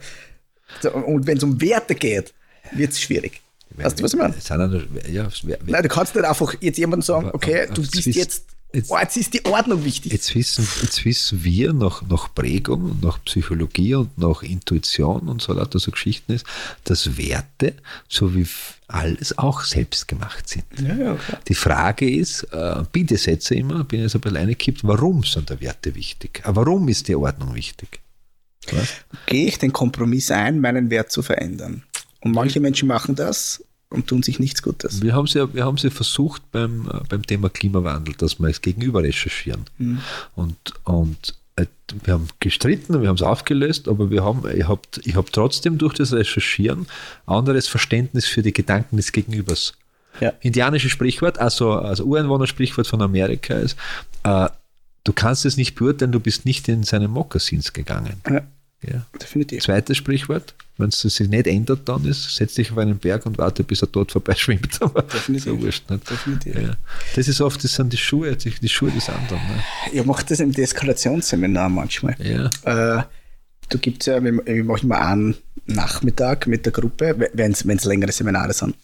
so, 0.81 0.91
und 0.91 1.25
wenn 1.27 1.37
es 1.37 1.43
um 1.43 1.59
Werte 1.61 1.95
geht, 1.95 2.33
wird 2.73 2.91
es 2.91 3.01
schwierig. 3.01 3.41
Weißt 3.75 3.99
du, 3.99 4.03
was 4.03 4.13
ich 4.13 4.19
meine? 4.19 4.35
Ja, 5.09 5.27
Nein, 5.65 5.83
du 5.83 5.89
kannst 5.89 6.15
nicht 6.15 6.25
einfach 6.25 6.53
jetzt 6.59 6.77
jemandem 6.77 7.01
sagen, 7.01 7.29
okay, 7.33 7.67
du 7.73 7.81
bist 7.81 8.05
jetzt, 8.07 8.45
jetzt- 8.73 8.91
oh, 8.91 8.97
jetzt 8.99 9.17
ist 9.17 9.33
die 9.33 9.45
Ordnung 9.45 9.83
wichtig. 9.85 10.11
Jetzt 10.11 10.33
wissen, 10.35 10.67
jetzt 10.81 11.03
wissen 11.05 11.43
wir 11.43 11.73
nach, 11.73 12.01
nach 12.03 12.33
Prägung 12.33 12.83
und 12.91 13.03
nach 13.03 13.23
Psychologie 13.25 13.95
und 13.95 14.17
nach 14.17 14.43
Intuition 14.43 15.27
und 15.29 15.41
so 15.41 15.53
lauter 15.53 15.79
so 15.79 15.91
Geschichten 15.91 16.33
ist, 16.33 16.45
dass 16.83 17.17
Werte, 17.17 17.73
so 18.07 18.35
wie 18.35 18.47
alles, 18.87 19.37
auch 19.37 19.61
selbst 19.63 20.07
gemacht 20.07 20.47
sind. 20.49 20.65
Ja, 20.79 20.95
ja, 20.95 21.15
klar. 21.15 21.39
Die 21.47 21.55
Frage 21.55 22.09
ist, 22.09 22.43
äh, 22.51 22.83
Bitte-Sätze 22.91 23.55
immer, 23.55 23.83
bin 23.83 24.01
jetzt 24.01 24.15
ein 24.15 24.21
bisschen 24.21 24.37
reingekippt, 24.37 24.79
warum 24.83 25.23
sind 25.23 25.49
da 25.49 25.59
Werte 25.61 25.93
wichtig? 25.95 26.41
Äh, 26.45 26.49
Warum 26.55 26.87
ist 26.89 27.07
die 27.07 27.15
Ordnung 27.15 27.53
wichtig? 27.55 27.99
Was? 28.71 28.89
Gehe 29.25 29.47
ich 29.47 29.57
den 29.57 29.73
Kompromiss 29.73 30.31
ein, 30.31 30.59
meinen 30.59 30.89
Wert 30.89 31.11
zu 31.11 31.21
verändern? 31.21 31.83
Und 32.21 32.33
manche 32.33 32.59
Menschen 32.59 32.87
machen 32.87 33.15
das 33.15 33.63
und 33.89 34.07
tun 34.07 34.21
sich 34.23 34.39
nichts 34.39 34.61
Gutes. 34.61 35.01
Wir 35.01 35.13
haben 35.13 35.27
sie, 35.27 35.39
ja- 35.39 35.53
wir 35.53 35.65
haben 35.65 35.77
sie 35.77 35.89
versucht 35.89 36.41
beim, 36.51 36.87
äh, 36.93 36.99
beim 37.09 37.23
Thema 37.25 37.49
Klimawandel, 37.49 38.13
dass 38.15 38.39
wir 38.39 38.47
es 38.47 38.61
gegenüber 38.61 39.01
recherchieren. 39.03 39.65
Und, 40.35 40.57
und 40.83 41.35
äh, 41.55 41.65
wir 42.03 42.13
haben 42.13 42.27
gestritten, 42.39 43.01
wir 43.01 43.09
haben 43.09 43.15
es 43.15 43.21
aufgelöst, 43.23 43.87
aber 43.87 44.11
wir 44.11 44.23
haben, 44.23 44.43
ich 44.55 44.67
habe 44.67 44.81
ich 45.03 45.15
hab 45.15 45.31
trotzdem 45.31 45.77
durch 45.77 45.95
das 45.95 46.13
Recherchieren 46.13 46.85
anderes 47.25 47.67
Verständnis 47.67 48.25
für 48.25 48.43
die 48.43 48.53
Gedanken 48.53 48.97
des 48.97 49.11
Gegenübers. 49.11 49.73
Ja. 50.19 50.33
Indianisches 50.41 50.91
Sprichwort, 50.91 51.39
also, 51.39 51.71
also 51.73 52.03
Ureinwohnersprichwort 52.03 52.87
von 52.87 53.01
Amerika 53.01 53.55
ist, 53.55 53.75
äh, 54.23 54.49
du 55.03 55.13
kannst 55.13 55.45
es 55.45 55.57
nicht 55.57 55.75
beurteilen, 55.75 56.11
du 56.11 56.19
bist 56.19 56.45
nicht 56.45 56.67
in 56.67 56.83
seine 56.83 57.07
Mokassins 57.07 57.73
gegangen. 57.73 58.21
Ja, 58.29 58.41
Ja. 58.87 59.05
definitiv. 59.19 59.63
Zweites 59.63 59.97
Sprichwort, 59.97 60.53
wenn 60.79 60.89
es 60.89 61.01
sich 61.01 61.27
nicht 61.27 61.45
ändert, 61.45 61.87
dann 61.87 62.05
ist, 62.05 62.35
setz 62.35 62.55
dich 62.55 62.71
auf 62.71 62.77
einen 62.77 62.97
Berg 62.97 63.25
und 63.25 63.37
warte, 63.37 63.63
bis 63.63 63.81
er 63.81 63.87
dort 63.87 64.11
vorbeischwimmt. 64.11 64.77
Aber 64.81 65.01
Definitiv. 65.01 65.45
So 65.45 65.61
wurscht 65.61 65.89
nicht. 65.89 66.09
Definitiv. 66.09 66.55
Ja. 66.55 66.73
Das 67.15 67.27
ist 67.27 67.41
oft, 67.41 67.63
das 67.63 67.75
sind 67.75 67.91
die 67.91 67.97
Schuhe, 67.97 68.35
die, 68.35 68.49
die 68.49 68.69
Schuhe 68.69 68.89
des 68.89 69.09
anderen. 69.09 69.41
Ne? 69.43 69.63
Ich 69.91 70.05
mache 70.05 70.25
das 70.25 70.39
im 70.39 70.53
Deeskalationsseminar 70.53 71.69
manchmal. 71.69 72.15
Ja. 72.19 72.49
Äh, 72.97 73.03
du 73.69 73.77
gibt's 73.77 74.05
ja, 74.05 74.23
wir, 74.23 74.31
machen 74.63 74.85
immer 74.85 75.01
einen 75.05 75.35
Nachmittag 75.65 76.47
mit 76.47 76.65
der 76.65 76.71
Gruppe, 76.71 77.29
wenn 77.33 77.51
es 77.51 77.83
längere 77.83 78.11
Seminare 78.13 78.53
sind, 78.53 78.75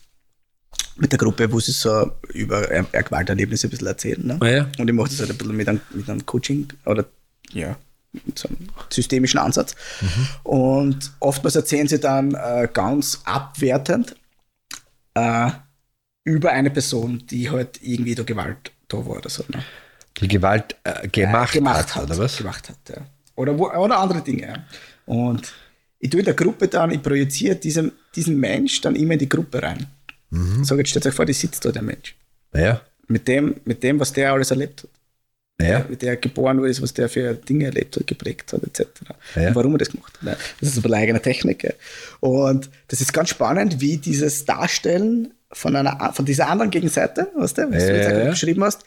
mit 0.98 1.12
der 1.12 1.20
Gruppe, 1.20 1.52
wo 1.52 1.60
sie 1.60 1.72
so 1.72 2.12
über 2.34 2.70
äh, 2.72 2.84
Gewalterlebnisse 2.92 3.68
ein 3.68 3.70
bisschen 3.70 3.88
erzählen. 3.88 4.28
Ne? 4.28 4.38
Ah, 4.42 4.48
ja. 4.48 4.70
Und 4.78 4.90
ich 4.90 4.94
mache 4.94 5.10
das 5.10 5.20
halt 5.20 5.32
ein 5.32 5.38
bisschen 5.38 5.56
mit 5.56 5.70
einem, 5.70 5.82
mit 5.94 6.10
einem 6.10 6.26
Coaching 6.26 6.68
oder 6.86 7.06
ja, 7.52 7.78
so 8.36 8.48
einem 8.48 8.70
systemischen 8.90 9.40
Ansatz. 9.40 9.76
Und 10.44 11.12
oftmals 11.20 11.56
erzählen 11.56 11.88
sie 11.88 12.00
dann 12.00 12.34
äh, 12.34 12.68
ganz 12.72 13.22
abwertend 13.26 14.16
äh, 15.14 15.52
über 16.24 16.52
eine 16.52 16.72
Person, 16.72 17.24
die 17.30 17.50
halt 17.50 17.80
irgendwie 17.82 18.16
der 18.16 18.26
Gewalt 18.26 18.72
da 18.88 18.98
war 18.98 19.18
oder 19.18 19.30
so. 19.30 19.44
Ne? 19.48 19.64
Die 20.20 20.28
Gewalt 20.28 20.76
äh, 20.84 21.08
gemacht, 21.08 21.54
gemacht 21.54 21.96
hat, 21.96 22.04
oder 22.04 22.18
was? 22.18 22.38
Gemacht 22.38 22.70
hat, 22.70 22.78
ja. 22.90 23.06
Oder, 23.36 23.58
wo, 23.58 23.70
oder 23.70 24.00
andere 24.00 24.22
Dinge. 24.22 24.48
Ja. 24.48 24.66
Und 25.06 25.54
ich 26.00 26.10
tue 26.10 26.22
in 26.22 26.26
der 26.26 26.34
Gruppe 26.34 26.68
dann, 26.68 26.92
ich 26.92 27.02
projiziere 27.02 27.56
diesen, 27.56 27.92
diesen 28.16 28.40
Mensch 28.40 28.82
dann 28.82 28.96
immer 28.96 29.14
in 29.14 29.20
die 29.20 29.30
Gruppe 29.30 29.62
rein. 29.62 29.88
Mhm. 30.30 30.64
Sag, 30.64 30.78
jetzt 30.78 30.90
stellt 30.90 31.06
euch 31.06 31.14
vor, 31.14 31.26
die 31.26 31.34
sitzt 31.34 31.66
da 31.66 31.72
der 31.72 31.82
Mensch. 31.82 32.16
Ja. 32.54 32.82
Mit 33.08 33.28
dem, 33.28 33.56
mit 33.66 33.84
dem, 33.84 34.00
was 34.00 34.14
der 34.14 34.32
alles 34.32 34.52
erlebt 34.52 34.84
hat. 34.84 34.90
Ja. 35.62 35.86
Mit 35.88 36.02
der 36.02 36.12
er 36.12 36.18
geboren 36.18 36.64
ist, 36.66 36.82
was 36.82 36.94
der 36.94 37.08
für 37.08 37.34
Dinge 37.34 37.66
erlebt 37.66 37.96
hat, 37.96 38.08
geprägt 38.08 38.52
hat, 38.52 38.64
etc. 38.64 38.88
Ja. 39.36 39.48
Und 39.50 39.56
warum 39.56 39.76
er 39.76 39.78
das 39.78 39.90
gemacht 39.90 40.14
hat. 40.16 40.24
ne? 40.24 40.38
Das 40.60 40.76
ist 40.76 40.86
eine 40.86 40.96
eigene 40.96 41.22
Technik. 41.22 41.64
ja. 41.64 41.72
Und 42.20 42.70
das 42.90 43.00
ist 43.00 43.14
ganz 43.14 43.30
spannend, 43.30 43.80
wie 43.80 43.98
dieses 43.98 44.44
Darstellen 44.46 45.34
von, 45.52 45.76
einer, 45.76 46.12
von 46.14 46.26
dieser 46.26 46.50
anderen 46.50 46.72
Gegenseite, 46.72 47.32
weißt 47.38 47.58
du, 47.58 47.72
was 47.72 47.86
du 47.86 47.96
jetzt 47.96 48.10
Ja, 48.12 48.18
ja. 48.18 48.30
beschrieben 48.32 48.64
hast, 48.64 48.84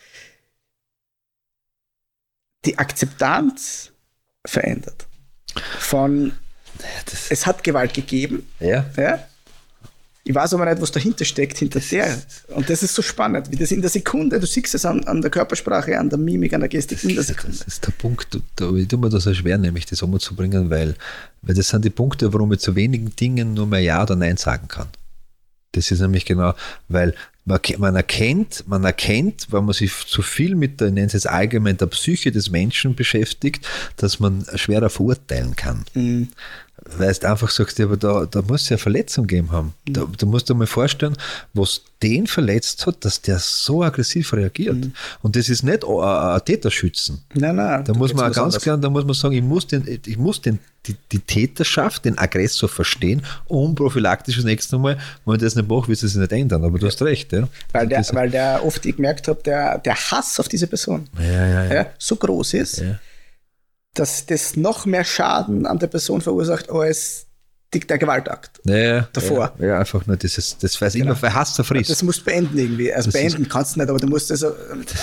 die 2.66 2.76
Akzeptanz 2.78 3.92
verändert. 4.44 5.07
Von, 5.78 6.33
es 7.31 7.46
hat 7.46 7.64
Gewalt 7.64 7.94
gegeben, 7.94 8.46
ja. 8.61 8.85
ja. 8.96 9.26
Ich 10.29 10.35
weiß 10.35 10.53
aber 10.53 10.67
nicht, 10.67 10.83
was 10.83 10.93
dahinter 10.93 11.25
steckt, 11.25 11.57
hinter 11.57 11.81
der. 11.81 12.21
Und 12.49 12.69
das 12.69 12.83
ist 12.83 12.95
so 12.95 13.01
spannend, 13.01 13.51
wie 13.51 13.57
das 13.57 13.71
in 13.73 13.81
der 13.81 13.88
Sekunde, 13.88 14.38
du 14.38 14.47
siehst 14.47 14.75
es 14.75 14.85
an, 14.85 15.03
an 15.05 15.23
der 15.23 15.31
Körpersprache, 15.31 15.99
an 15.99 16.11
der 16.11 16.19
Mimik, 16.19 16.53
an 16.53 16.61
der 16.61 16.69
Gestik 16.69 17.03
in 17.03 17.14
der 17.14 17.25
Sekunde. 17.25 17.57
Das 17.57 17.67
ist 17.67 17.87
der 17.87 17.93
Punkt, 17.93 18.38
da 18.57 18.71
ich 18.73 18.88
tue 18.88 18.99
mir 18.99 19.09
das 19.09 19.23
so 19.23 19.33
schwer, 19.33 19.57
nämlich 19.57 19.87
das 19.87 20.03
umzubringen, 20.03 20.69
weil, 20.69 20.97
weil 21.41 21.55
das 21.55 21.69
sind 21.69 21.83
die 21.87 21.91
Punkte, 21.91 22.31
warum 22.31 22.53
ich 22.53 22.59
zu 22.59 22.77
wenigen 22.77 23.17
Dingen 23.17 23.55
nur 23.55 23.67
mehr 23.67 23.81
Ja 23.81 24.03
oder 24.03 24.17
Nein 24.17 24.37
sagen 24.37 24.69
kann. 24.69 24.88
Das 25.73 25.91
ist 25.91 26.01
nämlich 26.01 26.27
genau, 26.27 26.53
weil 26.88 27.14
man, 27.47 27.61
man 27.79 27.97
erkennt, 27.97 28.64
man 28.67 28.85
erkennt, 28.85 29.47
wenn 29.51 29.64
man 29.64 29.73
sich 29.73 29.93
zu 30.07 30.21
viel 30.21 30.57
mit 30.57 30.81
der, 30.81 30.88
ich 30.88 30.95
nenne 30.95 31.07
es 31.07 31.14
jetzt 31.14 31.27
allgemein, 31.27 31.79
der 31.79 31.87
Psyche 31.87 32.33
des 32.33 32.51
Menschen 32.51 32.95
beschäftigt, 32.95 33.67
dass 33.97 34.21
man 34.21 34.45
schwerer 34.57 34.91
verurteilen 34.91 35.57
kann. 35.57 35.87
Weil 36.96 37.12
du 37.12 37.29
einfach 37.29 37.51
sagst, 37.51 37.79
ja, 37.79 37.85
aber 37.85 37.96
da, 37.96 38.27
da 38.27 38.42
muss 38.42 38.62
es 38.62 38.68
ja 38.70 38.74
eine 38.74 38.79
Verletzung 38.83 39.27
gegeben 39.27 39.53
haben. 39.53 39.74
Da, 39.87 40.07
du 40.16 40.27
musst 40.27 40.48
dir 40.48 40.55
mal 40.55 40.66
vorstellen, 40.66 41.16
was 41.55 41.83
den 42.03 42.27
verletzt 42.27 42.87
hat, 42.87 43.05
dass 43.05 43.20
der 43.20 43.38
so 43.38 43.83
aggressiv 43.83 44.33
reagiert. 44.33 44.77
Und 45.22 45.37
das 45.37 45.48
ist 45.48 45.62
nicht 45.64 45.85
ein- 45.85 46.40
Täterschützen. 46.44 47.22
Nein, 47.35 47.57
nein. 47.57 47.85
Da 47.85 47.92
du 47.92 47.98
muss 47.98 48.14
man 48.14 48.31
was 48.31 48.37
ganz 48.37 48.59
klar, 48.59 48.79
da 48.79 48.88
muss 48.88 49.05
man 49.05 49.14
sagen, 49.14 49.35
ich 49.35 49.42
muss, 49.42 49.66
den, 49.66 50.01
ich 50.07 50.16
muss 50.16 50.40
den, 50.40 50.59
die, 50.87 50.94
die 51.12 51.18
Täterschaft, 51.18 52.05
den 52.05 52.16
Aggressor 52.16 52.68
verstehen, 52.68 53.22
um 53.46 53.74
prophylaktisch 53.74 54.37
das 54.37 54.44
nächste 54.44 54.79
Mal, 54.79 54.96
wenn 55.24 55.35
ich 55.35 55.42
das 55.42 55.57
nicht 55.57 55.68
mache, 55.68 55.88
wird 55.88 56.03
es 56.03 56.14
nicht 56.14 56.33
ändern. 56.33 56.64
Aber 56.64 56.79
du 56.79 56.87
hast 56.87 57.03
recht, 57.03 57.33
ja. 57.33 57.48
Weil 57.72 57.88
der, 57.88 58.05
weil 58.12 58.31
der 58.31 58.64
oft, 58.64 58.87
ich 58.87 58.96
gemerkt 58.96 59.29
habe, 59.29 59.42
der, 59.42 59.79
der 59.79 59.94
Hass 59.96 60.38
auf 60.40 60.48
diese 60.48 60.66
Person 60.66 61.09
ja, 61.18 61.24
ja, 61.24 61.64
ja. 61.64 61.74
ja, 61.74 61.87
so 61.98 62.16
groß 62.16 62.55
ist, 62.55 62.79
Ja. 62.79 62.98
Dass 63.98 64.26
das 64.26 64.56
noch 64.56 64.87
mehr 64.87 65.04
Schaden 65.04 65.66
an 65.66 65.78
der 65.78 65.88
Person 65.88 66.20
verursacht 66.20 66.70
als 66.70 67.26
der 67.72 67.98
Gewaltakt. 67.98 68.61
Ja, 68.64 69.02
Davor. 69.12 69.52
Ja, 69.58 69.66
ja, 69.66 69.78
einfach 69.78 70.06
nur 70.06 70.16
dieses, 70.16 70.56
das 70.58 70.80
weiß 70.80 70.94
immer, 70.94 71.20
weil 71.20 71.34
Hass 71.34 71.54
zerfrisst. 71.54 71.90
Das 71.90 72.02
musst 72.02 72.20
du 72.20 72.24
beenden 72.24 72.56
irgendwie. 72.56 72.92
Also 72.92 73.11
Das 73.11 73.20
beenden 73.20 73.48
kannst 73.48 73.76
du 73.76 73.80
nicht, 73.80 73.90
aber 73.90 73.98
du 73.98 74.06
musst 74.06 74.30
das 74.30 74.42
äh, 74.42 74.50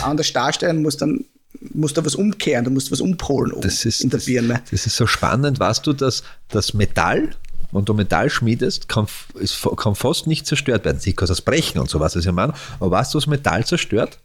anders 0.02 0.34
darstellen, 0.34 0.82
musst 0.82 1.02
dann 1.02 1.26
musst 1.74 1.98
da 1.98 2.06
was 2.06 2.16
umkehren, 2.16 2.66
du 2.66 2.72
musst 2.72 2.92
was 2.92 3.02
umpolen 3.02 3.52
oben 3.54 3.62
das 3.62 3.86
ist, 3.86 4.02
in 4.02 4.10
der 4.10 4.20
das, 4.20 4.26
Birne. 4.26 4.62
das 4.72 4.86
ist 4.86 4.96
so 4.98 5.08
spannend, 5.08 5.60
weißt 5.60 5.88
du, 5.88 5.94
dass 5.94 6.24
das 6.50 6.74
Metall, 6.74 7.30
wenn 7.72 7.86
du 7.86 7.94
Metall 7.94 8.30
schmiedest, 8.30 8.90
kann, 8.90 9.08
ist, 9.40 9.66
kann 9.78 9.96
fast 9.96 10.28
nicht 10.28 10.48
zerstört 10.48 10.86
werden. 10.86 11.00
Sie 11.00 11.14
kann 11.14 11.28
das 11.28 11.42
brechen 11.42 11.80
und 11.80 11.90
so 11.90 12.00
was, 12.00 12.16
was 12.16 12.26
ich 12.26 12.32
meine. 12.32 12.54
Aber 12.80 12.92
weißt 12.92 13.14
du, 13.14 13.18
was 13.18 13.28
Metall 13.28 13.66
zerstört? 13.66 14.20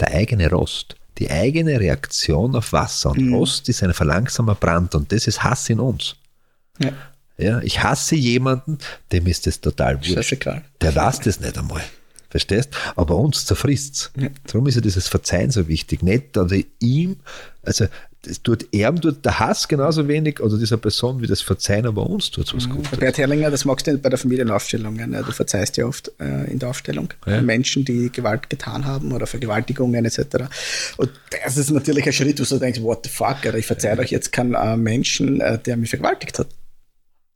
Der 0.00 0.08
eigene 0.08 0.48
Rost. 0.50 0.96
Die 1.22 1.30
eigene 1.30 1.78
Reaktion 1.78 2.56
auf 2.56 2.72
Wasser. 2.72 3.10
Und 3.10 3.18
Mhm. 3.26 3.34
Rost 3.34 3.68
ist 3.68 3.80
ein 3.84 3.94
verlangsamer 3.94 4.56
Brand 4.56 4.96
und 4.96 5.12
das 5.12 5.28
ist 5.28 5.44
Hass 5.44 5.70
in 5.70 5.78
uns. 5.78 6.16
Ja, 6.80 6.90
Ja, 7.38 7.60
ich 7.60 7.80
hasse 7.80 8.16
jemanden, 8.16 8.78
dem 9.12 9.28
ist 9.28 9.46
das 9.46 9.60
total 9.60 9.98
wurscht. 9.98 10.16
Der 10.80 10.94
weiß 10.96 11.20
das 11.20 11.38
nicht 11.38 11.56
einmal. 11.56 11.80
Verstehst? 12.32 12.70
Aber 12.96 13.16
uns 13.16 13.44
zerfrisst 13.44 14.10
Ja. 14.16 14.28
Darum 14.46 14.66
ist 14.66 14.74
ja 14.74 14.80
dieses 14.80 15.06
Verzeihen 15.06 15.50
so 15.50 15.68
wichtig. 15.68 16.02
Nicht, 16.02 16.34
dass 16.34 16.50
ich 16.50 16.66
ihm, 16.80 17.16
also 17.62 17.86
das 18.22 18.40
tut 18.42 18.66
ihm 18.70 19.00
tut 19.00 19.22
der 19.24 19.38
Hass 19.38 19.68
genauso 19.68 20.08
wenig 20.08 20.40
oder 20.40 20.56
dieser 20.56 20.78
Person 20.78 21.20
wie 21.20 21.26
das 21.26 21.42
Verzeihen, 21.42 21.86
aber 21.86 22.08
uns 22.08 22.30
tut 22.30 22.46
es 22.46 22.54
was 22.54 22.64
Der 22.64 22.72
Gutes. 22.74 22.98
Bert 22.98 23.18
Herrlinger, 23.18 23.50
das 23.50 23.66
magst 23.66 23.86
du 23.86 23.90
nicht 23.92 24.02
bei 24.02 24.08
der 24.08 24.18
Familienaufstellung. 24.18 24.94
Ne? 24.94 25.22
Du 25.26 25.32
verzeihst 25.32 25.76
ja 25.76 25.84
oft 25.84 26.10
äh, 26.20 26.50
in 26.50 26.58
der 26.58 26.70
Aufstellung 26.70 27.12
Ja. 27.26 27.42
Menschen, 27.42 27.84
die 27.84 28.10
Gewalt 28.10 28.48
getan 28.48 28.86
haben 28.86 29.12
oder 29.12 29.26
Vergewaltigungen 29.26 30.04
etc. 30.06 30.46
Und 30.96 31.10
das 31.44 31.58
ist 31.58 31.70
natürlich 31.70 32.06
ein 32.06 32.12
Schritt, 32.14 32.40
wo 32.40 32.44
du 32.44 32.58
denkst, 32.58 32.80
what 32.80 33.00
the 33.04 33.10
fuck, 33.10 33.44
ich 33.44 33.66
verzeihe 33.66 33.98
euch 33.98 34.10
jetzt 34.10 34.32
keinen 34.32 34.54
äh, 34.54 34.76
Menschen, 34.76 35.42
äh, 35.42 35.58
der 35.58 35.76
mich 35.76 35.90
vergewaltigt 35.90 36.38
hat. 36.38 36.46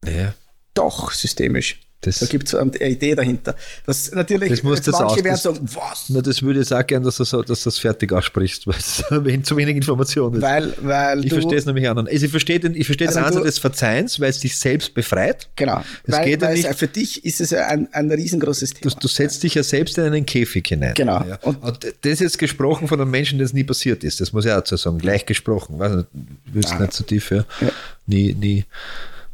Ja. 0.06 0.34
Doch, 0.72 1.10
systemisch. 1.12 1.80
Das- 2.02 2.18
da 2.18 2.26
gibt 2.26 2.46
es 2.46 2.54
eine 2.54 2.70
Idee 2.78 3.14
dahinter. 3.14 3.56
Das 3.86 4.12
natürlich, 4.12 4.50
Das 4.50 4.62
muss 4.62 4.82
das 4.82 4.92
manche 5.00 5.16
werden 5.24 5.32
das- 5.32 5.42
sagen, 5.42 5.68
was? 5.74 6.04
Na, 6.08 6.20
das 6.20 6.42
würde 6.42 6.60
ich 6.60 6.72
auch 6.72 6.86
gerne, 6.86 7.06
dass 7.06 7.16
du 7.16 7.24
so, 7.24 7.42
dass 7.42 7.62
du 7.62 7.68
das 7.70 7.78
fertig 7.78 8.12
aussprichst, 8.12 8.66
weil 8.68 8.76
es 8.76 9.02
zu 9.42 9.56
wenig 9.56 9.76
Information 9.76 10.34
ist. 10.34 10.42
Weil, 10.42 10.74
weil 10.82 11.24
ich 11.24 11.30
du, 11.30 11.36
verstehe 11.36 11.58
es 11.58 11.64
nämlich 11.66 11.88
anderen. 11.88 12.06
Also 12.06 12.26
ich 12.26 12.30
verstehe 12.30 12.60
den, 12.60 12.74
ich 12.76 12.86
verstehe 12.86 13.08
Also 13.08 13.18
den 13.20 13.24
Ansatz 13.26 13.40
du- 13.40 13.46
des 13.46 13.58
Verzeihens, 13.58 14.20
weil 14.20 14.30
es 14.30 14.40
dich 14.40 14.56
selbst 14.56 14.92
befreit. 14.94 15.48
Genau. 15.56 15.82
Es 16.04 16.12
weil, 16.14 16.24
geht 16.26 16.42
ja 16.42 16.48
weil 16.48 16.58
es- 16.58 16.64
nicht- 16.66 16.78
für 16.78 16.86
dich 16.86 17.24
ist 17.24 17.40
es 17.40 17.50
ja 17.50 17.66
ein, 17.66 17.88
ein 17.92 18.10
riesengroßes 18.12 18.74
Du, 18.74 18.88
Thema. 18.90 19.00
du 19.00 19.08
setzt 19.08 19.42
dich 19.42 19.54
ja 19.54 19.62
selbst 19.62 19.96
in 19.98 20.04
einen 20.04 20.26
Käfig 20.26 20.66
hinein. 20.68 20.92
Genau. 20.94 21.24
Ja. 21.24 21.36
Und- 21.42 21.62
Und, 21.62 21.84
das 21.84 21.94
ist 22.12 22.20
jetzt 22.20 22.38
gesprochen 22.38 22.88
von 22.88 23.00
einem 23.00 23.10
Menschen, 23.10 23.38
das 23.38 23.52
nie 23.54 23.64
passiert 23.64 24.04
ist. 24.04 24.20
Das 24.20 24.32
muss 24.32 24.44
ich 24.44 24.50
auch 24.52 24.56
dazu 24.56 24.76
sagen. 24.76 24.98
Gleich 24.98 25.24
gesprochen. 25.26 25.78
Weiß 25.78 25.92
nicht, 25.96 26.08
willst 26.52 26.78
nicht 26.78 26.92
so 26.92 27.04
tief, 27.04 27.30
ja. 27.30 27.44
Ja. 27.60 27.70
Nie, 28.06 28.34
nie. 28.34 28.64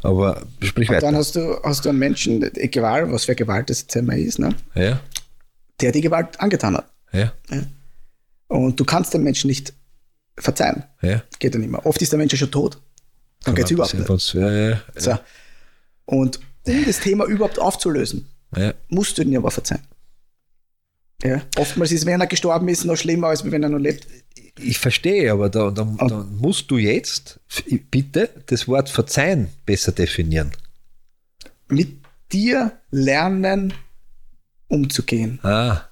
Aber 0.03 0.43
sprich 0.61 0.89
Und 0.89 0.97
dann 0.97 1.15
weiter. 1.15 1.17
hast 1.19 1.37
du, 1.37 1.61
hast 1.63 1.85
du 1.85 1.89
einen 1.91 1.99
Menschen, 1.99 2.43
egal 2.57 3.11
was 3.13 3.25
für 3.27 3.35
Gewalt 3.37 3.71
das 3.71 3.83
jetzt 3.83 3.97
einmal 3.97 4.19
ist, 4.19 4.39
ne, 4.39 4.55
Ja, 4.75 5.01
der 5.81 5.93
die 5.93 6.01
Gewalt 6.01 6.41
angetan 6.41 6.77
hat. 6.77 6.91
ja, 7.13 7.33
Und 8.49 8.79
du 8.81 8.85
kannst 8.85 9.15
dem 9.15 9.23
Menschen 9.23 9.49
nicht 9.49 9.73
verzeihen. 10.39 10.85
ja. 11.03 11.23
Geht 11.39 11.55
ja 11.55 11.61
nicht 11.61 11.71
mehr. 11.71 11.85
Oft 11.87 12.01
ist 12.03 12.11
der 12.13 12.19
Mensch 12.19 12.33
ja 12.33 12.39
schon 12.39 12.51
tot. 12.51 12.79
Dann 13.45 13.55
geht 13.55 13.67
es 13.67 13.71
überhaupt 13.71 13.95
nicht. 13.95 14.09
nicht. 14.09 14.35
Ja, 14.35 14.51
ja, 14.71 14.81
So. 14.97 15.19
Und 16.05 16.41
um 16.67 16.85
das 16.85 17.01
Thema 17.01 17.25
überhaupt 17.27 17.59
aufzulösen, 17.59 18.29
ja. 18.57 18.73
musst 18.89 19.19
du 19.19 19.23
ihn 19.23 19.37
aber 19.37 19.51
verzeihen. 19.51 19.83
Ja. 21.23 21.43
Oftmals 21.57 21.93
ist, 21.93 22.05
wenn 22.07 22.21
er 22.21 22.27
gestorben 22.27 22.69
ist, 22.69 22.85
noch 22.85 22.97
schlimmer, 22.97 23.29
als 23.29 23.49
wenn 23.51 23.63
er 23.63 23.69
noch 23.69 23.79
lebt. 23.79 24.07
Ich 24.59 24.79
verstehe, 24.79 25.33
aber 25.33 25.49
da, 25.49 25.71
da, 25.71 25.83
Und- 25.83 26.11
da 26.11 26.27
musst 26.31 26.71
du 26.71 26.79
jetzt 26.79 27.41
bitte 27.91 28.29
das 28.47 28.69
Wort 28.69 28.89
verzeihen 28.91 29.49
besser 29.65 29.93
definieren. 29.93 30.53
Mit 31.69 31.97
dir 32.33 32.73
lernen, 32.91 33.73
umzugehen. 34.69 35.39
Ah. 35.43 35.83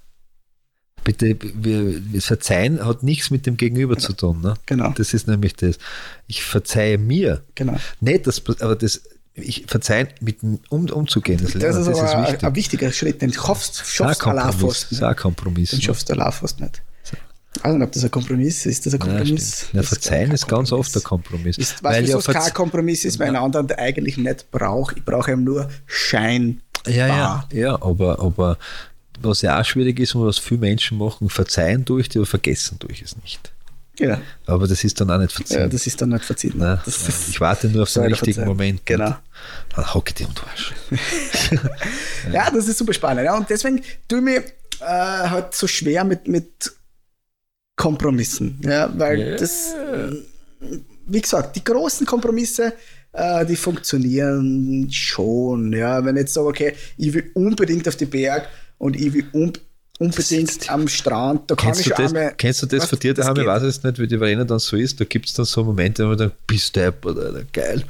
Bitte, 1.05 1.37
wir, 1.41 2.13
wir 2.13 2.23
verzeihen 2.23 2.85
hat 2.85 3.03
nichts 3.03 3.31
mit 3.31 3.47
dem 3.47 3.57
Gegenüber 3.57 3.97
zu 3.97 4.13
tun. 4.13 4.43
Ne? 4.43 4.55
Genau. 4.67 4.91
Das 4.91 5.15
ist 5.15 5.27
nämlich 5.29 5.55
das. 5.55 5.79
Ich 6.27 6.43
verzeihe 6.43 6.99
mir. 6.99 7.43
Genau. 7.55 7.77
Nicht, 8.01 8.27
das, 8.27 8.43
aber 8.61 8.77
das, 8.77 9.01
ich 9.35 9.65
verzeihen, 9.67 10.09
mit 10.21 10.43
um, 10.43 10.87
umzugehen. 10.91 11.41
Das, 11.43 11.53
Das 11.53 11.77
ist 11.77 11.87
das 11.87 11.99
ist 11.99 12.15
ein, 12.15 12.23
wichtig. 12.25 12.45
ein 12.45 12.55
wichtiger 12.55 12.93
Schritt, 12.93 13.23
den 13.23 13.33
schaffst, 13.33 13.81
Das 13.81 13.87
ist 13.87 13.95
schaffst 13.95 14.27
ein 14.27 14.37
Kompromiss. 14.37 14.81
Das 14.81 14.93
ist 14.93 15.03
ein 15.03 15.17
Kompromiss. 15.17 15.71
Den 15.71 15.79
ne? 15.79 15.83
schaffst 15.85 16.09
du 16.09 16.13
allein 16.15 16.33
fast 16.33 16.61
nicht. 16.61 16.83
Ich 17.57 17.65
weiß 17.65 17.75
nicht, 17.75 17.83
ob 17.83 17.93
das 17.93 18.05
ein 18.05 18.11
Kompromiss 18.11 18.67
ist. 18.67 18.87
Das 18.87 18.95
ein 18.95 19.01
Kompromiss? 19.01 19.59
stimmt. 19.59 19.75
Ja, 19.75 19.83
verzeihen 19.83 20.27
kein 20.27 20.35
ist 20.35 20.47
ganz 20.47 20.73
oft 20.73 20.97
ein 20.97 21.03
Kompromiss. 21.03 21.59
Ist, 21.59 21.83
Weil 21.83 22.05
du, 22.05 22.11
ja 22.11 22.19
es 22.19 22.27
kein 22.27 22.55
Kompromiss 22.55 23.05
ist, 23.05 23.19
weil 23.19 23.29
ein 23.29 23.37
anderer 23.37 23.65
der 23.65 23.79
eigentlich 23.79 24.17
nicht 24.17 24.51
braucht. 24.51 24.97
Ich 24.97 25.05
brauche 25.05 25.33
ihm 25.33 25.45
nur 25.45 25.69
Schein. 25.87 26.61
Ja, 26.87 27.09
ja, 27.09 27.49
ja, 27.53 27.83
aber, 27.83 28.21
aber 28.21 28.57
was 29.21 29.43
ja 29.43 29.61
auch 29.61 29.65
schwierig 29.65 29.99
ist 29.99 30.15
und 30.15 30.25
was 30.25 30.39
viele 30.39 30.61
Menschen 30.61 30.97
machen, 30.97 31.29
verzeihen 31.29 31.85
durch, 31.85 32.09
die 32.09 32.19
aber 32.19 32.27
vergessen 32.27 32.77
durch 32.79 33.03
es 33.03 33.17
nicht. 33.17 33.53
Genau. 34.01 34.19
Aber 34.47 34.67
das 34.67 34.83
ist 34.83 35.01
dann 35.01 35.11
auch 35.11 35.19
nicht 35.19 35.31
Ja, 35.33 35.37
verziehen. 35.37 35.71
das 35.71 35.87
ist 35.87 36.01
dann 36.01 36.09
nicht 36.09 36.25
verziehen. 36.25 36.57
Ne? 36.59 36.81
Ist, 36.87 37.29
ich 37.29 37.41
warte 37.41 37.69
nur 37.69 37.83
auf 37.85 37.93
den 37.93 38.05
richtigen 38.05 38.33
verzeihen. 38.33 38.49
Moment. 38.49 38.87
Genau. 38.87 39.17
Dann 39.77 39.95
hocke 39.95 40.11
ich 40.11 40.15
dir 40.15 40.27
den 40.27 40.37
Arsch. 40.49 40.75
Ja, 42.33 42.51
das 42.51 42.67
ist 42.69 42.79
super 42.79 42.93
spannend. 42.93 43.25
Ja. 43.25 43.37
Und 43.37 43.49
deswegen 43.49 43.83
tue 44.09 44.19
ich 44.19 44.25
mir 44.25 44.37
äh, 44.81 44.85
halt 44.85 45.55
so 45.55 45.67
schwer 45.67 46.05
mit, 46.05 46.29
mit 46.29 46.73
Kompromissen. 47.77 48.59
Ja, 48.65 48.91
weil 48.99 49.19
Ja. 49.21 49.37
das, 49.37 49.75
wie 51.07 51.21
gesagt, 51.21 51.57
die 51.57 51.65
großen 51.65 52.07
Kompromisse, 52.07 52.75
äh, 53.13 53.45
die 53.47 53.57
funktionieren 53.57 54.89
schon. 54.91 55.73
Ja, 55.73 56.05
wenn 56.05 56.17
ich 56.17 56.21
jetzt 56.23 56.35
sage, 56.35 56.47
okay, 56.49 56.75
ich 56.97 57.13
will 57.15 57.31
unbedingt 57.35 57.89
auf 57.89 57.97
die 57.97 58.07
Berg 58.07 58.49
und 58.79 58.97
ich 58.97 59.13
will 59.13 59.25
un 59.33 59.53
unbedingt 60.01 60.71
am 60.71 60.89
Strand, 60.89 61.51
da 61.51 61.55
Kennst 61.55 61.87
du, 61.87 61.91
das, 61.91 62.15
einmal. 62.15 62.35
kennst 62.37 62.63
du 62.63 62.67
das 62.67 62.81
Was? 62.83 62.89
von 62.89 62.99
dir 62.99 63.15
daheim? 63.15 63.37
Ich 63.37 63.47
weiß 63.47 63.63
es 63.63 63.83
nicht, 63.83 63.99
wie 63.99 64.07
die 64.07 64.19
Verena 64.19 64.45
dann 64.45 64.59
so 64.59 64.77
ist. 64.77 64.99
Da 64.99 65.05
gibt 65.05 65.27
es 65.27 65.35
dann 65.35 65.45
so 65.45 65.63
Momente, 65.63 66.05
wo 66.05 66.09
man 66.09 66.19
dann 66.19 66.33
bist 66.47 66.75
du 66.75 66.93
oder 67.05 67.43
geil. 67.53 67.85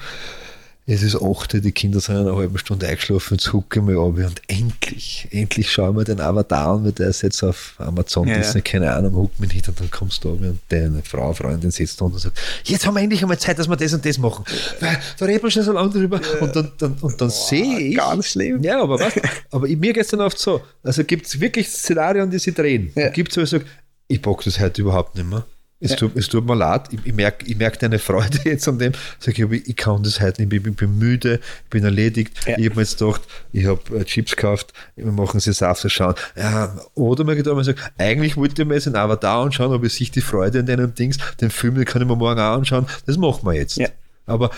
Es 0.93 1.05
ist 1.05 1.14
8 1.14 1.55
Uhr, 1.55 1.61
die 1.61 1.70
Kinder 1.70 2.01
sind 2.01 2.16
in 2.16 2.22
einer 2.22 2.34
halben 2.34 2.59
Stunde 2.59 2.88
eingeschlafen, 2.88 3.34
jetzt 3.34 3.53
hucke 3.53 3.78
ich 3.78 3.84
mal 3.84 3.97
ab 3.97 4.16
und 4.16 4.43
endlich, 4.49 5.28
endlich 5.30 5.70
schauen 5.70 5.97
wir 5.97 6.03
den 6.03 6.20
Avatar 6.20 6.74
an, 6.74 6.84
weil 6.84 6.91
der 6.91 7.11
ist 7.11 7.22
jetzt 7.22 7.45
auf 7.45 7.74
Amazon, 7.78 8.26
Ja, 8.26 8.38
Disney, 8.38 8.59
ja. 8.59 8.62
keine 8.64 8.93
Ahnung, 8.93 9.14
huck 9.14 9.38
mich 9.38 9.55
nicht 9.55 9.68
und 9.68 9.78
dann 9.78 9.88
kommst 9.88 10.24
du 10.24 10.32
ab 10.32 10.41
und 10.41 10.59
deine 10.68 11.01
Frau, 11.05 11.32
Freundin 11.32 11.70
sitzt 11.70 12.01
da 12.01 12.07
und 12.07 12.18
sagt, 12.18 12.41
jetzt 12.64 12.84
haben 12.88 12.95
wir 12.95 13.03
endlich 13.03 13.22
einmal 13.22 13.38
Zeit, 13.38 13.61
dass 13.61 13.68
wir 13.68 13.76
das 13.76 13.95
und 13.95 14.05
das 14.05 14.18
machen. 14.18 14.45
Weil 14.80 14.99
da 15.16 15.26
reden 15.26 15.45
wir 15.45 15.51
schon 15.53 15.62
so 15.62 15.70
lange 15.70 15.91
drüber 15.91 16.20
und 16.41 16.57
dann, 16.57 16.72
dann, 16.78 16.95
und 17.01 17.20
dann 17.20 17.30
sehe 17.30 17.78
ich, 17.78 17.97
Ganz 17.97 18.26
schlimm. 18.26 18.61
ja, 18.64 18.82
aber 18.82 18.99
was? 18.99 19.12
aber 19.53 19.68
mir 19.68 19.93
geht 19.93 20.03
es 20.03 20.09
dann 20.09 20.22
oft 20.22 20.41
so. 20.41 20.61
Also 20.82 21.05
gibt 21.05 21.26
es 21.26 21.38
wirklich 21.38 21.68
Szenarien, 21.68 22.28
die 22.28 22.41
sie 22.41 22.53
drehen. 22.53 22.91
Ja. 22.97 23.11
Gibt 23.11 23.30
es, 23.30 23.36
wo 23.36 23.43
ich 23.43 23.51
sage, 23.51 23.64
ich 24.09 24.20
pack 24.20 24.43
das 24.43 24.59
heute 24.59 24.82
überhaupt 24.82 25.14
nicht 25.14 25.28
mehr. 25.30 25.47
Es, 25.83 25.97
tut, 25.97 26.14
es 26.14 26.28
tut 26.28 26.45
mir 26.47 26.55
leid, 26.55 26.89
ich, 26.93 27.01
ich 27.05 27.14
merke 27.14 27.47
ich 27.47 27.57
merk 27.57 27.78
deine 27.78 27.99
Freude 27.99 28.39
jetzt 28.45 28.68
an 28.68 28.78
dem. 28.78 28.93
Sag 29.18 29.39
ich, 29.39 29.68
ich 29.68 29.76
kann 29.76 30.03
das 30.03 30.20
heute 30.20 30.43
nicht, 30.43 30.53
ich 30.53 30.62
bin, 30.62 30.72
ich 30.72 30.78
bin 30.78 30.99
müde, 30.99 31.41
ich 31.64 31.70
bin 31.70 31.85
erledigt. 31.85 32.37
Ja. 32.47 32.59
Ich 32.59 32.66
habe 32.66 32.76
mir 32.76 32.83
jetzt 32.83 32.99
gedacht, 32.99 33.22
ich 33.53 33.64
habe 33.64 33.99
äh, 33.99 34.05
Chips 34.05 34.37
gekauft, 34.37 34.74
wir 34.97 35.11
machen 35.11 35.41
sie 35.41 35.53
Saft 35.55 35.91
schauen. 35.91 36.14
Ja, 36.37 36.76
oder 36.95 37.24
mir 37.24 37.35
gedacht, 37.35 37.55
man 37.55 37.64
sagt, 37.64 37.81
eigentlich 37.97 38.37
wollte 38.37 38.61
ich 38.61 38.68
mir 38.68 38.74
jetzt 38.74 38.89
einen 38.89 38.97
Avatar 38.97 39.43
anschauen, 39.43 39.72
aber 39.72 39.87
ich 39.87 39.95
sehe 39.95 40.11
die 40.11 40.20
Freude 40.20 40.59
in 40.59 40.66
deinem 40.66 40.95
Dings, 40.95 41.16
den 41.41 41.51
Film, 41.51 41.76
den 41.76 41.87
kann 41.87 42.03
ich 42.03 42.09
mir 42.09 42.16
morgen 42.16 42.39
auch 42.41 42.57
anschauen, 42.59 42.87
das 43.07 43.16
machen 43.16 43.47
wir 43.47 43.55
jetzt. 43.55 43.76
Ja. 43.76 43.89
Aber 44.26 44.51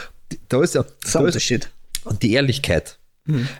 da 0.48 0.60
ist 0.62 0.74
ja, 0.74 0.82
Das 0.82 0.90
ist 1.10 1.16
ein 1.16 1.22
da 1.22 1.28
ist, 1.28 1.34
Unterschied. 1.34 1.70
und 2.04 2.22
die 2.22 2.32
Ehrlichkeit. 2.32 2.98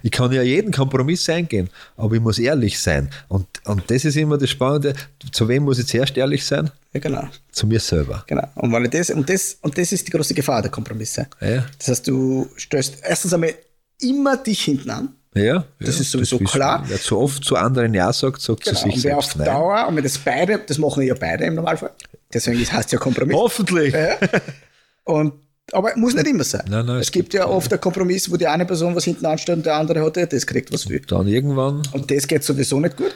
Ich 0.03 0.11
kann 0.11 0.33
ja 0.33 0.43
jeden 0.43 0.73
Kompromiss 0.73 1.29
eingehen, 1.29 1.71
aber 1.97 2.17
ich 2.17 2.21
muss 2.21 2.39
ehrlich 2.41 2.81
sein. 2.81 3.09
Und, 3.29 3.47
und 3.65 3.89
das 3.91 4.05
ist 4.05 4.17
immer 4.17 4.37
das 4.37 4.51
Spannende. 4.51 4.95
Zu 5.31 5.47
wem 5.47 5.63
muss 5.63 5.79
ich 5.79 5.87
zuerst 5.87 6.17
ehrlich 6.17 6.45
sein? 6.45 6.69
Ja, 6.93 6.99
genau. 7.01 7.29
Zu 7.53 7.69
mir 7.69 7.79
selber. 7.79 8.25
genau. 8.27 8.49
Und, 8.57 8.85
ich 8.85 8.91
das, 8.91 9.11
und, 9.11 9.29
das, 9.31 9.59
und 9.63 9.79
das 9.79 9.93
ist 9.93 10.07
die 10.09 10.11
große 10.11 10.35
Gefahr 10.35 10.63
der 10.63 10.71
Kompromisse. 10.73 11.29
Ja, 11.41 11.65
Das 11.79 11.89
heißt, 11.89 12.09
du 12.09 12.49
stößt 12.57 12.99
erstens 13.03 13.33
einmal 13.35 13.55
immer 14.01 14.37
dich 14.37 14.63
hinten 14.63 14.91
an. 14.91 15.09
ja, 15.35 15.65
Das 15.79 15.95
ja, 15.95 16.01
ist 16.03 16.11
sowieso 16.11 16.41
wissen 16.41 16.47
klar. 16.47 16.83
Wer 16.89 17.01
zu 17.01 17.19
oft 17.19 17.45
zu 17.45 17.55
anderen 17.55 17.95
Ja 17.95 18.13
sagt, 18.13 18.41
sagt 18.43 18.65
Genau. 18.65 18.77
zu 18.77 18.83
sich 18.85 18.97
und 18.97 19.05
wer 19.05 19.17
auf 19.19 19.25
selbst 19.27 19.39
Nein. 19.39 19.47
Dauer, 19.47 19.87
und 19.87 19.95
wenn 19.97 20.03
das 20.03 20.19
beide, 20.19 20.59
das 20.59 20.79
machen 20.79 21.05
ja 21.05 21.15
beide 21.15 21.45
im 21.45 21.55
Normalfall. 21.55 21.93
Deswegen 22.35 22.59
heißt 22.69 22.91
ja 22.91 22.99
Kompromiss. 22.99 23.37
Hoffentlich. 23.37 23.95
Ja. 23.95 24.17
Und, 25.05 25.35
aber 25.73 25.97
muss 25.97 26.15
nicht 26.15 26.27
immer 26.27 26.45
sein. 26.45 26.65
Nein, 26.69 26.87
nein, 26.87 26.97
es 26.97 27.07
es 27.07 27.13
gibt 27.13 27.35
ja 27.35 27.47
oft 27.47 27.73
einen 27.73 27.81
Kompromiss, 27.81 28.31
wo 28.31 28.37
die 28.37 28.47
eine 28.47 28.65
Person 28.67 28.95
was 28.95 29.05
hinten 29.05 29.27
anstellt 29.27 29.59
und 29.59 29.67
der 29.67 29.77
andere 29.77 30.03
hat 30.05 30.17
ja 30.17 30.27
das 30.27 30.47
kriegt, 30.47 30.73
was 30.73 30.89
will. 30.89 31.01
Dann 31.01 31.27
irgendwann. 31.27 31.83
Und 31.93 32.11
das 32.11 32.27
geht 32.27 32.45
sowieso 32.45 32.81
nicht 32.81 32.97
gut. 32.97 33.15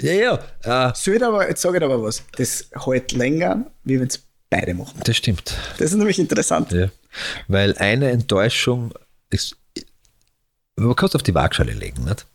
Ja, 0.00 0.12
ja, 0.62 0.88
äh, 0.88 0.92
Soll 0.94 1.22
aber, 1.22 1.48
jetzt 1.48 1.60
sage 1.62 1.78
ich 1.78 1.84
aber 1.84 2.02
was, 2.02 2.22
das 2.36 2.68
hält 2.84 3.12
länger, 3.12 3.66
wie 3.84 4.00
wenn 4.00 4.06
es 4.06 4.20
beide 4.48 4.74
machen. 4.74 5.00
das 5.04 5.16
stimmt. 5.16 5.54
Das 5.78 5.90
ist 5.92 5.96
nämlich 5.96 6.18
interessant. 6.18 6.72
Ja. 6.72 6.88
Weil 7.48 7.76
eine 7.76 8.10
Enttäuschung 8.10 8.92
ist. 9.30 9.56
Man 10.76 10.96
kann 10.96 11.08
es 11.08 11.14
auf 11.14 11.22
die 11.22 11.34
Waagschale 11.34 11.72
legen, 11.72 12.04
nicht? 12.04 12.26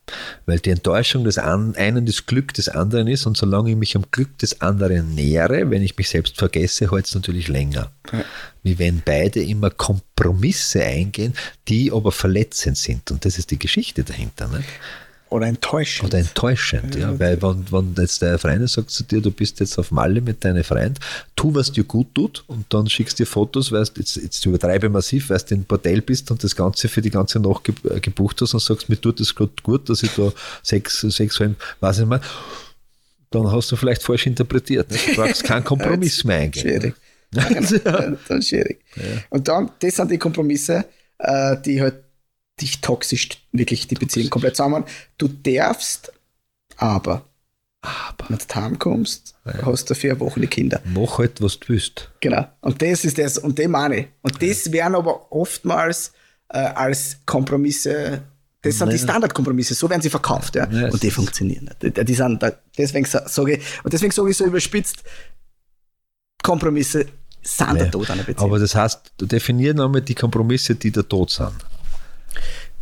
Weil 0.46 0.60
die 0.60 0.70
Enttäuschung 0.70 1.24
des 1.24 1.40
einen 1.40 2.06
das 2.06 2.28
Glück 2.28 2.54
des 2.54 2.70
anderen 2.70 3.08
ist 3.08 3.26
und 3.26 3.36
solange 3.36 3.72
ich 3.72 3.76
mich 3.76 3.96
am 3.96 4.06
Glück 4.12 4.38
des 4.38 4.62
anderen 4.62 5.16
nähere, 5.16 5.72
wenn 5.72 5.82
ich 5.82 5.98
mich 5.98 6.10
selbst 6.10 6.38
vergesse, 6.38 6.92
hält 6.92 7.08
es 7.08 7.16
natürlich 7.16 7.48
länger. 7.48 7.92
Ja. 8.12 8.24
Wie 8.62 8.78
wenn 8.78 9.02
beide 9.04 9.42
immer 9.42 9.72
Kompromisse 9.72 10.84
eingehen, 10.84 11.34
die 11.68 11.92
aber 11.92 12.12
verletzend 12.12 12.78
sind. 12.78 13.10
Und 13.10 13.26
das 13.26 13.40
ist 13.40 13.50
die 13.50 13.60
Geschichte 13.60 14.04
dahinter. 14.04 14.48
Nicht? 14.48 14.70
Oder 15.30 15.48
enttäuschend. 15.48 16.10
Oder 16.10 16.20
enttäuschend, 16.20 16.96
ja. 16.96 17.20
Weil 17.20 17.42
wenn, 17.42 17.66
wenn 17.72 17.96
jetzt 17.98 18.22
der 18.22 18.40
Freund 18.40 18.70
sagt 18.70 18.92
zu 18.92 19.04
dir, 19.04 19.22
du 19.22 19.32
bist 19.32 19.60
jetzt 19.60 19.78
auf 19.78 19.92
Malle 19.92 20.22
mit 20.22 20.44
deinem 20.44 20.64
Freund, 20.64 21.00
tu, 21.36 21.54
was 21.54 21.72
dir 21.72 21.84
gut 21.84 22.16
tut 22.16 22.44
und 22.48 22.66
dann 22.74 22.88
schickst 22.88 23.20
dir 23.20 23.26
Fotos, 23.26 23.72
weil 23.72 23.86
jetzt, 23.98 24.16
jetzt 24.16 24.46
übertreibe 24.46 24.90
massiv, 24.90 25.30
weil 25.30 25.40
du 25.40 25.56
in 25.56 25.66
Bordell 25.66 26.02
bist 26.02 26.32
und 26.32 26.44
das 26.44 26.56
Ganze 26.56 26.88
für 26.88 27.02
die 27.02 27.10
ganze 27.10 27.40
Nacht 27.40 27.70
äh, 27.90 28.00
gebucht 28.00 28.42
hast 28.42 28.54
und 28.54 28.62
sagst, 28.62 28.90
mir 28.90 29.00
tut 29.00 29.20
das 29.20 29.36
gerade 29.36 29.52
gut, 29.64 29.90
dass 29.90 30.02
ich 30.04 30.12
da 30.12 30.32
sechs, 30.64 31.02
sechs, 31.02 31.42
weiß 31.82 32.00
ich 32.00 32.06
mal, 32.06 32.22
dann 33.32 33.52
hast 33.52 33.72
du 33.72 33.76
vielleicht 33.76 34.04
falsch 34.04 34.28
interpretiert. 34.28 34.90
nicht? 34.92 35.10
Du 35.10 35.16
brauchst 35.16 35.44
keinen 35.44 35.64
Kompromiss 35.66 36.24
mehr 36.24 36.38
eingehen. 36.38 36.62
Schwierig. 36.62 36.96
Ja, 37.34 37.44
genau. 37.44 37.70
Ja, 37.72 38.16
dann 38.28 38.40
ist 38.40 38.48
schwierig. 38.48 38.80
Und 39.30 39.48
dann, 39.48 39.72
das 39.80 39.96
sind 39.96 40.12
die 40.12 40.18
Kompromisse, 40.18 40.86
äh, 41.20 41.58
die 41.66 41.82
halt 41.82 42.07
dich 42.62 42.82
toxisch 42.82 43.30
wirklich 43.52 43.88
die 43.88 43.96
Beziehung 43.96 44.30
komplett 44.30 44.56
zusammen. 44.56 44.84
Du 45.18 45.28
darfst 45.28 46.12
aber, 46.78 47.24
Aber 47.82 48.30
wenn 48.30 48.38
du 48.38 48.56
heimkommst, 48.56 49.36
hast 49.64 49.90
du 49.90 49.96
für 49.96 50.12
eine 50.12 50.20
Woche 50.20 50.40
die 50.40 50.48
Kinder. 50.48 50.82
mach 50.86 51.20
halt, 51.20 51.42
was 51.42 51.60
du 51.60 51.70
willst. 51.70 52.10
Genau. 52.20 52.48
Und 52.62 52.82
das 52.82 53.06
ist 53.06 53.18
das, 53.18 53.38
und 53.38 53.58
dem 53.58 53.72
meine 53.72 54.00
ich. 54.00 54.08
Und 54.22 54.42
das 54.42 54.72
werden 54.72 54.96
aber 54.96 55.32
oftmals 55.32 56.12
äh, 56.50 56.58
als 56.60 57.18
Kompromisse, 57.26 58.22
das 58.64 58.80
sind 58.80 58.90
die 58.90 58.96
Nein. 58.96 59.04
Standardkompromisse, 59.04 59.76
so 59.76 59.90
werden 59.90 60.02
sie 60.02 60.10
verkauft, 60.10 60.56
ja. 60.56 60.68
Ja, 60.72 60.90
und 60.90 61.02
die 61.02 61.12
funktionieren 61.12 61.66
nicht. 61.66 61.98
Die, 61.98 62.04
die 62.06 62.14
sind, 62.16 62.44
deswegen 62.78 63.06
sa- 63.06 63.28
sage 63.28 63.58
ich, 63.58 63.64
und 63.84 63.94
deswegen 63.94 64.12
sage 64.12 64.32
ich 64.32 64.38
so 64.38 64.46
überspitzt, 64.46 65.04
Kompromisse 66.44 67.06
sind 67.42 67.76
der 67.76 67.86
Ja. 67.86 67.92
Tod 67.92 68.10
einer 68.10 68.24
Beziehung. 68.24 68.50
Aber 68.50 68.60
das 68.60 68.76
heißt, 68.76 69.14
definieren 69.22 69.80
einmal 69.80 70.02
die 70.02 70.16
Kompromisse, 70.16 70.76
die 70.76 70.92
der 70.92 71.08
Tod 71.08 71.30
sind. 71.32 71.54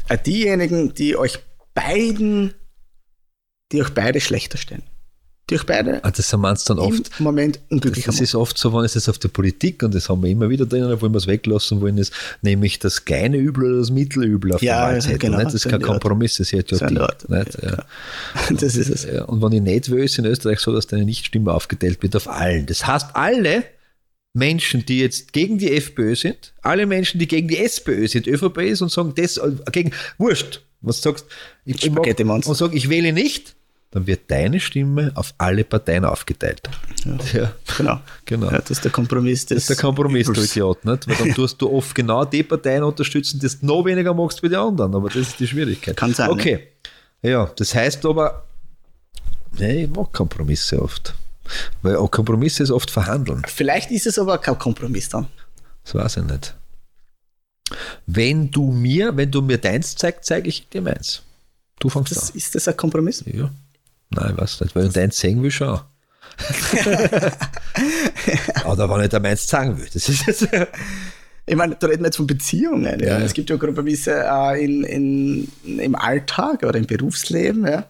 Äh, 0.10 0.18
diejenigen, 0.18 0.94
die 0.94 1.16
euch 1.18 1.40
beiden, 1.74 2.54
die 3.72 3.82
euch 3.82 3.90
beide 3.94 4.22
schlechter 4.22 4.58
stellen. 4.58 4.84
Die 5.52 5.56
euch 5.56 5.66
beide 5.68 6.04
Ah, 6.04 6.10
das 6.10 6.32
du 6.32 6.74
dann 6.74 6.80
oft. 6.80 7.12
im 7.20 7.24
Moment 7.24 7.60
unglücklicher 7.70 8.12
Das 8.12 8.20
ist 8.20 8.34
oft 8.34 8.58
so, 8.58 8.74
wenn 8.74 8.84
es 8.84 8.96
jetzt 8.96 9.08
auf 9.10 9.20
die 9.20 9.28
Politik, 9.28 9.84
und 9.84 9.94
das 9.94 10.10
haben 10.10 10.24
wir 10.24 10.30
immer 10.32 10.50
wieder 10.50 10.66
drin, 10.66 10.84
obwohl 10.86 11.10
wir 11.10 11.18
es 11.18 11.28
weglassen 11.28 11.82
wollen, 11.82 12.00
ist 12.00 12.12
nämlich 12.42 12.80
das 12.80 13.06
kleine 13.06 13.38
Übel 13.38 13.66
oder 13.70 13.78
das 13.78 13.92
Mittelübel 13.92 14.54
auf 14.54 14.64
Ja, 14.64 14.86
der 14.88 14.94
Wahlzettel. 14.96 15.20
genau, 15.20 15.38
nicht? 15.38 15.48
Das 15.48 15.54
ist 15.54 15.70
kein 15.70 15.80
der. 15.82 15.88
Kompromiss, 15.88 16.38
das 16.38 16.48
ist 16.48 16.52
ja 16.52 16.78
So 16.80 16.84
die. 16.88 16.96
der 16.96 17.04
Art. 17.04 17.30
Nicht? 17.30 17.58
Ja. 17.62 17.84
Das 18.60 18.76
ist 18.76 18.90
es. 18.90 19.06
Und 19.28 19.44
wenn 19.44 19.52
ich 19.52 19.62
nicht 19.62 19.92
will, 19.92 20.04
ist 20.04 20.18
in 20.18 20.26
Österreich 20.26 20.60
so, 20.60 20.74
dass 20.74 20.88
deine 20.88 21.06
Nichtstimme 21.06 21.54
aufgeteilt 21.54 22.02
wird 22.02 22.16
auf 22.16 22.28
allen. 22.28 22.66
Das 22.66 22.88
heißt, 22.88 23.10
alle 23.16 23.64
Menschen, 24.36 24.86
die 24.86 25.00
jetzt 25.00 25.32
gegen 25.34 25.58
die 25.58 25.72
FPÖ 25.72 26.16
sind, 26.16 26.54
alle 26.62 26.86
Menschen, 26.86 27.20
die 27.20 27.28
gegen 27.28 27.48
die 27.48 27.58
SPÖ 27.58 28.08
sind, 28.08 28.28
ÖVP 28.28 28.58
ist 28.60 28.82
und 28.82 28.92
sagen, 28.92 29.14
das 29.16 29.38
äh, 29.38 29.52
gegen, 29.72 29.92
wurscht, 30.18 30.62
was 30.82 31.02
du 31.02 31.10
sagst, 31.10 31.26
ich, 31.64 31.84
ich 31.86 31.92
mag, 31.92 32.06
und 32.20 32.44
sagen, 32.44 32.76
ich 32.76 32.90
wähle 32.90 33.14
nicht, 33.14 33.56
dann 33.92 34.08
wird 34.08 34.30
deine 34.30 34.60
Stimme 34.60 35.14
auf 35.16 35.34
alle 35.38 35.64
Parteien 35.64 36.04
aufgeteilt. 36.04 36.62
Ja, 37.34 37.54
Genau. 37.78 38.02
genau. 38.26 38.52
Ja, 38.52 38.60
das 38.60 38.72
ist 38.72 38.84
der 38.84 38.92
Kompromiss. 38.92 39.46
Das 39.46 39.60
ist 39.60 39.70
der 39.70 39.78
Kompromiss, 39.78 40.28
du. 40.28 40.34
Idiot. 40.42 40.84
Nicht? 40.84 41.08
Weil 41.08 41.16
dann 41.16 41.30
tust 41.34 41.62
du 41.62 41.72
oft 41.72 41.96
genau 41.96 42.26
die 42.26 42.44
Parteien 42.44 42.84
unterstützen, 42.84 43.40
die 43.40 43.48
du 43.48 43.66
noch 43.66 43.86
weniger 43.86 44.14
magst 44.14 44.44
wie 44.44 44.50
die 44.50 44.58
anderen. 44.58 44.94
Aber 44.96 45.08
das 45.08 45.30
ist 45.30 45.40
die 45.40 45.48
Schwierigkeit. 45.48 45.96
Kann 45.96 46.14
sein, 46.14 46.30
Okay. 46.30 46.68
Ja, 47.22 47.50
das 47.56 47.74
heißt 47.74 48.06
aber, 48.06 48.44
nee, 49.58 49.86
ich 49.86 49.90
mag 49.90 50.12
Kompromisse 50.12 50.82
oft. 50.82 51.16
Weil 51.82 51.96
auch 51.98 52.10
Kompromisse 52.10 52.64
ist 52.64 52.72
oft 52.72 52.90
verhandeln. 52.92 53.44
Vielleicht 53.48 53.92
ist 53.92 54.08
es 54.08 54.18
aber 54.20 54.38
kein 54.40 54.58
Kompromiss 54.58 55.10
dann. 55.10 55.28
Das 55.84 55.94
weiß 55.96 56.18
ich 56.18 56.24
nicht. 56.24 56.56
Wenn 58.06 58.52
du 58.52 58.72
mir, 58.72 59.16
wenn 59.18 59.32
du 59.32 59.42
mir 59.42 59.58
deins 59.58 59.96
zeigst, 59.96 60.26
zeige 60.26 60.50
ich 60.50 60.70
dir 60.70 60.82
meins. 60.82 61.24
Du 61.80 61.90
fängst 61.90 62.12
Das, 62.12 62.32
an. 62.32 62.38
ist 62.38 62.56
das 62.56 62.68
ein 62.68 62.78
Kompromiss? 62.78 63.24
Ja. 63.26 63.50
Nein, 64.12 64.32
ich 64.36 64.38
weiß 64.42 64.62
nicht, 64.62 64.76
weil 64.76 64.86
ich 64.88 64.94
deins 64.94 65.18
sehen 65.18 65.42
will 65.44 65.52
schon. 65.52 65.80
Oder 68.66 68.90
wenn 68.90 69.02
ich 69.04 69.10
dir 69.10 69.20
meins 69.20 69.48
zeigen 69.48 69.78
will. 69.78 69.88
Das 69.94 70.10
ist 70.10 70.26
jetzt. 70.26 70.48
Ich 71.48 71.56
meine, 71.56 71.76
da 71.76 71.88
reden 71.88 72.02
wir 72.02 72.08
jetzt 72.08 72.18
von 72.18 72.26
Beziehungen. 72.28 73.00
Ja. 73.00 73.20
Es 73.20 73.34
gibt 73.34 73.50
ja 73.52 73.58
Kompromisse 73.58 74.24
äh, 74.28 74.64
in, 74.64 74.84
in, 74.84 75.80
im 75.80 75.96
Alltag 75.96 76.64
oder 76.64 76.78
im 76.80 76.88
Berufsleben. 76.88 77.68
Ja. 77.68 77.86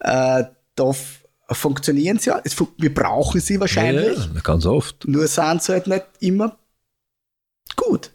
Äh, 0.00 0.44
da 0.74 0.94
funktionieren 1.50 2.18
sie 2.18 2.30
ja. 2.30 2.40
Es, 2.44 2.56
wir 2.78 2.92
brauchen 2.94 3.40
sie 3.40 3.60
wahrscheinlich. 3.60 4.18
Ja, 4.18 4.40
ganz 4.42 4.66
oft. 4.66 5.06
Nur 5.06 5.26
sind 5.28 5.62
sie 5.62 5.72
halt 5.72 5.86
nicht 5.86 6.04
immer 6.20 6.56
gut. 7.76 8.10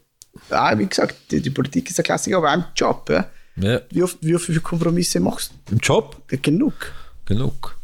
Ja, 0.50 0.78
wie 0.78 0.86
gesagt, 0.86 1.14
die, 1.30 1.40
die 1.40 1.50
Politik 1.50 1.88
ist 1.90 1.98
ein 1.98 2.04
Klassiker, 2.04 2.38
aber 2.38 2.50
auch 2.50 2.54
im 2.54 2.64
Job. 2.74 3.08
Ja. 3.10 3.26
Ja. 3.56 3.80
Wie, 3.90 4.02
oft, 4.02 4.16
wie 4.22 4.38
viele 4.38 4.60
Kompromisse 4.60 5.20
machst 5.20 5.52
Im 5.70 5.78
Job 5.78 6.16
du? 6.28 6.38
Genug. 6.38 6.92
genug. 7.26 7.76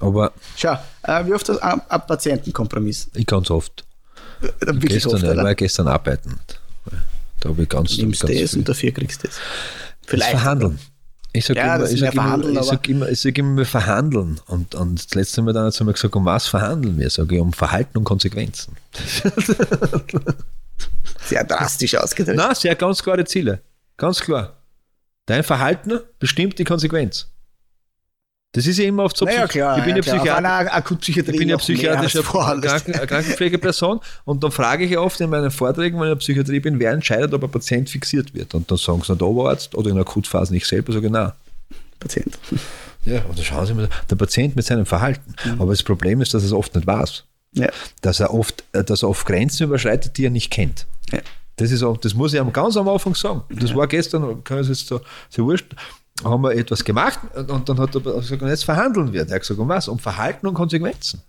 Aber 0.00 0.32
Schau, 0.56 0.78
äh, 1.02 1.26
wie 1.26 1.34
oft 1.34 1.48
hast 1.48 1.58
du 1.58 1.62
ein, 1.62 1.80
ein 1.88 2.06
Patientenkompromiss? 2.06 3.08
ich 3.14 3.26
ganz 3.26 3.50
oft. 3.50 3.84
Äh, 4.40 4.46
Wirklich 4.66 5.02
gestern, 5.02 5.14
oft, 5.16 5.24
ich 5.24 5.36
war 5.36 5.54
gestern 5.54 5.88
arbeiten. 5.88 6.38
Da 7.40 7.48
habe 7.50 7.62
ich 7.62 7.68
ganz, 7.68 7.96
Du 7.96 8.02
nimmst 8.02 8.22
ganz 8.22 8.32
das 8.40 8.50
viel- 8.50 8.58
und 8.60 8.68
dafür 8.68 8.92
kriegst 8.92 9.22
du 9.22 9.28
das. 9.28 9.36
das 9.36 9.44
Vielleicht. 10.06 10.30
Verhandeln. 10.30 10.78
Ich 11.32 11.44
sage 11.44 11.60
Ja, 11.60 11.76
immer, 11.76 11.90
ich 11.90 12.00
sag 12.00 12.14
immer, 12.14 12.48
ich 12.48 12.66
sag 12.66 12.88
immer, 12.88 13.08
ich 13.08 13.20
sag 13.20 13.38
immer, 13.38 13.56
wir 13.58 13.66
verhandeln. 13.66 14.40
Und, 14.46 14.74
und 14.74 15.04
das 15.04 15.14
letzte 15.14 15.42
Mal 15.42 15.52
dann 15.52 15.66
hat 15.66 15.74
sie 15.74 15.84
mir 15.84 15.92
gesagt, 15.92 16.16
um 16.16 16.24
was 16.24 16.46
verhandeln 16.46 16.98
wir? 16.98 17.10
Sage 17.10 17.34
ich, 17.36 17.40
um 17.40 17.52
Verhalten 17.52 17.98
und 17.98 18.04
Konsequenzen. 18.04 18.76
Sehr 21.24 21.44
drastisch 21.44 21.94
ausgedrückt. 21.94 22.38
Na, 22.38 22.54
sehr 22.54 22.74
ganz 22.74 23.02
klare 23.02 23.24
Ziele. 23.24 23.60
Ganz 23.98 24.20
klar. 24.20 24.56
Dein 25.26 25.42
Verhalten 25.44 26.00
bestimmt 26.18 26.58
die 26.58 26.64
Konsequenz. 26.64 27.26
Das 28.52 28.66
ist 28.66 28.78
ja 28.78 28.84
immer 28.84 29.04
oft 29.04 29.16
so. 29.16 29.26
Naja, 29.26 29.46
klar. 29.46 29.78
ich 29.78 29.84
bin 29.84 29.94
ja. 29.94 30.00
Auf 30.00 30.06
Psychiater. 30.06 31.32
Ich 31.32 31.38
bin 31.38 31.48
ja 31.48 31.56
psychiatrischer. 31.58 32.22
Kranken, 32.22 32.94
äh, 32.94 33.06
Krankenpflegeperson 33.06 34.00
und 34.24 34.42
dann 34.42 34.50
frage 34.50 34.84
ich 34.84 34.92
ja 34.92 35.00
oft 35.00 35.20
in 35.20 35.28
meinen 35.28 35.50
Vorträgen, 35.50 35.98
wenn 35.98 36.06
ich 36.06 36.12
in 36.12 36.16
der 36.16 36.20
Psychiatrie 36.20 36.60
bin, 36.60 36.78
wer 36.78 36.92
entscheidet, 36.92 37.34
ob 37.34 37.44
ein 37.44 37.50
Patient 37.50 37.90
fixiert 37.90 38.34
wird. 38.34 38.54
Und 38.54 38.70
dann 38.70 38.78
sagen 38.78 39.02
sie 39.04 39.14
der 39.14 39.26
Oberarzt 39.26 39.74
oder 39.74 39.90
in 39.90 39.96
der 39.96 40.02
Akutphase 40.02 40.54
nicht 40.54 40.66
selber, 40.66 40.92
sage 40.92 41.06
ich, 41.06 41.12
nein. 41.12 41.32
Patient. 42.00 42.38
Ja, 43.04 43.22
und 43.24 43.36
dann 43.36 43.44
schauen 43.44 43.66
sie 43.66 43.74
mir, 43.74 43.88
der 44.10 44.16
Patient 44.16 44.56
mit 44.56 44.64
seinem 44.64 44.86
Verhalten. 44.86 45.34
Mhm. 45.44 45.60
Aber 45.60 45.72
das 45.72 45.82
Problem 45.82 46.20
ist, 46.20 46.32
dass 46.32 46.42
er 46.42 46.46
es 46.46 46.52
oft 46.52 46.74
nicht 46.74 46.86
weiß. 46.86 47.24
Ja. 47.52 47.68
Dass 48.02 48.20
er 48.20 48.32
oft, 48.32 48.64
äh, 48.72 48.84
dass 48.84 49.02
er 49.02 49.08
oft 49.08 49.26
Grenzen 49.26 49.64
überschreitet, 49.64 50.16
die 50.16 50.26
er 50.26 50.30
nicht 50.30 50.50
kennt. 50.50 50.86
Ja. 51.12 51.20
Das, 51.56 51.70
ist 51.70 51.82
auch, 51.82 51.96
das 51.96 52.14
muss 52.14 52.34
ich 52.34 52.40
am 52.40 52.52
ganz 52.52 52.76
am 52.76 52.88
Anfang 52.88 53.14
sagen. 53.14 53.42
Das 53.50 53.74
war 53.74 53.86
gestern, 53.86 54.44
kann 54.44 54.60
ich 54.60 54.68
jetzt 54.68 54.86
so, 54.86 55.00
so 55.28 55.44
wurscht, 55.44 55.74
haben 56.24 56.42
wir 56.42 56.52
etwas 56.52 56.84
gemacht 56.84 57.18
und 57.34 57.68
dann 57.68 57.78
hat 57.78 57.94
er 57.94 58.00
gesagt, 58.00 58.42
und 58.42 58.48
jetzt 58.48 58.64
verhandeln 58.64 59.12
wir. 59.12 59.26
Er 59.28 59.34
hat 59.34 59.40
gesagt, 59.42 59.60
um 59.60 59.68
was? 59.68 59.88
Um 59.88 59.98
Verhalten 59.98 60.46
und 60.46 60.54
Konsequenzen. 60.54 61.22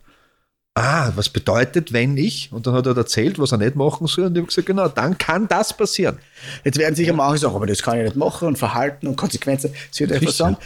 Ah, 0.76 1.12
was 1.16 1.28
bedeutet, 1.30 1.92
wenn 1.92 2.16
ich? 2.16 2.52
Und 2.54 2.66
dann 2.66 2.74
hat 2.74 2.86
er 2.86 2.96
erzählt, 2.96 3.38
was 3.38 3.52
er 3.52 3.58
nicht 3.58 3.76
machen 3.76 4.08
soll. 4.08 4.26
Und 4.26 4.34
ich 4.36 4.40
habe 4.40 4.48
gesagt, 4.48 4.68
genau, 4.68 4.88
dann 4.88 5.18
kann 5.18 5.48
das 5.48 5.76
passieren. 5.76 6.20
Jetzt 6.64 6.78
werden 6.78 6.96
sicher 6.96 7.12
manche 7.14 7.40
sagen, 7.40 7.56
aber 7.56 7.68
das 7.68 7.82
kann 7.82 7.98
ich 7.98 8.04
nicht 8.06 8.16
machen 8.16 8.48
und 8.48 8.58
Verhalten 8.58 9.08
und 9.08 9.16
Konsequenzen. 9.18 9.74
Sie 9.92 10.02
wird 10.08 10.14
einfach 10.14 10.32
sagen, 10.32 10.58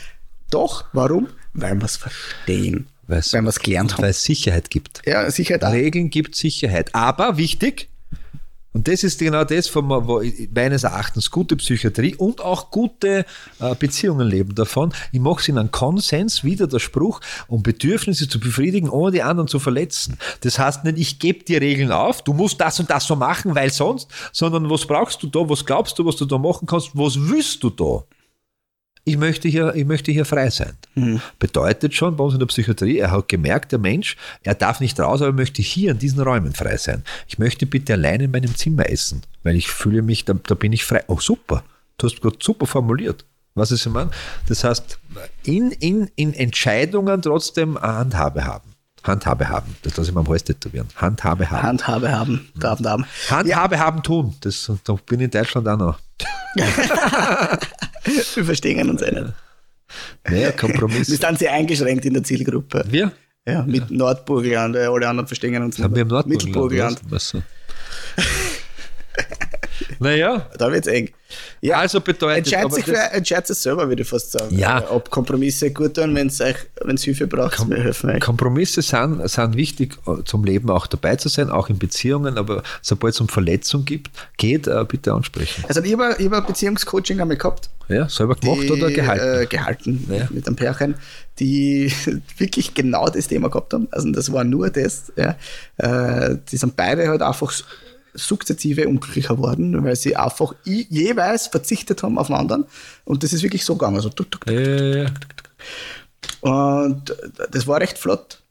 doch, 0.52 0.86
warum? 0.94 1.30
Weil 1.54 1.76
wir 1.76 1.86
es 1.86 1.98
verstehen. 1.98 2.88
Weil's- 3.08 3.34
Weil 3.34 3.42
wir 3.42 3.50
es 3.50 3.60
gelernt 3.60 3.94
haben. 3.94 4.04
Weil 4.04 4.12
es 4.12 4.24
Sicherheit 4.24 4.70
gibt. 4.70 5.02
Ja, 5.06 5.30
Sicherheit 5.32 5.64
auch. 5.64 5.72
Regeln 5.72 6.10
gibt 6.12 6.36
Sicherheit. 6.36 6.94
Aber 6.94 7.38
wichtig, 7.38 7.90
und 8.74 8.88
das 8.88 9.04
ist 9.04 9.20
genau 9.20 9.44
das, 9.44 9.68
von, 9.68 9.88
meines 10.54 10.84
Erachtens 10.84 11.30
gute 11.30 11.56
Psychiatrie 11.56 12.16
und 12.16 12.42
auch 12.42 12.72
gute 12.72 13.26
äh, 13.60 13.76
Beziehungen 13.76 14.28
leben 14.28 14.56
davon. 14.56 14.94
Ich 15.12 15.20
mache 15.20 15.42
es 15.42 15.48
in 15.48 15.58
einem 15.58 15.72
Konsens, 15.72 16.44
wieder 16.44 16.68
der 16.68 16.80
Spruch, 16.80 17.22
um 17.48 17.62
Bedürfnisse 17.62 18.28
zu 18.28 18.40
befriedigen, 18.40 18.90
ohne 18.90 19.12
die 19.12 19.22
anderen 19.22 19.48
zu 19.48 19.60
verletzen. 19.60 20.18
Das 20.42 20.58
heißt 20.58 20.84
nicht, 20.86 20.98
ich 20.98 21.20
gebe 21.20 21.44
dir 21.44 21.62
Regeln 21.62 21.92
auf, 21.92 22.24
du 22.24 22.34
musst 22.34 22.60
das 22.60 22.80
und 22.80 22.90
das 22.90 23.06
so 23.06 23.16
machen, 23.16 23.56
weil 23.56 23.72
sonst, 23.72 24.08
sondern 24.32 24.70
was 24.70 24.86
brauchst 24.86 25.22
du 25.22 25.28
da, 25.28 25.48
was 25.48 25.66
glaubst 25.66 26.00
du, 26.00 26.06
was 26.06 26.16
du 26.16 26.26
da 26.26 26.38
machen 26.38 26.66
kannst, 26.66 26.92
was 26.94 27.16
willst 27.20 27.64
du 27.64 27.70
da? 27.70 28.04
Ich 29.06 29.18
möchte 29.18 29.50
hier, 29.50 29.76
ich 29.76 29.86
möchte 29.86 30.12
hier 30.12 30.24
frei 30.24 30.50
sein. 30.50 30.78
Bedeutet 31.38 31.94
schon 31.94 32.16
bei 32.16 32.24
uns 32.24 32.34
in 32.36 32.40
der 32.40 32.46
Psychiatrie, 32.46 33.00
er 33.00 33.12
hat 33.12 33.28
gemerkt, 33.28 33.74
der 33.74 33.80
Mensch, 33.80 34.16
er 34.44 34.56
darf 34.56 34.80
nicht 34.80 34.98
raus, 35.00 35.22
aber 35.22 35.32
er 35.32 35.34
möchte 35.34 35.62
hier 35.62 35.92
in 35.92 36.00
diesen 36.00 36.22
Räumen 36.22 36.54
frei 36.54 36.78
sein. 36.78 37.04
Ich 37.28 37.38
möchte 37.38 37.66
bitte 37.66 37.94
allein 37.94 38.22
in 38.22 38.32
meinem 38.32 38.56
Zimmer 38.56 38.90
essen, 38.90 39.24
weil 39.44 39.58
ich 39.58 39.68
fühle 39.68 40.02
mich, 40.02 40.24
da, 40.24 40.34
da 40.34 40.56
bin 40.56 40.72
ich 40.72 40.86
frei. 40.86 41.04
Oh, 41.08 41.20
super. 41.20 41.64
Du 41.98 42.08
hast 42.08 42.22
gerade 42.22 42.38
super 42.40 42.66
formuliert. 42.66 43.26
Was 43.56 43.72
ist 43.72 43.86
ich 43.86 43.92
meine? 43.92 44.10
Das 44.48 44.64
heißt, 44.64 44.98
in, 45.44 45.72
in, 45.72 46.10
in 46.16 46.34
Entscheidungen 46.34 47.22
trotzdem 47.22 47.80
Handhabe 47.80 48.46
haben. 48.46 48.74
Handhabe 49.04 49.50
haben. 49.50 49.76
Das 49.84 49.98
lasse 49.98 50.10
ich 50.10 50.16
mir 50.16 50.22
am 50.22 50.30
Hals 50.30 50.46
tätowieren. 50.46 50.88
Handhabe 50.96 51.52
haben. 51.52 51.62
Handhabe 51.62 52.10
haben, 52.10 52.50
Gaben 52.58 52.88
haben. 52.88 53.06
Handhabe 53.30 53.80
haben 53.80 54.02
tun. 54.02 54.34
Das, 54.40 54.72
da 54.86 54.94
bin 54.94 55.20
ich 55.20 55.26
in 55.26 55.32
Deutschland 55.32 55.68
auch 55.68 55.78
noch. 55.78 56.00
Wir 58.36 58.46
verstehen 58.46 58.90
uns 58.90 59.02
eh 59.02 59.12
nicht. 59.12 59.34
Naja, 60.28 60.48
Wir 60.48 60.52
Kompromiss. 60.52 61.08
sind 61.08 61.24
sehr 61.38 61.54
eingeschränkt 61.54 62.06
in 62.06 62.14
der 62.14 62.24
Zielgruppe. 62.24 62.84
Wir? 62.88 63.12
Ja, 63.46 63.64
mit 63.64 63.92
Nordburgland, 63.92 64.76
äh, 64.76 64.86
alle 64.86 65.08
anderen 65.08 65.28
verstehen 65.28 65.62
uns 65.62 65.78
Haben 65.80 65.96
wir 65.96 66.04
im 66.04 66.08
nicht. 66.08 66.14
Nordburgenland? 66.14 66.46
Mittelburgland. 66.46 67.02
Was 67.10 67.30
so? 67.30 67.44
Naja, 70.04 70.48
Da 70.58 70.72
wird's 70.72 70.88
eng. 70.88 71.10
Ja, 71.62 71.78
also 71.78 72.00
bedeutet. 72.00 72.46
entscheidet 72.46 72.74
sich 72.74 72.86
für, 72.86 72.96
entscheidet 73.12 73.50
es 73.50 73.64
selber, 73.64 73.88
würde 73.90 74.04
ich 74.04 74.08
fast 74.08 74.34
sagen. 74.34 74.56
Ja. 74.56 74.84
Ob 74.92 75.10
Kompromisse 75.10 75.72
gut 75.72 75.96
tun, 75.96 76.14
wenn 76.14 76.28
es 76.28 76.40
es 76.40 77.04
Hilfe 77.04 77.26
braucht, 77.26 77.68
wir 77.70 77.78
helfen 77.78 78.12
euch. 78.12 78.20
Kompromisse 78.20 78.82
sind, 78.82 79.28
sind 79.28 79.56
wichtig, 79.58 79.98
äh, 80.06 80.24
zum 80.26 80.44
Leben 80.44 80.70
auch 80.70 80.86
dabei 80.86 81.16
zu 81.16 81.30
sein, 81.30 81.50
auch 81.50 81.70
in 81.70 81.80
Beziehungen, 81.80 82.38
aber 82.38 82.62
sobald 82.82 83.16
es 83.16 83.22
um 83.22 83.30
Verletzung 83.30 83.84
gibt, 83.86 84.12
geht, 84.38 84.68
äh, 84.68 84.86
bitte 84.88 85.14
ansprechen. 85.14 85.64
Also 85.68 85.82
ich 85.82 85.94
habe 85.94 86.10
hab 86.14 86.34
ein 86.34 86.46
Beziehungscoaching 86.46 87.20
einmal 87.20 87.38
gehabt. 87.38 87.70
Ja, 87.88 88.08
selber 88.08 88.36
gemacht 88.36 88.62
die, 88.64 88.72
oder 88.72 88.92
gehalten? 88.92 89.42
Äh, 89.42 89.46
gehalten 89.48 90.08
Ja. 90.12 90.28
mit 90.30 90.46
einem 90.48 90.56
Pärchen, 90.56 90.96
die 91.40 91.92
wirklich 92.38 92.74
genau 92.76 93.08
das 93.10 93.28
Thema 93.28 93.50
gehabt 93.50 93.74
haben. 93.74 93.88
Also 93.92 94.12
das 94.12 94.32
war 94.32 94.44
nur 94.44 94.70
das. 94.70 95.12
Ja. 95.16 95.36
Äh, 95.78 96.38
die 96.52 96.58
sind 96.58 96.76
beide 96.76 97.08
halt 97.08 97.22
einfach 97.22 97.52
sukzessive 98.14 98.88
unglücklicher 98.88 99.36
geworden, 99.36 99.84
weil 99.84 99.96
sie 99.96 100.16
einfach 100.16 100.54
jeweils 100.64 101.48
verzichtet 101.48 102.04
haben 102.04 102.18
auf 102.18 102.28
den 102.28 102.36
anderen. 102.36 102.66
Und 103.06 103.24
das 103.24 103.34
ist 103.34 103.44
wirklich 103.44 103.66
so 103.66 103.76
gegangen. 103.76 103.96
Also, 103.96 104.10
tuk, 104.10 104.32
tuk, 104.32 104.46
tuk. 104.46 104.54
Äh, 104.54 105.08
Und 106.42 107.16
das 107.52 107.68
war 107.68 107.80
recht 107.80 107.98
flott 107.98 108.42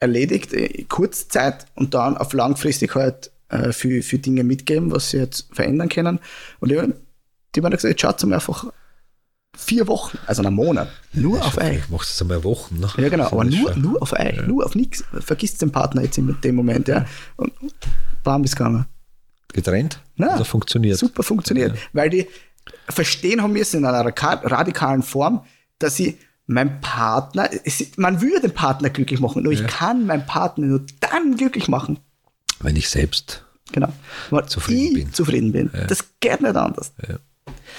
erledigt, 0.00 0.52
äh, 0.52 0.84
Kurzzeit 0.84 1.66
und 1.74 1.94
dann 1.94 2.16
auf 2.16 2.32
langfristig 2.32 2.94
halt 2.94 3.30
äh, 3.48 3.72
für, 3.72 4.02
für 4.02 4.18
Dinge 4.18 4.44
mitgeben, 4.44 4.90
was 4.90 5.10
sie 5.10 5.18
jetzt 5.18 5.48
verändern 5.52 5.88
können. 5.88 6.18
Und 6.60 6.70
die, 6.70 6.80
die 7.54 7.62
haben 7.62 7.70
gesagt, 7.70 8.00
schaut 8.00 8.22
mal 8.24 8.36
einfach 8.36 8.66
vier 9.56 9.86
Wochen, 9.86 10.18
also 10.26 10.42
einen 10.42 10.54
Monat, 10.54 10.88
nur 11.12 11.44
auf 11.44 11.56
euch. 11.56 11.78
ich 11.78 11.88
mach's 11.88 12.20
einmal 12.20 12.44
Wochen. 12.44 12.78
Ne? 12.78 12.88
Ja, 12.98 13.08
genau, 13.08 13.26
aber 13.26 13.44
nur, 13.44 13.74
nur 13.76 14.02
auf 14.02 14.12
euch, 14.12 14.46
nur 14.46 14.66
auf 14.66 14.74
nichts. 14.74 15.02
Vergisst 15.20 15.62
den 15.62 15.72
Partner 15.72 16.02
jetzt 16.02 16.18
in 16.18 16.36
dem 16.42 16.54
Moment, 16.54 16.88
ja. 16.88 17.06
Und 17.36 17.52
bam, 18.22 18.44
ist 18.44 18.56
gegangen. 18.56 18.84
Getrennt? 19.56 20.00
Na, 20.16 20.36
Oder 20.36 20.44
funktioniert? 20.44 20.98
Super 20.98 21.22
funktioniert, 21.22 21.76
weil 21.92 22.10
die 22.10 22.26
verstehen 22.88 23.42
haben 23.42 23.52
müssen 23.52 23.78
in 23.78 23.84
einer 23.84 24.04
radikalen 24.04 25.02
Form, 25.02 25.44
dass 25.78 25.98
ich 25.98 26.16
mein 26.46 26.80
Partner, 26.80 27.50
es, 27.64 27.96
man 27.96 28.20
würde 28.20 28.40
den 28.42 28.54
Partner 28.54 28.90
glücklich 28.90 29.20
machen, 29.20 29.42
nur 29.42 29.52
ja. 29.52 29.60
ich 29.60 29.66
kann 29.66 30.06
meinen 30.06 30.26
Partner 30.26 30.66
nur 30.66 30.86
dann 31.00 31.36
glücklich 31.36 31.68
machen. 31.68 31.98
Wenn 32.60 32.76
ich 32.76 32.88
selbst 32.88 33.44
genau. 33.72 33.92
zufrieden 34.46 34.94
bin. 34.94 35.12
Zufrieden 35.12 35.52
bin. 35.52 35.70
Ja. 35.74 35.84
Das 35.86 36.04
geht 36.20 36.40
nicht 36.40 36.56
anders. 36.56 36.92
Ja. 37.06 37.16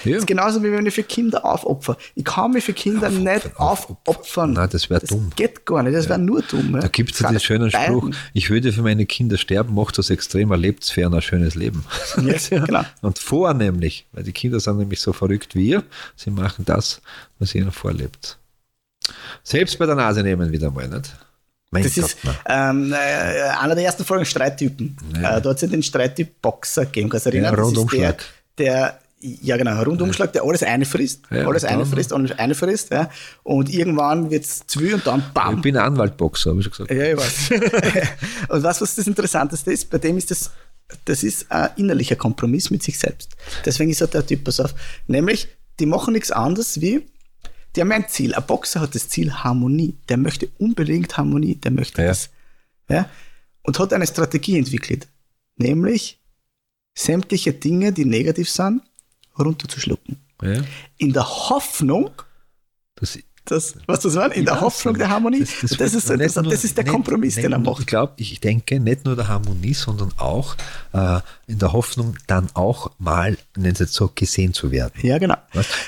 Ja. 0.04 0.12
Das 0.12 0.20
ist 0.20 0.26
genauso 0.26 0.62
wie 0.62 0.72
wenn 0.72 0.86
ich 0.86 0.94
für 0.94 1.02
Kinder 1.02 1.44
aufopfer. 1.44 1.96
Ich 2.14 2.24
kann 2.24 2.52
mich 2.52 2.64
für 2.64 2.72
Kinder 2.72 3.08
aufopfern, 3.08 3.24
nicht 3.24 3.56
aufopfern. 3.58 4.52
Nein, 4.52 4.68
das 4.70 4.90
wäre 4.90 5.04
dumm. 5.04 5.26
Das 5.30 5.36
geht 5.36 5.66
gar 5.66 5.82
nicht, 5.82 5.96
das 5.96 6.04
ja. 6.04 6.10
wäre 6.10 6.20
nur 6.20 6.42
dumm. 6.42 6.74
Ja. 6.74 6.80
Da 6.80 6.88
gibt 6.88 7.12
es 7.12 7.20
ja 7.20 7.30
den 7.30 7.40
schönen 7.40 7.70
Spruch, 7.70 8.02
beiden. 8.02 8.16
ich 8.32 8.50
würde 8.50 8.72
für 8.72 8.82
meine 8.82 9.06
Kinder 9.06 9.38
sterben, 9.38 9.74
macht 9.74 9.98
das 9.98 10.10
extrem, 10.10 10.50
erlebt 10.50 10.84
es 10.84 10.90
für 10.90 11.06
ein 11.06 11.22
schönes 11.22 11.54
Leben. 11.54 11.84
Yes, 12.22 12.50
genau. 12.50 12.82
Und 13.02 13.18
vornehmlich, 13.18 14.06
weil 14.12 14.22
die 14.22 14.32
Kinder 14.32 14.60
sind 14.60 14.78
nämlich 14.78 15.00
so 15.00 15.12
verrückt 15.12 15.54
wie 15.54 15.70
ihr, 15.70 15.84
sie 16.16 16.30
machen 16.30 16.64
das, 16.64 17.00
was 17.38 17.54
ihnen 17.54 17.72
vorlebt. 17.72 18.38
Selbst 19.42 19.78
bei 19.78 19.86
der 19.86 19.94
Nase 19.94 20.22
nehmen 20.22 20.52
wieder 20.52 20.70
mal, 20.70 20.88
nicht? 20.88 21.14
Mein 21.70 21.82
das 21.82 21.94
Gott, 21.96 22.04
ist 22.04 22.18
ähm, 22.46 22.92
äh, 22.92 22.96
einer 23.60 23.74
der 23.74 23.84
ersten 23.84 24.04
Folgen 24.04 24.24
Streittypen. 24.24 24.96
Ja. 25.14 25.36
Äh, 25.36 25.42
da 25.42 25.50
hat 25.50 25.56
es 25.56 25.62
ja 25.62 25.68
den 25.68 25.82
Streittyp 25.82 26.40
Boxer 26.40 26.86
gegeben, 26.86 27.10
kannst 27.10 27.26
erinnern? 27.26 27.54
Ja, 27.54 27.60
das 27.60 27.72
ist 27.72 27.92
der, 27.92 28.16
der 28.56 28.98
ja, 29.20 29.56
genau, 29.56 29.82
Rundumschlag, 29.82 30.32
der 30.32 30.44
alles 30.44 30.62
eine 30.62 30.84
frisst, 30.84 31.22
ja, 31.30 31.46
alles 31.46 31.64
eine 31.64 31.84
frisst, 31.84 32.12
alles 32.12 32.32
eine 32.38 32.54
frisst, 32.54 32.90
ja. 32.90 33.10
Und 33.42 33.68
irgendwann 33.68 34.30
wird 34.30 34.44
es 34.44 34.66
zu 34.66 34.80
und 34.80 35.06
dann 35.06 35.22
bam. 35.34 35.56
Ich 35.56 35.62
bin 35.62 35.76
Anwaltboxer, 35.76 36.50
habe 36.50 36.60
ich 36.60 36.66
schon 36.66 36.86
gesagt. 36.86 36.90
Ja, 36.92 37.12
ich 37.12 37.16
weiß. 37.16 37.50
und 38.48 38.62
was, 38.62 38.80
was 38.80 38.94
das 38.94 39.06
Interessanteste 39.06 39.72
ist, 39.72 39.90
bei 39.90 39.98
dem 39.98 40.18
ist 40.18 40.30
das, 40.30 40.52
das 41.04 41.24
ist 41.24 41.50
ein 41.50 41.70
innerlicher 41.76 42.16
Kompromiss 42.16 42.70
mit 42.70 42.82
sich 42.82 42.98
selbst. 42.98 43.36
Deswegen 43.64 43.90
ist 43.90 44.00
er 44.00 44.06
der 44.06 44.24
Typ, 44.24 44.44
pass 44.44 44.60
auf. 44.60 44.74
Nämlich, 45.08 45.48
die 45.80 45.86
machen 45.86 46.14
nichts 46.14 46.30
anderes 46.30 46.80
wie, 46.80 47.04
die 47.74 47.80
haben 47.80 47.92
ein 47.92 48.08
Ziel. 48.08 48.34
Ein 48.34 48.46
Boxer 48.46 48.80
hat 48.80 48.94
das 48.94 49.08
Ziel 49.08 49.32
Harmonie. 49.32 49.96
Der 50.08 50.16
möchte 50.16 50.48
unbedingt 50.58 51.16
Harmonie, 51.16 51.56
der 51.56 51.72
möchte 51.72 52.02
ja. 52.02 52.08
das. 52.08 52.30
Ja. 52.88 53.08
Und 53.62 53.78
hat 53.78 53.92
eine 53.92 54.06
Strategie 54.06 54.58
entwickelt. 54.58 55.08
Nämlich, 55.56 56.20
sämtliche 56.96 57.52
Dinge, 57.52 57.92
die 57.92 58.04
negativ 58.04 58.48
sind, 58.48 58.82
runterzuschlucken. 59.44 60.18
Ja. 60.42 60.62
In 60.96 61.12
der 61.12 61.28
Hoffnung, 61.28 62.10
das, 62.94 63.18
das, 63.50 63.74
was 63.86 64.00
das 64.00 64.14
war, 64.14 64.32
in 64.32 64.44
der 64.44 64.60
Hoffnung 64.60 64.96
der 64.96 65.08
Harmonie. 65.08 65.40
Das, 65.40 65.60
das, 65.60 65.78
das 65.78 65.94
ist, 65.94 66.10
das, 66.10 66.36
nur, 66.36 66.52
ist 66.52 66.76
der 66.76 66.84
Kompromiss, 66.84 67.36
nicht, 67.36 67.44
den 67.44 67.52
er 67.52 67.58
macht. 67.58 67.80
Ich 67.80 67.86
glaube, 67.86 68.12
ich 68.16 68.40
denke, 68.40 68.80
nicht 68.80 69.04
nur 69.04 69.16
der 69.16 69.28
Harmonie, 69.28 69.74
sondern 69.74 70.12
auch 70.16 70.56
äh, 70.92 71.20
in 71.46 71.58
der 71.58 71.72
Hoffnung, 71.72 72.16
dann 72.26 72.48
auch 72.54 72.90
mal, 72.98 73.36
nennen 73.56 73.74
Sie 73.74 73.84
es 73.84 73.94
so, 73.94 74.10
gesehen 74.14 74.52
zu 74.52 74.70
werden. 74.70 74.92
Ja, 75.02 75.18
genau. 75.18 75.36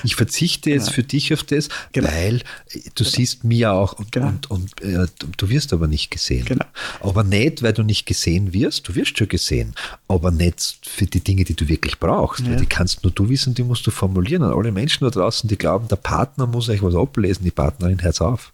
Ich 0.03 0.15
verzichte 0.15 0.69
jetzt 0.69 0.85
genau. 0.85 0.95
für 0.95 1.03
dich 1.03 1.33
auf 1.33 1.43
das, 1.43 1.69
genau. 1.91 2.09
weil 2.09 2.37
äh, 2.37 2.79
du 2.95 3.03
genau. 3.03 3.09
siehst 3.09 3.43
mir 3.43 3.73
auch 3.73 3.93
und, 3.93 4.11
genau. 4.11 4.27
und, 4.27 4.49
und 4.49 4.81
äh, 4.81 5.05
du 5.37 5.49
wirst 5.49 5.73
aber 5.73 5.87
nicht 5.87 6.11
gesehen. 6.11 6.45
Genau. 6.45 6.65
Aber 6.99 7.23
nicht, 7.23 7.61
weil 7.63 7.73
du 7.73 7.83
nicht 7.83 8.05
gesehen 8.05 8.53
wirst, 8.53 8.87
du 8.87 8.95
wirst 8.95 9.17
schon 9.17 9.27
gesehen, 9.27 9.75
aber 10.07 10.31
nicht 10.31 10.79
für 10.83 11.05
die 11.05 11.21
Dinge, 11.21 11.43
die 11.43 11.55
du 11.55 11.67
wirklich 11.67 11.99
brauchst. 11.99 12.45
Ja. 12.45 12.55
die 12.55 12.65
kannst 12.65 13.03
nur 13.03 13.11
du 13.11 13.29
wissen, 13.29 13.53
die 13.53 13.63
musst 13.63 13.85
du 13.85 13.91
formulieren. 13.91 14.43
Und 14.43 14.53
alle 14.53 14.71
Menschen 14.71 15.03
da 15.03 15.09
draußen, 15.09 15.47
die 15.47 15.57
glauben, 15.57 15.87
der 15.87 15.95
Partner 15.95 16.47
muss 16.47 16.69
euch 16.69 16.81
was 16.81 16.95
ablesen, 16.95 17.43
die 17.51 17.55
Partnerin, 17.55 17.99
Herz 17.99 18.21
auf. 18.21 18.53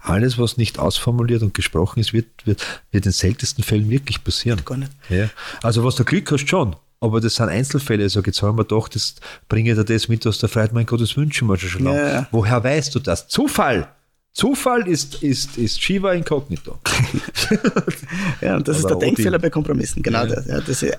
Alles, 0.00 0.38
was 0.38 0.56
nicht 0.56 0.78
ausformuliert 0.78 1.42
und 1.42 1.54
gesprochen 1.54 2.00
ist, 2.00 2.12
wird, 2.12 2.26
wird, 2.44 2.64
wird 2.90 3.06
in 3.06 3.12
seltensten 3.12 3.64
Fällen 3.64 3.88
wirklich 3.88 4.22
passieren. 4.22 4.60
Gar 4.64 4.78
nicht. 4.78 4.92
Ja. 5.08 5.30
Also 5.62 5.84
was 5.84 5.96
du 5.96 6.04
Glück 6.04 6.30
hast, 6.30 6.48
schon. 6.48 6.76
Aber 7.00 7.20
das 7.20 7.36
sind 7.36 7.48
Einzelfälle. 7.48 8.02
Also 8.02 8.20
jetzt 8.22 8.42
haben 8.42 8.58
wir 8.58 8.64
doch, 8.64 8.88
das 8.88 9.16
bringe 9.48 9.74
dir 9.74 9.84
das 9.84 10.08
mit 10.08 10.26
aus 10.26 10.38
der 10.38 10.48
Freiheit. 10.48 10.72
Mein 10.72 10.86
Gott, 10.86 11.00
das 11.00 11.16
wünschen 11.16 11.48
wir 11.48 11.56
schon 11.56 11.84
lange. 11.84 11.98
Ja. 11.98 12.28
Woher 12.30 12.62
weißt 12.62 12.94
du 12.94 13.00
das? 13.00 13.28
Zufall! 13.28 13.88
Zufall 14.32 14.88
ist, 14.88 15.22
ist, 15.22 15.56
ist 15.58 15.80
Shiva 15.80 16.12
incognito. 16.12 16.80
ja, 18.40 18.56
und 18.56 18.66
das 18.66 18.78
Oder 18.78 18.88
ist 18.88 18.88
der 18.88 18.96
Denkfehler 18.96 19.38
bei 19.38 19.48
Kompromissen. 19.48 20.02
Genau 20.02 20.24
ja. 20.24 20.26
das. 20.26 20.46
Ja, 20.46 20.60
das 20.60 20.82
ist, 20.82 20.82
äh, 20.82 20.96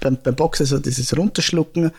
beim, 0.00 0.18
beim 0.22 0.36
Boxen 0.36 0.66
so 0.66 0.78
dieses 0.78 1.16
Runterschlucken 1.16 1.90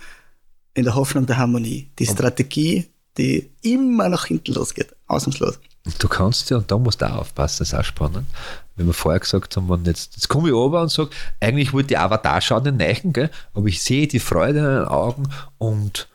in 0.75 0.83
der 0.83 0.95
Hoffnung 0.95 1.25
der 1.25 1.37
Harmonie. 1.37 1.89
Die 1.99 2.05
Strategie 2.05 2.85
die 3.17 3.49
immer 3.61 4.09
nach 4.09 4.25
hinten 4.25 4.53
losgeht. 4.53 4.95
Ausnahmslos. 5.07 5.59
Du 5.99 6.07
kannst 6.07 6.49
ja, 6.49 6.57
und 6.57 6.69
da 6.69 6.77
musst 6.77 7.01
du 7.01 7.05
auch 7.05 7.19
aufpassen, 7.19 7.59
das 7.59 7.69
ist 7.69 7.79
auch 7.79 7.83
spannend. 7.83 8.27
Wenn 8.75 8.87
wir 8.87 8.93
vorher 8.93 9.19
gesagt 9.19 9.55
haben, 9.55 9.69
wenn 9.69 9.85
jetzt, 9.85 10.15
jetzt 10.15 10.27
komme 10.27 10.49
ich 10.49 10.53
ober 10.53 10.81
und 10.81 10.91
sage, 10.91 11.11
eigentlich 11.39 11.73
wollte 11.73 11.93
ich 11.93 11.99
Avatar 11.99 12.41
schauen, 12.41 12.63
den 12.63 12.77
Neichen, 12.77 13.13
gell? 13.13 13.29
aber 13.53 13.67
ich 13.67 13.81
sehe 13.81 14.07
die 14.07 14.19
Freude 14.19 14.59
in 14.59 14.65
den 14.65 14.85
Augen 14.85 15.29
und, 15.57 16.07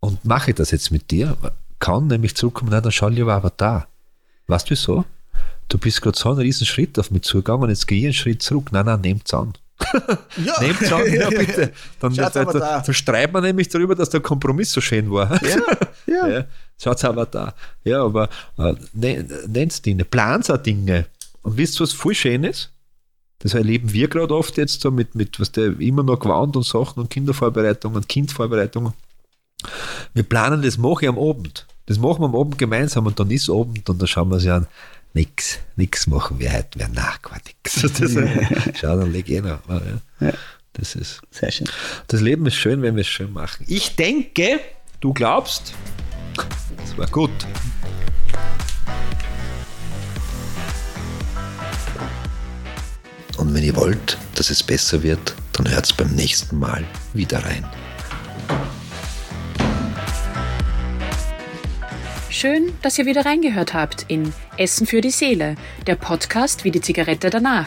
und 0.00 0.24
mache 0.24 0.54
das 0.54 0.70
jetzt 0.70 0.90
mit 0.90 1.10
dir. 1.10 1.36
Kann 1.78 2.06
nämlich 2.06 2.34
zurückkommen, 2.34 2.70
nein, 2.70 2.82
dann 2.82 2.92
schau 2.92 3.08
lieber 3.08 3.34
Avatar. 3.34 3.86
Weißt 4.46 4.66
du 4.66 4.70
wieso? 4.70 5.04
Du 5.68 5.78
bist 5.78 6.02
gerade 6.02 6.18
so 6.18 6.30
einen 6.30 6.40
riesen 6.40 6.66
Schritt 6.66 6.98
auf 6.98 7.10
mich 7.10 7.22
zugegangen 7.22 7.64
und 7.64 7.68
jetzt 7.68 7.86
gehe 7.86 7.98
ich 7.98 8.04
einen 8.06 8.14
Schritt 8.14 8.42
zurück. 8.42 8.72
Nein, 8.72 8.86
nein, 8.86 9.00
nehmt's 9.00 9.32
an. 9.34 9.52
Ja. 10.44 10.54
Nehmt 10.60 10.92
an, 10.92 11.12
ja 11.12 11.28
bitte. 11.28 11.72
Dann, 12.00 12.14
da, 12.14 12.30
da, 12.30 12.44
da 12.44 12.92
streiten 12.92 13.34
wir 13.34 13.40
nämlich 13.40 13.68
darüber, 13.68 13.94
dass 13.94 14.10
der 14.10 14.20
Kompromiss 14.20 14.72
so 14.72 14.80
schön 14.80 15.10
war. 15.10 15.42
Ja, 15.42 15.56
ja. 16.10 16.28
ja 16.28 16.44
Schaut's 16.82 17.04
aber 17.04 17.26
da. 17.26 17.54
Ja, 17.84 18.04
aber 18.04 18.28
äh, 18.58 18.74
ne, 18.94 19.26
nennt's 19.46 19.82
Dinge, 19.82 20.04
plans 20.04 20.50
auch 20.50 20.56
Dinge. 20.56 21.06
Und 21.42 21.56
wisst 21.56 21.78
ihr, 21.78 21.84
was 21.84 21.92
voll 21.92 22.14
schön 22.14 22.44
ist? 22.44 22.72
Das 23.40 23.54
erleben 23.54 23.92
wir 23.92 24.08
gerade 24.08 24.34
oft 24.34 24.56
jetzt 24.58 24.80
so 24.80 24.90
mit, 24.90 25.14
mit 25.14 25.40
was 25.40 25.52
der 25.52 25.78
immer 25.80 26.02
noch 26.02 26.18
gewarnt 26.18 26.56
und 26.56 26.64
Sachen 26.64 27.00
und 27.00 27.10
Kindervorbereitungen, 27.10 28.06
Kindvorbereitungen. 28.06 28.92
Wir 30.14 30.22
planen 30.22 30.62
das 30.62 30.78
mache 30.78 31.04
ich 31.04 31.08
am 31.08 31.18
Abend. 31.18 31.66
Das 31.86 31.98
machen 31.98 32.22
wir 32.22 32.26
am 32.26 32.36
Abend 32.36 32.58
gemeinsam 32.58 33.06
und 33.06 33.18
dann 33.18 33.30
ist 33.30 33.50
Abend 33.50 33.88
und 33.88 34.00
dann 34.00 34.08
schauen 34.08 34.28
wir 34.28 34.36
uns 34.36 34.46
an 34.46 34.66
nix, 35.14 35.58
nix 35.76 36.06
machen 36.06 36.38
wir 36.38 36.52
heute 36.52 36.78
mehr 36.78 36.88
nach, 36.88 37.20
gar 37.22 37.38
nix. 37.46 37.80
schau, 38.80 38.96
dann 38.96 39.12
leg 39.12 39.28
ich 39.28 39.42
noch. 39.42 39.60
Ja. 40.20 40.32
Das 40.74 40.94
ist. 40.94 41.20
Sehr 41.30 41.50
schön. 41.50 41.68
Das 42.06 42.20
Leben 42.20 42.46
ist 42.46 42.54
schön, 42.54 42.82
wenn 42.82 42.94
wir 42.94 43.02
es 43.02 43.08
schön 43.08 43.32
machen. 43.32 43.64
Ich 43.68 43.96
denke, 43.96 44.60
du 45.00 45.12
glaubst, 45.12 45.74
das 46.36 46.98
war 46.98 47.06
gut. 47.06 47.30
Und 53.36 53.54
wenn 53.54 53.64
ihr 53.64 53.76
wollt, 53.76 54.18
dass 54.34 54.50
es 54.50 54.62
besser 54.62 55.02
wird, 55.02 55.34
dann 55.52 55.70
hört 55.70 55.86
es 55.86 55.92
beim 55.92 56.10
nächsten 56.14 56.58
Mal 56.58 56.84
wieder 57.14 57.44
rein. 57.44 57.64
Schön, 62.28 62.72
dass 62.82 62.98
ihr 62.98 63.06
wieder 63.06 63.26
reingehört 63.26 63.74
habt 63.74 64.06
in 64.08 64.32
Essen 64.56 64.86
für 64.86 65.00
die 65.00 65.10
Seele, 65.10 65.56
der 65.86 65.96
Podcast 65.96 66.64
wie 66.64 66.70
die 66.70 66.80
Zigarette 66.80 67.28
danach. 67.28 67.66